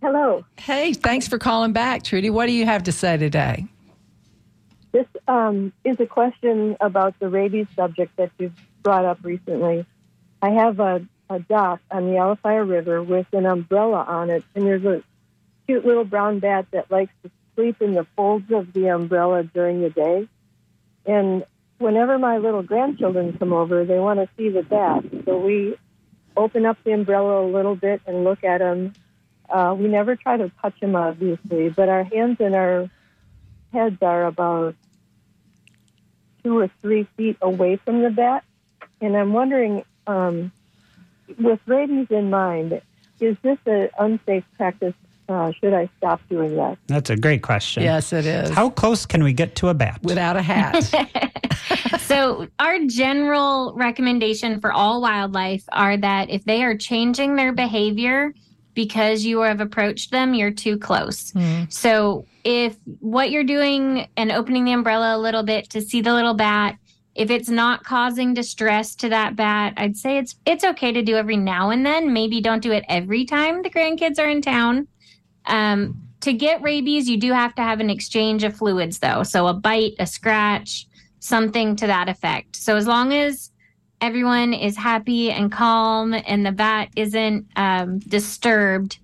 Hello. 0.02 0.46
Hey, 0.58 0.94
thanks 0.94 1.28
for 1.28 1.38
calling 1.38 1.74
back, 1.74 2.04
Trudy. 2.04 2.30
What 2.30 2.46
do 2.46 2.54
you 2.54 2.66
have 2.66 2.84
to 2.84 2.92
say 2.94 3.18
today? 3.18 3.66
This 4.96 5.08
um, 5.28 5.74
is 5.84 6.00
a 6.00 6.06
question 6.06 6.78
about 6.80 7.20
the 7.20 7.28
rabies 7.28 7.68
subject 7.76 8.16
that 8.16 8.32
you've 8.40 8.56
brought 8.82 9.04
up 9.04 9.20
recently. 9.24 9.86
I 10.42 10.52
have 10.52 10.80
a, 10.80 11.06
a 11.30 11.38
dock 11.38 11.82
on 11.92 12.06
the 12.06 12.14
Alafia 12.14 12.66
River 12.66 13.04
with 13.04 13.28
an 13.34 13.46
umbrella 13.46 14.06
on 14.08 14.30
it, 14.30 14.46
and 14.56 14.66
there's 14.66 14.86
a 14.86 15.04
cute 15.66 15.86
little 15.86 16.06
brown 16.06 16.40
bat 16.40 16.68
that 16.72 16.90
likes 16.90 17.12
to 17.24 17.32
sleep 17.56 17.82
in 17.82 17.94
the 17.94 18.08
folds 18.16 18.50
of 18.54 18.72
the 18.72 18.88
umbrella 18.88 19.44
during 19.44 19.82
the 19.82 19.90
day. 19.90 20.30
And 21.06 21.44
whenever 21.78 22.18
my 22.18 22.38
little 22.38 22.64
grandchildren 22.64 23.38
come 23.38 23.52
over, 23.52 23.84
they 23.84 24.00
want 24.00 24.22
to 24.22 24.30
see 24.38 24.48
the 24.48 24.64
bat. 24.64 25.04
So 25.26 25.38
we 25.40 25.76
open 26.38 26.66
up 26.66 26.78
the 26.86 26.94
umbrella 26.94 27.46
a 27.46 27.52
little 27.52 27.76
bit 27.76 28.00
and 28.08 28.24
look 28.24 28.46
at 28.46 28.62
him. 28.62 28.94
Uh, 29.50 29.76
we 29.78 29.90
never 29.90 30.16
try 30.16 30.38
to 30.38 30.50
touch 30.62 30.82
him, 30.82 30.96
obviously, 30.96 31.68
but 31.68 31.90
our 31.90 32.06
hands 32.06 32.38
and 32.40 32.56
our 32.56 32.90
heads 33.74 33.98
are 34.02 34.26
about 34.28 34.74
two 36.46 36.60
or 36.60 36.70
three 36.82 37.08
feet 37.18 37.38
away 37.42 37.78
from 37.84 38.04
the 38.04 38.12
bat. 38.12 38.44
And 39.02 39.18
I'm 39.18 39.34
wondering, 39.34 39.84
um, 40.06 40.52
with 41.40 41.60
rabies 41.66 42.08
in 42.12 42.30
mind, 42.30 42.82
is 43.20 43.36
this 43.42 43.58
an 43.66 43.90
unsafe 43.98 44.44
practice? 44.56 44.94
Uh, 45.28 45.52
should 45.60 45.74
I 45.74 45.90
stop 45.98 46.22
doing 46.30 46.56
that? 46.58 46.78
That's 46.86 47.10
a 47.10 47.18
great 47.18 47.42
question. 47.42 47.82
Yes, 47.82 48.14
it 48.14 48.28
is. 48.28 48.52
How 48.52 48.70
close 48.70 49.08
can 49.08 49.24
we 49.24 49.34
get 49.34 49.56
to 49.56 49.70
a 49.70 49.74
bat? 49.74 50.00
Without 50.04 50.38
a 50.38 50.42
hat. 50.44 50.84
so 52.00 52.48
our 52.60 52.78
general 52.86 53.74
recommendation 53.76 54.62
for 54.62 54.72
all 54.72 55.02
wildlife 55.02 55.64
are 55.72 55.98
that 55.98 56.30
if 56.30 56.46
they 56.46 56.64
are 56.64 56.78
changing 56.78 57.36
their 57.36 57.54
behavior 57.54 58.36
because 58.76 59.26
you 59.26 59.40
have 59.40 59.62
approached 59.62 60.12
them 60.12 60.34
you're 60.34 60.52
too 60.52 60.78
close 60.78 61.34
so 61.70 62.26
if 62.46 62.78
what 63.00 63.32
you're 63.32 63.44
doing 63.44 64.08
and 64.16 64.32
opening 64.32 64.64
the 64.64 64.72
umbrella 64.72 65.18
a 65.18 65.20
little 65.20 65.44
bit 65.44 65.70
to 65.70 65.82
see 65.82 66.00
the 66.00 66.14
little 66.14 66.34
bat 66.34 66.78
if 67.16 67.30
it's 67.30 67.50
not 67.50 67.84
causing 67.84 68.34
distress 68.34 68.96
to 68.96 69.10
that 69.10 69.36
bat 69.36 69.74
i'd 69.78 69.98
say 69.98 70.18
it's 70.18 70.36
it's 70.46 70.64
okay 70.64 70.94
to 70.94 71.02
do 71.02 71.18
every 71.18 71.38
now 71.38 71.70
and 71.72 71.86
then 71.86 72.14
maybe 72.14 72.40
don't 72.40 72.64
do 72.64 72.72
it 72.72 72.86
every 72.88 73.26
time 73.26 73.62
the 73.62 73.70
grandkids 73.70 74.20
are 74.20 74.30
in 74.30 74.42
town 74.42 74.88
um, 75.48 76.02
to 76.26 76.34
get 76.34 76.62
rabies, 76.64 77.08
you 77.08 77.18
do 77.18 77.32
have 77.32 77.54
to 77.56 77.62
have 77.62 77.80
an 77.80 77.92
exchange 77.92 78.44
of 78.44 78.56
fluids, 78.56 78.98
though. 78.98 79.22
So 79.22 79.46
a 79.46 79.54
bite, 79.54 79.94
a 80.00 80.08
scratch, 80.08 80.88
something 81.20 81.76
to 81.76 81.88
that 81.88 82.10
effect. 82.10 82.56
So 82.56 82.76
as 82.76 82.88
long 82.88 83.14
as 83.14 83.52
everyone 84.02 84.54
is 84.54 84.76
happy 84.76 85.32
and 85.32 85.52
calm 85.52 86.14
and 86.14 86.44
the 86.44 86.52
bat 86.52 86.90
isn't 86.96 87.46
um, 87.56 88.00
disturbed, 88.00 88.98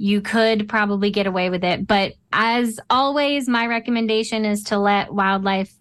you 0.00 0.22
could 0.22 0.66
probably 0.66 1.10
get 1.10 1.26
away 1.26 1.50
with 1.50 1.62
it. 1.62 1.86
But 1.86 2.14
as 2.32 2.80
always, 2.88 3.46
my 3.46 3.66
recommendation 3.66 4.46
is 4.46 4.62
to 4.64 4.78
let 4.78 5.12
wildlife 5.12 5.74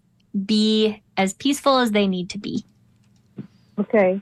be 0.46 1.02
as 1.16 1.34
peaceful 1.34 1.78
as 1.78 1.92
they 1.92 2.06
need 2.06 2.30
to 2.32 2.38
be. 2.38 2.66
Okay. 3.80 4.20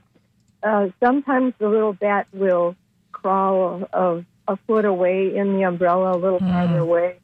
Uh, 0.61 0.89
sometimes 1.03 1.55
the 1.57 1.67
little 1.67 1.93
bat 1.93 2.27
will 2.31 2.75
crawl 3.11 3.89
a, 3.91 4.23
a 4.47 4.55
foot 4.67 4.85
away 4.85 5.35
in 5.35 5.55
the 5.55 5.63
umbrella, 5.63 6.15
a 6.15 6.19
little 6.19 6.37
farther 6.39 6.77
away. 6.77 7.17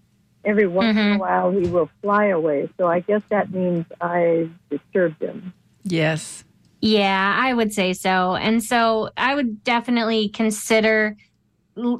Every 0.43 0.65
once 0.65 0.97
in 0.97 1.11
a 1.13 1.17
while, 1.19 1.51
he 1.51 1.67
will 1.67 1.91
fly 2.01 2.26
away. 2.26 2.69
So 2.78 2.88
I 2.88 3.01
guess 3.01 3.21
that 3.30 3.51
means 3.51 3.86
I 4.01 4.49
disturbed 4.71 5.21
him. 5.21 5.53
yes. 5.84 6.43
Yeah, 6.86 7.38
I 7.39 7.53
would 7.53 7.71
say 7.71 7.93
so. 7.93 8.36
And 8.36 8.61
so 8.61 9.09
I 9.15 9.36
would 9.36 9.63
definitely 9.63 10.28
consider 10.28 11.15
l- 11.15 11.15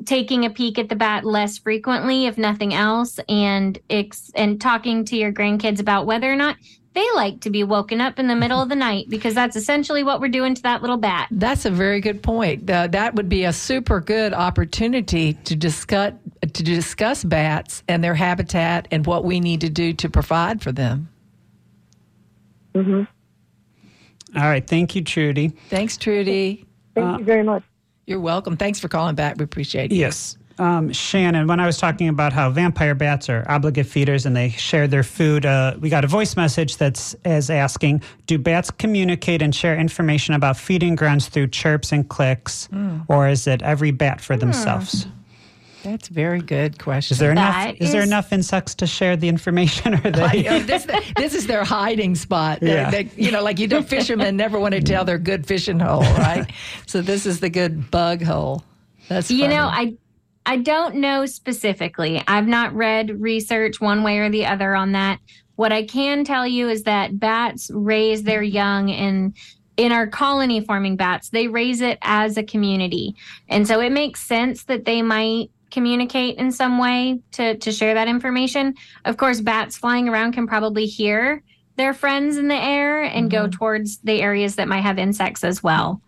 taking 0.06 0.46
a 0.46 0.50
peek 0.50 0.78
at 0.78 0.90
the 0.90 0.96
bat 0.96 1.26
less 1.26 1.58
frequently, 1.58 2.26
if 2.26 2.38
nothing 2.38 2.74
else, 2.74 3.20
and 3.28 3.80
ex- 3.90 4.32
and 4.36 4.62
talking 4.62 5.06
to 5.06 5.16
your 5.16 5.32
grandkids 5.32 5.80
about 5.80 6.06
whether 6.06 6.32
or 6.32 6.36
not 6.36 6.58
they 6.94 7.06
like 7.16 7.42
to 7.42 7.50
be 7.50 7.64
woken 7.64 8.00
up 8.00 8.20
in 8.20 8.28
the 8.28 8.36
middle 8.36 8.62
of 8.62 8.70
the 8.70 8.76
night, 8.90 9.08
because 9.10 9.34
that's 9.34 9.56
essentially 9.56 10.04
what 10.04 10.22
we're 10.22 10.28
doing 10.28 10.54
to 10.54 10.62
that 10.62 10.82
little 10.82 10.98
bat. 10.98 11.28
That's 11.32 11.66
a 11.66 11.72
very 11.72 12.02
good 12.02 12.22
point. 12.22 12.70
Uh, 12.70 12.88
that 12.88 13.16
would 13.16 13.30
be 13.30 13.46
a 13.46 13.54
super 13.54 14.00
good 14.00 14.34
opportunity 14.34 15.34
to 15.34 15.56
discuss 15.56 16.14
to 16.42 16.64
discuss 16.64 17.24
bats 17.24 17.84
and 17.88 18.04
their 18.04 18.16
habitat 18.16 18.88
and 18.92 19.06
what 19.06 19.24
we 19.24 19.40
need 19.40 19.62
to 19.62 19.70
do 19.70 19.94
to 19.94 20.10
provide 20.10 20.62
for 20.62 20.72
them. 20.72 21.10
hmm 22.76 23.04
All 24.36 24.44
right. 24.44 24.66
Thank 24.66 24.96
you, 24.96 25.04
Trudy. 25.04 25.50
Thanks, 25.70 25.98
Trudy. 25.98 26.66
Thank 26.94 27.20
you 27.20 27.26
very 27.26 27.44
much. 27.44 27.64
You're 28.06 28.20
welcome. 28.20 28.58
Thanks 28.58 28.80
for 28.80 28.88
calling 28.88 29.16
back. 29.16 29.38
We 29.38 29.44
appreciate 29.44 29.92
it. 29.92 29.96
Yes. 29.96 30.38
Um, 30.60 30.94
Shannon, 30.94 31.48
when 31.48 31.60
I 31.60 31.66
was 31.66 31.78
talking 31.78 32.10
about 32.10 32.32
how 32.32 32.52
vampire 32.52 32.94
bats 32.94 33.28
are 33.28 33.44
obligate 33.50 33.88
feeders 33.88 34.26
and 34.26 34.36
they 34.36 34.50
share 34.50 34.88
their 34.88 35.02
food, 35.02 35.48
uh, 35.48 35.76
we 35.80 35.90
got 35.90 36.04
a 36.04 36.08
voice 36.08 36.36
message 36.36 36.78
that's 36.78 37.16
as 37.26 37.50
asking, 37.50 38.04
do 38.28 38.38
bats 38.38 38.70
communicate 38.70 39.42
and 39.42 39.56
share 39.56 39.76
information 39.76 40.36
about 40.36 40.56
feeding 40.56 40.96
grounds 40.96 41.28
through 41.28 41.48
chirps 41.48 41.92
and 41.92 42.08
clicks, 42.08 42.70
or 43.08 43.28
is 43.28 43.48
it 43.48 43.64
every 43.64 43.90
bat 43.90 44.22
for 44.22 44.38
themselves? 44.38 45.08
That's 45.84 46.10
a 46.10 46.14
very 46.14 46.42
good 46.42 46.80
question. 46.80 47.16
Is 47.16 47.20
there 47.20 47.32
enough? 47.32 47.54
That 47.54 47.82
Is, 47.82 47.92
there 47.92 48.02
is- 48.02 48.08
enough 48.08 48.32
insects 48.32 48.74
to 48.76 48.88
share 48.88 49.16
the 49.18 49.28
information, 49.28 49.94
or 49.96 50.12
they? 50.12 50.48
I- 50.48 50.60
this, 50.60 50.88
this 51.18 51.34
is 51.34 51.46
their 51.48 51.64
hiding 51.64 52.16
spot. 52.16 52.60
Yeah. 52.62 52.90
they- 52.90 53.10
you 53.16 53.32
know, 53.32 53.44
like 53.44 53.60
you 53.60 53.68
know, 53.68 53.84
fishermen 53.84 54.38
never 54.38 54.60
want 54.60 54.74
to 54.74 54.82
tell 54.82 55.06
their 55.06 55.18
good 55.18 55.46
fishing 55.46 55.80
hole, 55.80 56.02
right? 56.02 56.50
so 56.88 57.02
this 57.02 57.26
is 57.26 57.40
the 57.42 57.50
good 57.50 57.92
bug 57.92 58.24
hole. 58.24 58.64
That's 59.10 59.30
You 59.30 59.48
know. 59.48 59.66
I 59.66 59.96
I 60.46 60.58
don't 60.58 60.96
know 60.96 61.26
specifically. 61.26 62.22
I've 62.28 62.48
not 62.48 62.74
read 62.74 63.22
research 63.22 63.80
one 63.80 64.04
way 64.04 64.20
or 64.20 64.30
the 64.30 64.46
other 64.46 64.76
on 64.76 64.92
that. 64.94 65.20
What 65.56 65.72
I 65.72 65.84
can 65.86 66.26
tell 66.26 66.46
you 66.48 66.68
is 66.70 66.84
that 66.84 67.20
bats 67.20 67.70
raise 67.74 68.24
their 68.24 68.42
young 68.42 68.90
in 68.90 69.34
in 69.78 69.92
our 69.92 70.06
colony 70.08 70.64
forming 70.64 70.96
bats, 70.96 71.30
they 71.30 71.48
raise 71.48 71.82
it 71.82 71.98
as 72.04 72.38
a 72.38 72.44
community. 72.44 73.16
And 73.50 73.68
so 73.68 73.80
it 73.80 73.92
makes 73.92 74.22
sense 74.22 74.66
that 74.66 74.86
they 74.86 75.02
might 75.02 75.50
communicate 75.74 76.38
in 76.38 76.52
some 76.52 76.78
way 76.78 77.20
to 77.34 77.58
to 77.58 77.72
share 77.72 77.96
that 77.96 78.08
information. 78.08 78.76
Of 79.04 79.18
course, 79.18 79.42
bats 79.42 79.76
flying 79.76 80.08
around 80.08 80.34
can 80.34 80.48
probably 80.48 80.86
hear 80.86 81.44
their 81.76 81.94
friends 81.94 82.38
in 82.38 82.48
the 82.48 82.56
air 82.56 83.02
and 83.02 83.32
go 83.32 83.48
towards 83.48 83.98
the 84.00 84.22
areas 84.22 84.56
that 84.56 84.68
might 84.68 84.82
have 84.82 85.00
insects 85.00 85.44
as 85.44 85.64
well. 85.64 86.02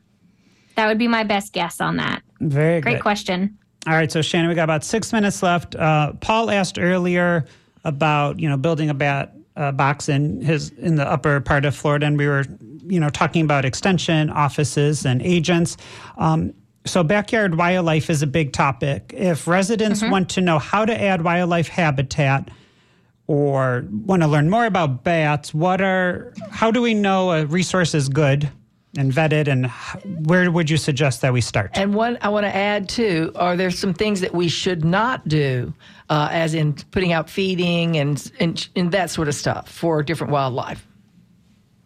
That 0.76 0.88
would 0.88 1.00
be 1.00 1.08
my 1.08 1.24
best 1.24 1.54
guess 1.54 1.82
on 1.82 1.98
that. 1.98 2.22
Very 2.40 2.82
Great 2.82 2.94
good. 2.94 3.02
question. 3.02 3.58
All 3.88 3.94
right, 3.94 4.12
so 4.12 4.22
Shannon, 4.22 4.50
we 4.50 4.56
got 4.56 4.64
about 4.64 4.84
six 4.84 5.12
minutes 5.12 5.42
left. 5.42 5.76
Uh, 5.76 6.14
Paul 6.14 6.50
asked 6.52 6.78
earlier 6.80 7.46
about 7.84 8.40
you 8.40 8.48
know 8.48 8.58
building 8.58 8.90
a 8.90 8.94
bat 8.94 9.34
uh, 9.56 9.72
box 9.72 10.10
in 10.10 10.42
his 10.42 10.70
in 10.72 10.96
the 10.96 11.10
upper 11.10 11.42
part 11.42 11.66
of 11.66 11.76
Florida, 11.76 12.06
and 12.06 12.18
we 12.18 12.28
were 12.28 12.46
you 12.86 13.00
know 13.00 13.10
talking 13.10 13.44
about 13.44 13.66
extension 13.66 14.30
offices 14.30 15.06
and 15.06 15.22
agents. 15.22 15.78
Um, 16.18 16.54
so 16.86 17.04
backyard 17.04 17.56
wildlife 17.56 18.10
is 18.10 18.22
a 18.22 18.28
big 18.28 18.54
topic. 18.54 19.14
If 19.16 19.48
residents 19.48 20.02
want 20.02 20.30
to 20.32 20.42
know 20.42 20.60
how 20.60 20.86
to 20.86 21.00
add 21.00 21.24
wildlife 21.24 21.68
habitat 21.68 22.50
or 23.28 23.86
want 23.90 24.22
to 24.22 24.28
learn 24.28 24.50
more 24.50 24.66
about 24.66 25.04
bats, 25.04 25.54
what 25.54 25.82
are 25.82 26.34
how 26.52 26.72
do 26.72 26.82
we 26.82 26.94
know 26.94 27.32
a 27.32 27.46
resource 27.46 27.96
is 27.96 28.08
good 28.10 28.50
and 28.98 29.12
vetted, 29.12 29.48
and 29.48 29.68
where 30.26 30.50
would 30.50 30.70
you 30.70 30.78
suggest 30.78 31.22
that 31.22 31.34
we 31.34 31.42
start? 31.42 31.72
And 31.74 31.94
one 31.94 32.18
I 32.22 32.30
want 32.30 32.46
to 32.46 32.56
add 32.56 32.88
too: 32.88 33.32
are 33.36 33.58
there 33.58 33.72
some 33.72 33.94
things 33.94 34.22
that 34.22 34.34
we 34.34 34.48
should 34.48 34.86
not 34.86 35.28
do, 35.28 35.74
uh, 36.10 36.30
as 36.32 36.54
in 36.54 36.74
putting 36.92 37.12
out 37.12 37.30
feeding 37.30 37.98
and, 37.98 38.32
and 38.40 38.68
and 38.76 38.92
that 38.92 39.10
sort 39.10 39.28
of 39.28 39.36
stuff 39.36 39.70
for 39.70 40.04
different 40.04 40.32
wildlife? 40.32 40.86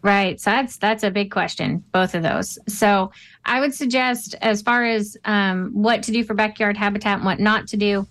Right. 0.02 0.40
So 0.40 0.50
that's 0.50 0.78
that's 0.78 1.02
a 1.02 1.10
big 1.10 1.30
question, 1.30 1.84
both 1.92 2.14
of 2.14 2.22
those. 2.22 2.58
So 2.66 3.12
I 3.44 3.60
would 3.60 3.74
suggest, 3.74 4.34
as 4.40 4.62
far 4.62 4.84
as 4.84 5.16
um, 5.26 5.70
what 5.74 6.02
to 6.04 6.12
do 6.12 6.24
for 6.24 6.32
backyard 6.32 6.76
habitat 6.76 7.16
and 7.16 7.24
what 7.26 7.38
not 7.38 7.68
to 7.68 7.76
do, 7.76 8.06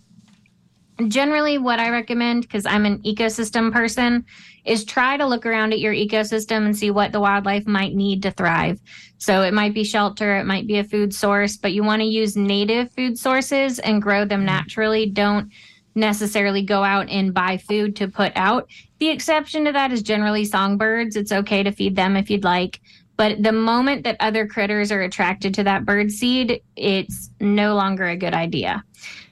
generally 1.07 1.57
what 1.57 1.79
I 1.79 1.89
recommend, 1.89 2.43
because 2.43 2.67
I'm 2.67 2.85
an 2.85 2.99
ecosystem 2.99 3.71
person, 3.71 4.25
is 4.65 4.85
try 4.85 5.17
to 5.17 5.25
look 5.25 5.47
around 5.47 5.73
at 5.73 5.79
your 5.79 5.93
ecosystem 5.93 6.65
and 6.65 6.77
see 6.77 6.91
what 6.91 7.11
the 7.11 7.19
wildlife 7.19 7.65
might 7.65 7.95
need 7.95 8.21
to 8.21 8.31
thrive. 8.31 8.79
So 9.17 9.41
it 9.41 9.53
might 9.53 9.73
be 9.73 9.83
shelter, 9.83 10.37
it 10.37 10.45
might 10.45 10.67
be 10.67 10.77
a 10.77 10.83
food 10.83 11.13
source, 11.13 11.57
but 11.57 11.73
you 11.73 11.83
want 11.83 12.01
to 12.01 12.07
use 12.07 12.35
native 12.35 12.91
food 12.91 13.17
sources 13.17 13.79
and 13.79 14.01
grow 14.01 14.25
them 14.25 14.45
naturally. 14.45 15.07
Don't 15.07 15.51
necessarily 15.95 16.61
go 16.61 16.83
out 16.83 17.09
and 17.09 17.33
buy 17.33 17.57
food 17.57 17.95
to 17.97 18.07
put 18.07 18.31
out. 18.35 18.69
The 18.99 19.09
exception 19.09 19.65
to 19.65 19.71
that 19.71 19.91
is 19.91 20.01
generally 20.01 20.45
songbirds. 20.45 21.15
It's 21.15 21.31
okay 21.31 21.63
to 21.63 21.71
feed 21.71 21.95
them 21.95 22.15
if 22.15 22.29
you'd 22.29 22.43
like. 22.43 22.79
But 23.17 23.43
the 23.43 23.51
moment 23.51 24.05
that 24.05 24.15
other 24.21 24.47
critters 24.47 24.91
are 24.91 25.01
attracted 25.01 25.53
to 25.55 25.63
that 25.65 25.85
bird 25.85 26.11
seed, 26.11 26.61
it's 26.77 27.29
no 27.41 27.75
longer 27.75 28.07
a 28.07 28.15
good 28.15 28.33
idea. 28.33 28.83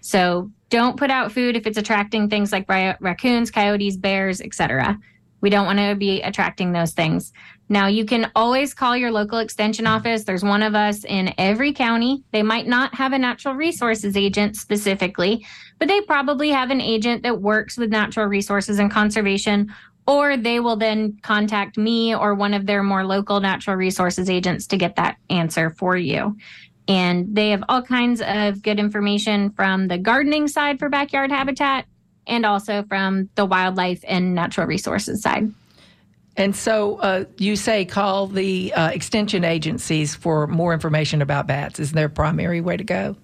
So 0.02 0.52
don't 0.70 0.98
put 0.98 1.10
out 1.10 1.32
food 1.32 1.56
if 1.56 1.66
it's 1.66 1.78
attracting 1.78 2.30
things 2.30 2.52
like 2.52 2.68
ra- 2.70 2.98
raccoons, 3.00 3.50
coyotes, 3.50 3.96
bears, 3.96 4.42
etc. 4.42 5.00
We 5.42 5.50
don't 5.50 5.66
want 5.66 5.80
to 5.80 5.96
be 5.96 6.22
attracting 6.22 6.72
those 6.72 6.94
things. 6.94 7.32
Now, 7.70 7.88
you 7.88 8.06
can 8.06 8.32
always 8.36 8.74
call 8.74 8.96
your 8.96 9.12
local 9.12 9.40
extension 9.40 9.86
office. 9.86 10.24
There's 10.24 10.44
one 10.44 10.64
of 10.64 10.74
us 10.74 11.04
in 11.04 11.34
every 11.38 11.74
county. 11.74 12.24
They 12.32 12.44
might 12.44 12.68
not 12.68 12.96
have 12.96 13.14
a 13.14 13.20
natural 13.20 13.56
resources 13.56 14.16
agent 14.16 14.56
specifically, 14.56 15.46
but 15.78 15.88
they 15.88 16.02
probably 16.02 16.50
have 16.50 16.72
an 16.72 16.82
agent 16.82 17.24
that 17.24 17.42
works 17.42 17.78
with 17.78 17.90
natural 17.90 18.28
resources 18.28 18.80
and 18.80 18.90
conservation, 18.90 19.74
or 20.08 20.38
they 20.38 20.62
will 20.62 20.78
then 20.78 21.18
contact 21.22 21.78
me 21.78 22.16
or 22.16 22.34
one 22.34 22.54
of 22.54 22.66
their 22.66 22.82
more 22.82 23.06
local 23.06 23.42
natural 23.42 23.76
resources 23.76 24.30
agents 24.30 24.66
to 24.68 24.78
get 24.78 24.96
that 24.96 25.18
answer 25.30 25.70
for 25.72 25.98
you. 25.98 26.38
And 26.88 27.36
they 27.36 27.50
have 27.50 27.66
all 27.68 27.82
kinds 27.82 28.22
of 28.22 28.62
good 28.62 28.80
information 28.80 29.52
from 29.52 29.90
the 29.90 29.98
gardening 29.98 30.48
side 30.48 30.80
for 30.80 30.88
backyard 30.88 31.32
habitat 31.32 31.86
and 32.28 32.46
also 32.46 32.84
from 32.84 33.30
the 33.36 33.46
wildlife 33.46 34.04
and 34.08 34.36
natural 34.36 34.68
resources 34.68 35.22
side. 35.22 35.52
And 36.36 36.56
so 36.56 36.98
uh, 36.98 37.26
you 37.38 37.56
say 37.56 37.84
call 37.84 38.28
the 38.28 38.72
uh, 38.74 38.90
extension 38.90 39.44
agencies 39.44 40.14
for 40.14 40.46
more 40.46 40.74
information 40.74 41.22
about 41.22 41.48
bats. 41.48 41.80
Is 41.80 41.94
their 41.94 42.10
primary 42.10 42.62
way 42.62 42.78
to 42.78 42.84
go? 42.84 43.16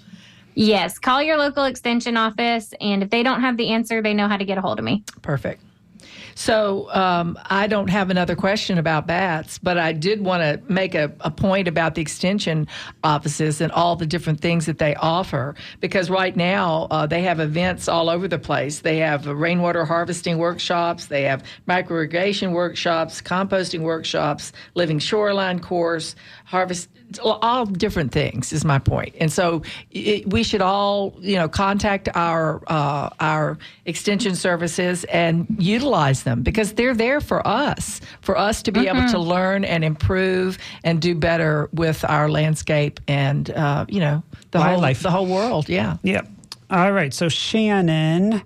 Yes, 0.56 1.00
call 1.00 1.22
your 1.22 1.38
local 1.38 1.66
extension 1.66 2.16
office, 2.16 2.74
and 2.80 3.02
if 3.02 3.10
they 3.10 3.24
don't 3.24 3.42
have 3.42 3.58
the 3.58 3.70
answer, 3.70 4.02
they 4.02 4.14
know 4.14 4.28
how 4.28 4.38
to 4.38 4.46
get 4.46 4.58
a 4.58 4.62
hold 4.62 4.78
of 4.78 4.86
me. 4.86 5.04
Perfect. 5.22 5.64
So 6.36 6.90
um, 6.94 7.38
I 7.50 7.68
don't 7.68 7.90
have 7.90 8.10
another 8.10 8.36
question 8.36 8.78
about 8.78 9.08
bats, 9.08 9.58
but 9.60 9.78
I 9.78 9.94
did 9.94 10.22
want 10.22 10.42
to 10.42 10.72
make 10.72 10.96
a, 10.96 11.12
a, 11.22 11.32
point 11.32 11.68
about 11.68 11.96
the 11.96 12.02
extension 12.02 12.68
offices 13.04 13.60
and 13.60 13.72
all 13.72 13.96
the 13.96 14.06
different 14.06 14.40
things 14.40 14.66
that 14.66 14.78
they 14.78 14.96
offer. 14.96 15.56
Because 15.80 16.10
right 16.10 16.36
now 16.36 16.88
uh, 16.92 17.06
they 17.06 17.22
have 17.24 17.40
events 17.40 17.88
all 17.88 18.10
over 18.10 18.28
the 18.28 18.40
place. 18.40 18.80
They 18.80 18.98
have 18.98 19.26
rainwater 19.26 19.86
harvesting 19.86 20.38
workshops, 20.38 21.08
they 21.08 21.24
have 21.24 21.44
microirrigation 21.68 22.54
workshops, 22.54 23.22
composting 23.22 23.82
workshops, 23.82 24.54
living 24.76 25.00
shoreline 25.00 25.60
course, 25.60 26.16
harvest 26.46 26.90
all 27.22 27.66
different 27.66 28.12
things 28.12 28.54
is 28.54 28.66
my 28.66 28.80
point. 28.80 29.16
And 29.20 29.32
so 29.32 29.62
it, 29.92 30.30
we 30.32 30.44
should 30.44 30.62
all 30.62 31.16
you 31.20 31.36
know 31.36 31.48
contact 31.48 32.10
our 32.16 32.62
uh, 32.68 33.10
our 33.20 33.58
extension 33.86 34.36
services 34.36 35.04
and 35.06 35.48
utilize 35.60 36.24
them 36.24 36.44
because 36.44 36.74
they're 36.74 36.96
there 36.96 37.22
for 37.22 37.46
us 37.48 38.02
for 38.22 38.38
us 38.38 38.64
to 38.64 38.72
be 38.72 38.82
mm-hmm. 38.82 38.98
able 38.98 39.10
to 39.10 39.20
learn 39.20 39.64
and 39.66 39.84
improve 39.84 40.58
and 40.84 41.02
do 41.02 41.16
better 41.16 41.70
with 41.74 42.04
our 42.06 42.30
landscape 42.30 43.00
and 43.08 43.52
uh, 43.52 43.86
you 43.88 44.00
know 44.00 44.24
the 44.52 44.60
Wildlife. 44.60 45.02
whole 45.02 45.12
the 45.12 45.18
whole 45.18 45.28
world. 45.28 45.70
Yeah. 45.70 45.98
Yep. 46.04 46.28
All 46.70 46.92
right. 46.92 47.14
So 47.14 47.30
shannon 47.30 48.42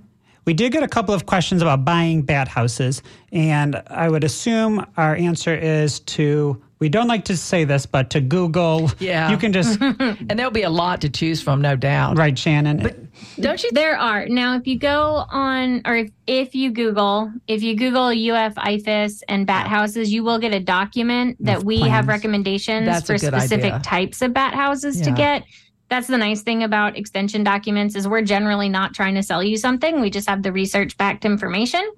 we 0.46 0.54
did 0.54 0.72
get 0.72 0.82
a 0.82 0.88
couple 0.88 1.14
of 1.14 1.26
questions 1.26 1.62
about 1.62 1.84
buying 1.84 2.22
bat 2.22 2.48
houses, 2.48 3.04
and 3.34 3.84
I 3.88 4.08
would 4.08 4.24
assume 4.24 4.86
our 4.96 5.14
answer 5.14 5.54
is 5.54 6.00
to 6.00 6.62
we 6.80 6.90
don't 6.90 7.08
like 7.08 7.26
to 7.26 7.38
say 7.38 7.64
this, 7.64 7.86
but 7.86 8.12
to 8.12 8.22
Google. 8.22 8.92
Yeah. 9.00 9.32
You 9.32 9.38
can 9.38 9.54
just. 9.54 9.82
and 9.82 10.38
there'll 10.38 10.52
be 10.52 10.64
a 10.64 10.70
lot 10.70 11.02
to 11.02 11.10
choose 11.10 11.42
from, 11.42 11.62
no 11.62 11.76
doubt. 11.76 12.18
Right, 12.18 12.38
Shannon. 12.38 12.78
But 12.78 12.98
don't 13.40 13.62
you? 13.64 13.72
There 13.72 13.98
are. 13.98 14.28
Now, 14.28 14.58
if 14.58 14.68
you 14.68 14.78
go 14.78 15.26
on, 15.30 15.82
or 15.86 15.96
if, 15.96 16.12
if 16.28 16.56
you 16.56 16.72
Google, 16.72 17.32
if 17.48 17.64
you 17.64 17.76
Google 17.76 18.08
UF 18.10 18.56
IFAS 18.56 19.24
and 19.28 19.48
bat 19.48 19.68
houses, 19.68 20.12
you 20.12 20.24
will 20.24 20.40
get 20.40 20.54
a 20.54 20.60
document 20.60 21.38
that 21.40 21.64
we 21.64 21.80
plans. 21.80 21.92
have 21.92 22.08
recommendations 22.08 22.86
That's 22.86 23.08
for 23.08 23.18
specific 23.18 23.74
idea. 23.74 23.80
types 23.80 24.22
of 24.22 24.34
bat 24.34 24.54
houses 24.54 25.00
yeah. 25.00 25.06
to 25.06 25.12
get. 25.12 25.44
That's 25.90 26.08
the 26.08 26.18
nice 26.18 26.42
thing 26.42 26.64
about 26.64 26.98
extension 26.98 27.44
documents 27.44 27.96
is 27.96 28.08
we're 28.08 28.22
generally 28.22 28.70
not 28.70 28.94
trying 28.94 29.16
to 29.16 29.24
sell 29.24 29.42
you 29.42 29.58
something. 29.58 30.02
We 30.02 30.10
just 30.10 30.28
have 30.28 30.44
the 30.44 30.52
research 30.52 30.98
backed 30.98 31.24
information. 31.24 31.90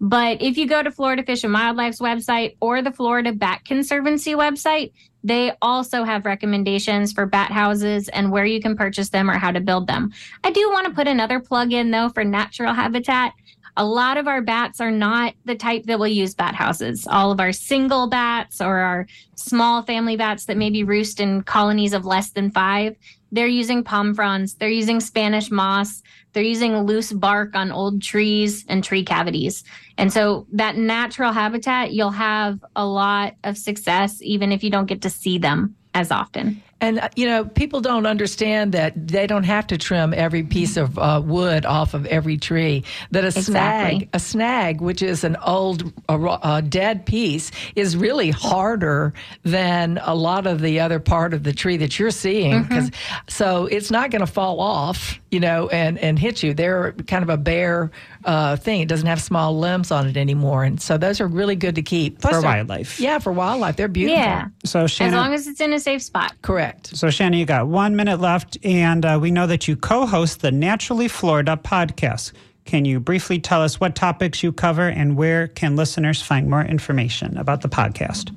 But 0.00 0.40
if 0.40 0.56
you 0.56 0.66
go 0.66 0.82
to 0.82 0.90
Florida 0.90 1.22
Fish 1.22 1.44
and 1.44 1.54
Wildlife's 1.54 2.00
website 2.00 2.56
or 2.60 2.80
the 2.80 2.90
Florida 2.90 3.32
Bat 3.32 3.64
Conservancy 3.64 4.34
website, 4.34 4.92
they 5.22 5.52
also 5.60 6.04
have 6.04 6.24
recommendations 6.24 7.12
for 7.12 7.26
bat 7.26 7.50
houses 7.50 8.08
and 8.08 8.32
where 8.32 8.46
you 8.46 8.60
can 8.60 8.76
purchase 8.76 9.10
them 9.10 9.30
or 9.30 9.36
how 9.36 9.50
to 9.50 9.60
build 9.60 9.86
them. 9.86 10.10
I 10.44 10.50
do 10.50 10.70
want 10.70 10.86
to 10.86 10.94
put 10.94 11.06
another 11.06 11.40
plug 11.40 11.72
in 11.72 11.90
though 11.90 12.08
for 12.08 12.24
natural 12.24 12.72
habitat. 12.72 13.34
A 13.76 13.84
lot 13.84 14.16
of 14.16 14.26
our 14.26 14.42
bats 14.42 14.80
are 14.80 14.90
not 14.90 15.34
the 15.44 15.54
type 15.54 15.84
that 15.84 15.98
will 15.98 16.08
use 16.08 16.34
bat 16.34 16.54
houses. 16.54 17.06
All 17.08 17.30
of 17.30 17.40
our 17.40 17.52
single 17.52 18.08
bats 18.08 18.60
or 18.60 18.78
our 18.78 19.06
small 19.36 19.82
family 19.82 20.16
bats 20.16 20.46
that 20.46 20.56
maybe 20.56 20.82
roost 20.82 21.20
in 21.20 21.42
colonies 21.42 21.92
of 21.92 22.04
less 22.04 22.30
than 22.30 22.50
five, 22.50 22.96
they're 23.32 23.46
using 23.46 23.84
palm 23.84 24.14
fronds, 24.14 24.54
they're 24.54 24.68
using 24.68 25.00
Spanish 25.00 25.50
moss, 25.50 26.02
they're 26.32 26.42
using 26.42 26.76
loose 26.78 27.12
bark 27.12 27.54
on 27.54 27.72
old 27.72 28.02
trees 28.02 28.64
and 28.68 28.82
tree 28.82 29.04
cavities. 29.04 29.64
And 29.98 30.12
so 30.12 30.46
that 30.52 30.76
natural 30.76 31.32
habitat, 31.32 31.92
you'll 31.92 32.10
have 32.10 32.64
a 32.76 32.86
lot 32.86 33.34
of 33.44 33.58
success 33.58 34.18
even 34.22 34.52
if 34.52 34.62
you 34.62 34.70
don't 34.70 34.86
get 34.86 35.02
to 35.02 35.10
see 35.10 35.38
them 35.38 35.76
as 35.94 36.10
often. 36.10 36.62
And 36.80 37.00
uh, 37.00 37.08
you 37.14 37.26
know, 37.26 37.44
people 37.44 37.80
don't 37.80 38.06
understand 38.06 38.72
that 38.72 39.08
they 39.08 39.26
don't 39.26 39.44
have 39.44 39.66
to 39.68 39.78
trim 39.78 40.14
every 40.14 40.42
piece 40.42 40.76
of 40.76 40.98
uh, 40.98 41.22
wood 41.24 41.66
off 41.66 41.94
of 41.94 42.06
every 42.06 42.38
tree. 42.38 42.84
That 43.10 43.24
a 43.24 43.28
exactly. 43.28 43.98
snag, 43.98 44.08
a 44.12 44.18
snag, 44.18 44.80
which 44.80 45.02
is 45.02 45.24
an 45.24 45.36
old, 45.36 45.92
a, 46.08 46.62
dead 46.62 47.06
piece, 47.06 47.50
is 47.76 47.96
really 47.96 48.30
harder 48.30 49.12
than 49.42 49.98
a 50.02 50.14
lot 50.14 50.46
of 50.46 50.60
the 50.60 50.80
other 50.80 51.00
part 51.00 51.34
of 51.34 51.42
the 51.42 51.52
tree 51.52 51.76
that 51.78 51.98
you're 51.98 52.10
seeing. 52.10 52.64
Mm-hmm. 52.64 52.88
so 53.28 53.66
it's 53.66 53.90
not 53.90 54.10
going 54.10 54.20
to 54.20 54.26
fall 54.26 54.60
off, 54.60 55.18
you 55.30 55.40
know, 55.40 55.68
and 55.68 55.98
and 55.98 56.18
hit 56.18 56.42
you. 56.42 56.54
They're 56.54 56.92
kind 56.92 57.22
of 57.22 57.28
a 57.28 57.36
bare 57.36 57.90
uh, 58.24 58.56
thing. 58.56 58.80
It 58.80 58.88
doesn't 58.88 59.06
have 59.06 59.20
small 59.20 59.58
limbs 59.58 59.90
on 59.90 60.06
it 60.06 60.16
anymore, 60.16 60.64
and 60.64 60.80
so 60.80 60.96
those 60.98 61.20
are 61.20 61.26
really 61.26 61.56
good 61.56 61.74
to 61.74 61.82
keep 61.82 62.20
Plus 62.20 62.36
for 62.36 62.42
wildlife. 62.42 63.00
Yeah, 63.00 63.18
for 63.18 63.32
wildlife, 63.32 63.76
they're 63.76 63.88
beautiful. 63.88 64.18
Yeah. 64.18 64.48
So 64.64 64.86
Shannon, 64.86 65.14
as 65.14 65.18
long 65.18 65.34
as 65.34 65.46
it's 65.46 65.60
in 65.60 65.72
a 65.72 65.80
safe 65.80 66.02
spot. 66.02 66.34
Correct. 66.42 66.69
Correct. 66.70 66.96
So, 66.96 67.10
Shannon, 67.10 67.38
you 67.38 67.46
got 67.46 67.66
one 67.66 67.96
minute 67.96 68.20
left, 68.20 68.56
and 68.62 69.04
uh, 69.04 69.18
we 69.20 69.32
know 69.32 69.46
that 69.46 69.66
you 69.66 69.76
co 69.76 70.06
host 70.06 70.40
the 70.40 70.52
Naturally 70.52 71.08
Florida 71.08 71.58
podcast. 71.62 72.32
Can 72.64 72.84
you 72.84 73.00
briefly 73.00 73.40
tell 73.40 73.62
us 73.62 73.80
what 73.80 73.96
topics 73.96 74.42
you 74.42 74.52
cover 74.52 74.88
and 74.88 75.16
where 75.16 75.48
can 75.48 75.74
listeners 75.74 76.22
find 76.22 76.48
more 76.48 76.62
information 76.62 77.36
about 77.36 77.62
the 77.62 77.68
podcast? 77.68 78.30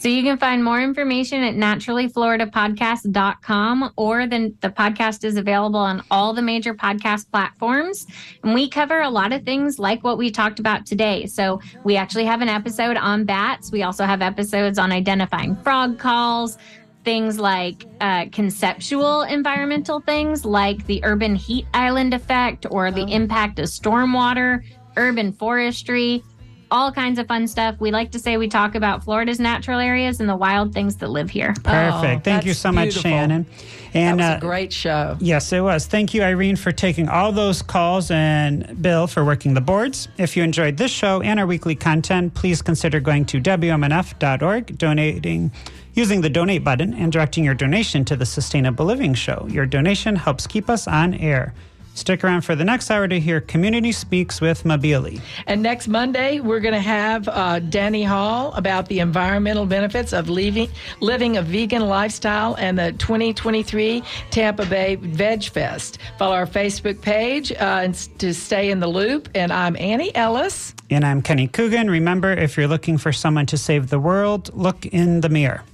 So 0.00 0.08
you 0.08 0.22
can 0.22 0.38
find 0.38 0.64
more 0.64 0.80
information 0.80 1.42
at 1.42 1.56
naturallyfloridapodcast.com 1.56 3.92
or 3.96 4.26
then 4.26 4.56
the 4.62 4.70
podcast 4.70 5.24
is 5.24 5.36
available 5.36 5.78
on 5.78 6.02
all 6.10 6.32
the 6.32 6.40
major 6.40 6.72
podcast 6.72 7.30
platforms. 7.30 8.06
And 8.42 8.54
we 8.54 8.70
cover 8.70 9.02
a 9.02 9.10
lot 9.10 9.34
of 9.34 9.44
things 9.44 9.78
like 9.78 10.02
what 10.02 10.16
we 10.16 10.30
talked 10.30 10.58
about 10.58 10.86
today. 10.86 11.26
So 11.26 11.60
we 11.84 11.96
actually 11.96 12.24
have 12.24 12.40
an 12.40 12.48
episode 12.48 12.96
on 12.96 13.26
bats. 13.26 13.70
We 13.70 13.82
also 13.82 14.06
have 14.06 14.22
episodes 14.22 14.78
on 14.78 14.90
identifying 14.90 15.54
frog 15.56 15.98
calls, 15.98 16.56
things 17.04 17.38
like 17.38 17.86
uh, 18.00 18.26
conceptual 18.30 19.22
environmental 19.22 20.00
things 20.00 20.44
like 20.44 20.86
the 20.86 21.00
urban 21.04 21.34
heat 21.34 21.66
island 21.72 22.14
effect 22.14 22.66
or 22.70 22.90
the 22.90 23.02
oh. 23.02 23.08
impact 23.08 23.58
of 23.58 23.66
stormwater, 23.66 24.62
urban 24.96 25.32
forestry, 25.32 26.22
all 26.70 26.92
kinds 26.92 27.18
of 27.18 27.26
fun 27.26 27.48
stuff. 27.48 27.76
We 27.80 27.90
like 27.90 28.12
to 28.12 28.18
say 28.18 28.36
we 28.36 28.48
talk 28.48 28.74
about 28.74 29.04
Florida's 29.04 29.40
natural 29.40 29.80
areas 29.80 30.20
and 30.20 30.28
the 30.28 30.36
wild 30.36 30.72
things 30.72 30.96
that 30.96 31.08
live 31.08 31.30
here. 31.30 31.54
Perfect. 31.62 32.20
Oh, 32.20 32.20
Thank 32.22 32.44
you 32.44 32.54
so 32.54 32.72
much, 32.72 32.92
Shannon. 32.92 33.46
And 33.92 34.20
that 34.20 34.34
was 34.34 34.42
a 34.42 34.46
uh, 34.46 34.48
great 34.48 34.72
show. 34.72 35.16
Yes, 35.20 35.52
it 35.52 35.60
was. 35.60 35.86
Thank 35.86 36.14
you, 36.14 36.22
Irene, 36.22 36.56
for 36.56 36.70
taking 36.72 37.08
all 37.08 37.32
those 37.32 37.60
calls 37.62 38.10
and 38.10 38.80
Bill 38.80 39.06
for 39.06 39.24
working 39.24 39.54
the 39.54 39.60
boards. 39.60 40.08
If 40.16 40.36
you 40.36 40.44
enjoyed 40.44 40.76
this 40.76 40.92
show 40.92 41.20
and 41.22 41.40
our 41.40 41.46
weekly 41.46 41.74
content, 41.74 42.34
please 42.34 42.62
consider 42.62 43.00
going 43.00 43.24
to 43.26 43.40
WMNF.org, 43.40 44.78
donating 44.78 45.50
using 45.94 46.20
the 46.20 46.30
donate 46.30 46.62
button 46.62 46.94
and 46.94 47.10
directing 47.10 47.44
your 47.44 47.54
donation 47.54 48.04
to 48.04 48.16
the 48.16 48.24
Sustainable 48.24 48.84
Living 48.84 49.12
Show. 49.12 49.46
Your 49.50 49.66
donation 49.66 50.14
helps 50.16 50.46
keep 50.46 50.70
us 50.70 50.86
on 50.86 51.14
air. 51.14 51.52
Stick 52.00 52.24
around 52.24 52.40
for 52.40 52.56
the 52.56 52.64
next 52.64 52.90
hour 52.90 53.06
to 53.06 53.20
hear 53.20 53.42
Community 53.42 53.92
Speaks 53.92 54.40
with 54.40 54.64
Mabili. 54.64 55.20
And 55.46 55.62
next 55.62 55.86
Monday, 55.86 56.40
we're 56.40 56.60
going 56.60 56.72
to 56.72 56.80
have 56.80 57.28
uh, 57.28 57.58
Danny 57.58 58.02
Hall 58.02 58.54
about 58.54 58.88
the 58.88 59.00
environmental 59.00 59.66
benefits 59.66 60.14
of 60.14 60.30
leaving, 60.30 60.70
living 61.00 61.36
a 61.36 61.42
vegan 61.42 61.82
lifestyle 61.82 62.56
and 62.56 62.78
the 62.78 62.92
2023 62.92 64.02
Tampa 64.30 64.64
Bay 64.64 64.94
Veg 64.94 65.44
Fest. 65.44 65.98
Follow 66.18 66.34
our 66.34 66.46
Facebook 66.46 67.02
page 67.02 67.52
uh, 67.52 67.92
to 68.16 68.32
stay 68.32 68.70
in 68.70 68.80
the 68.80 68.88
loop. 68.88 69.28
And 69.34 69.52
I'm 69.52 69.76
Annie 69.76 70.14
Ellis. 70.14 70.74
And 70.88 71.04
I'm 71.04 71.20
Kenny 71.20 71.48
Coogan. 71.48 71.90
Remember, 71.90 72.32
if 72.32 72.56
you're 72.56 72.66
looking 72.66 72.96
for 72.96 73.12
someone 73.12 73.44
to 73.44 73.58
save 73.58 73.90
the 73.90 74.00
world, 74.00 74.48
look 74.54 74.86
in 74.86 75.20
the 75.20 75.28
mirror. 75.28 75.64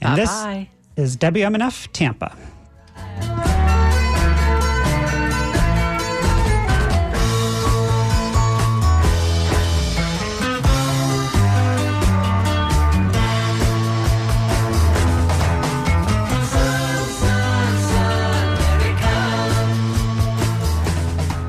And 0.00 0.16
Bye-bye. 0.16 0.68
this 0.96 1.10
is 1.10 1.16
WMNF 1.18 1.88
Tampa. 1.92 2.34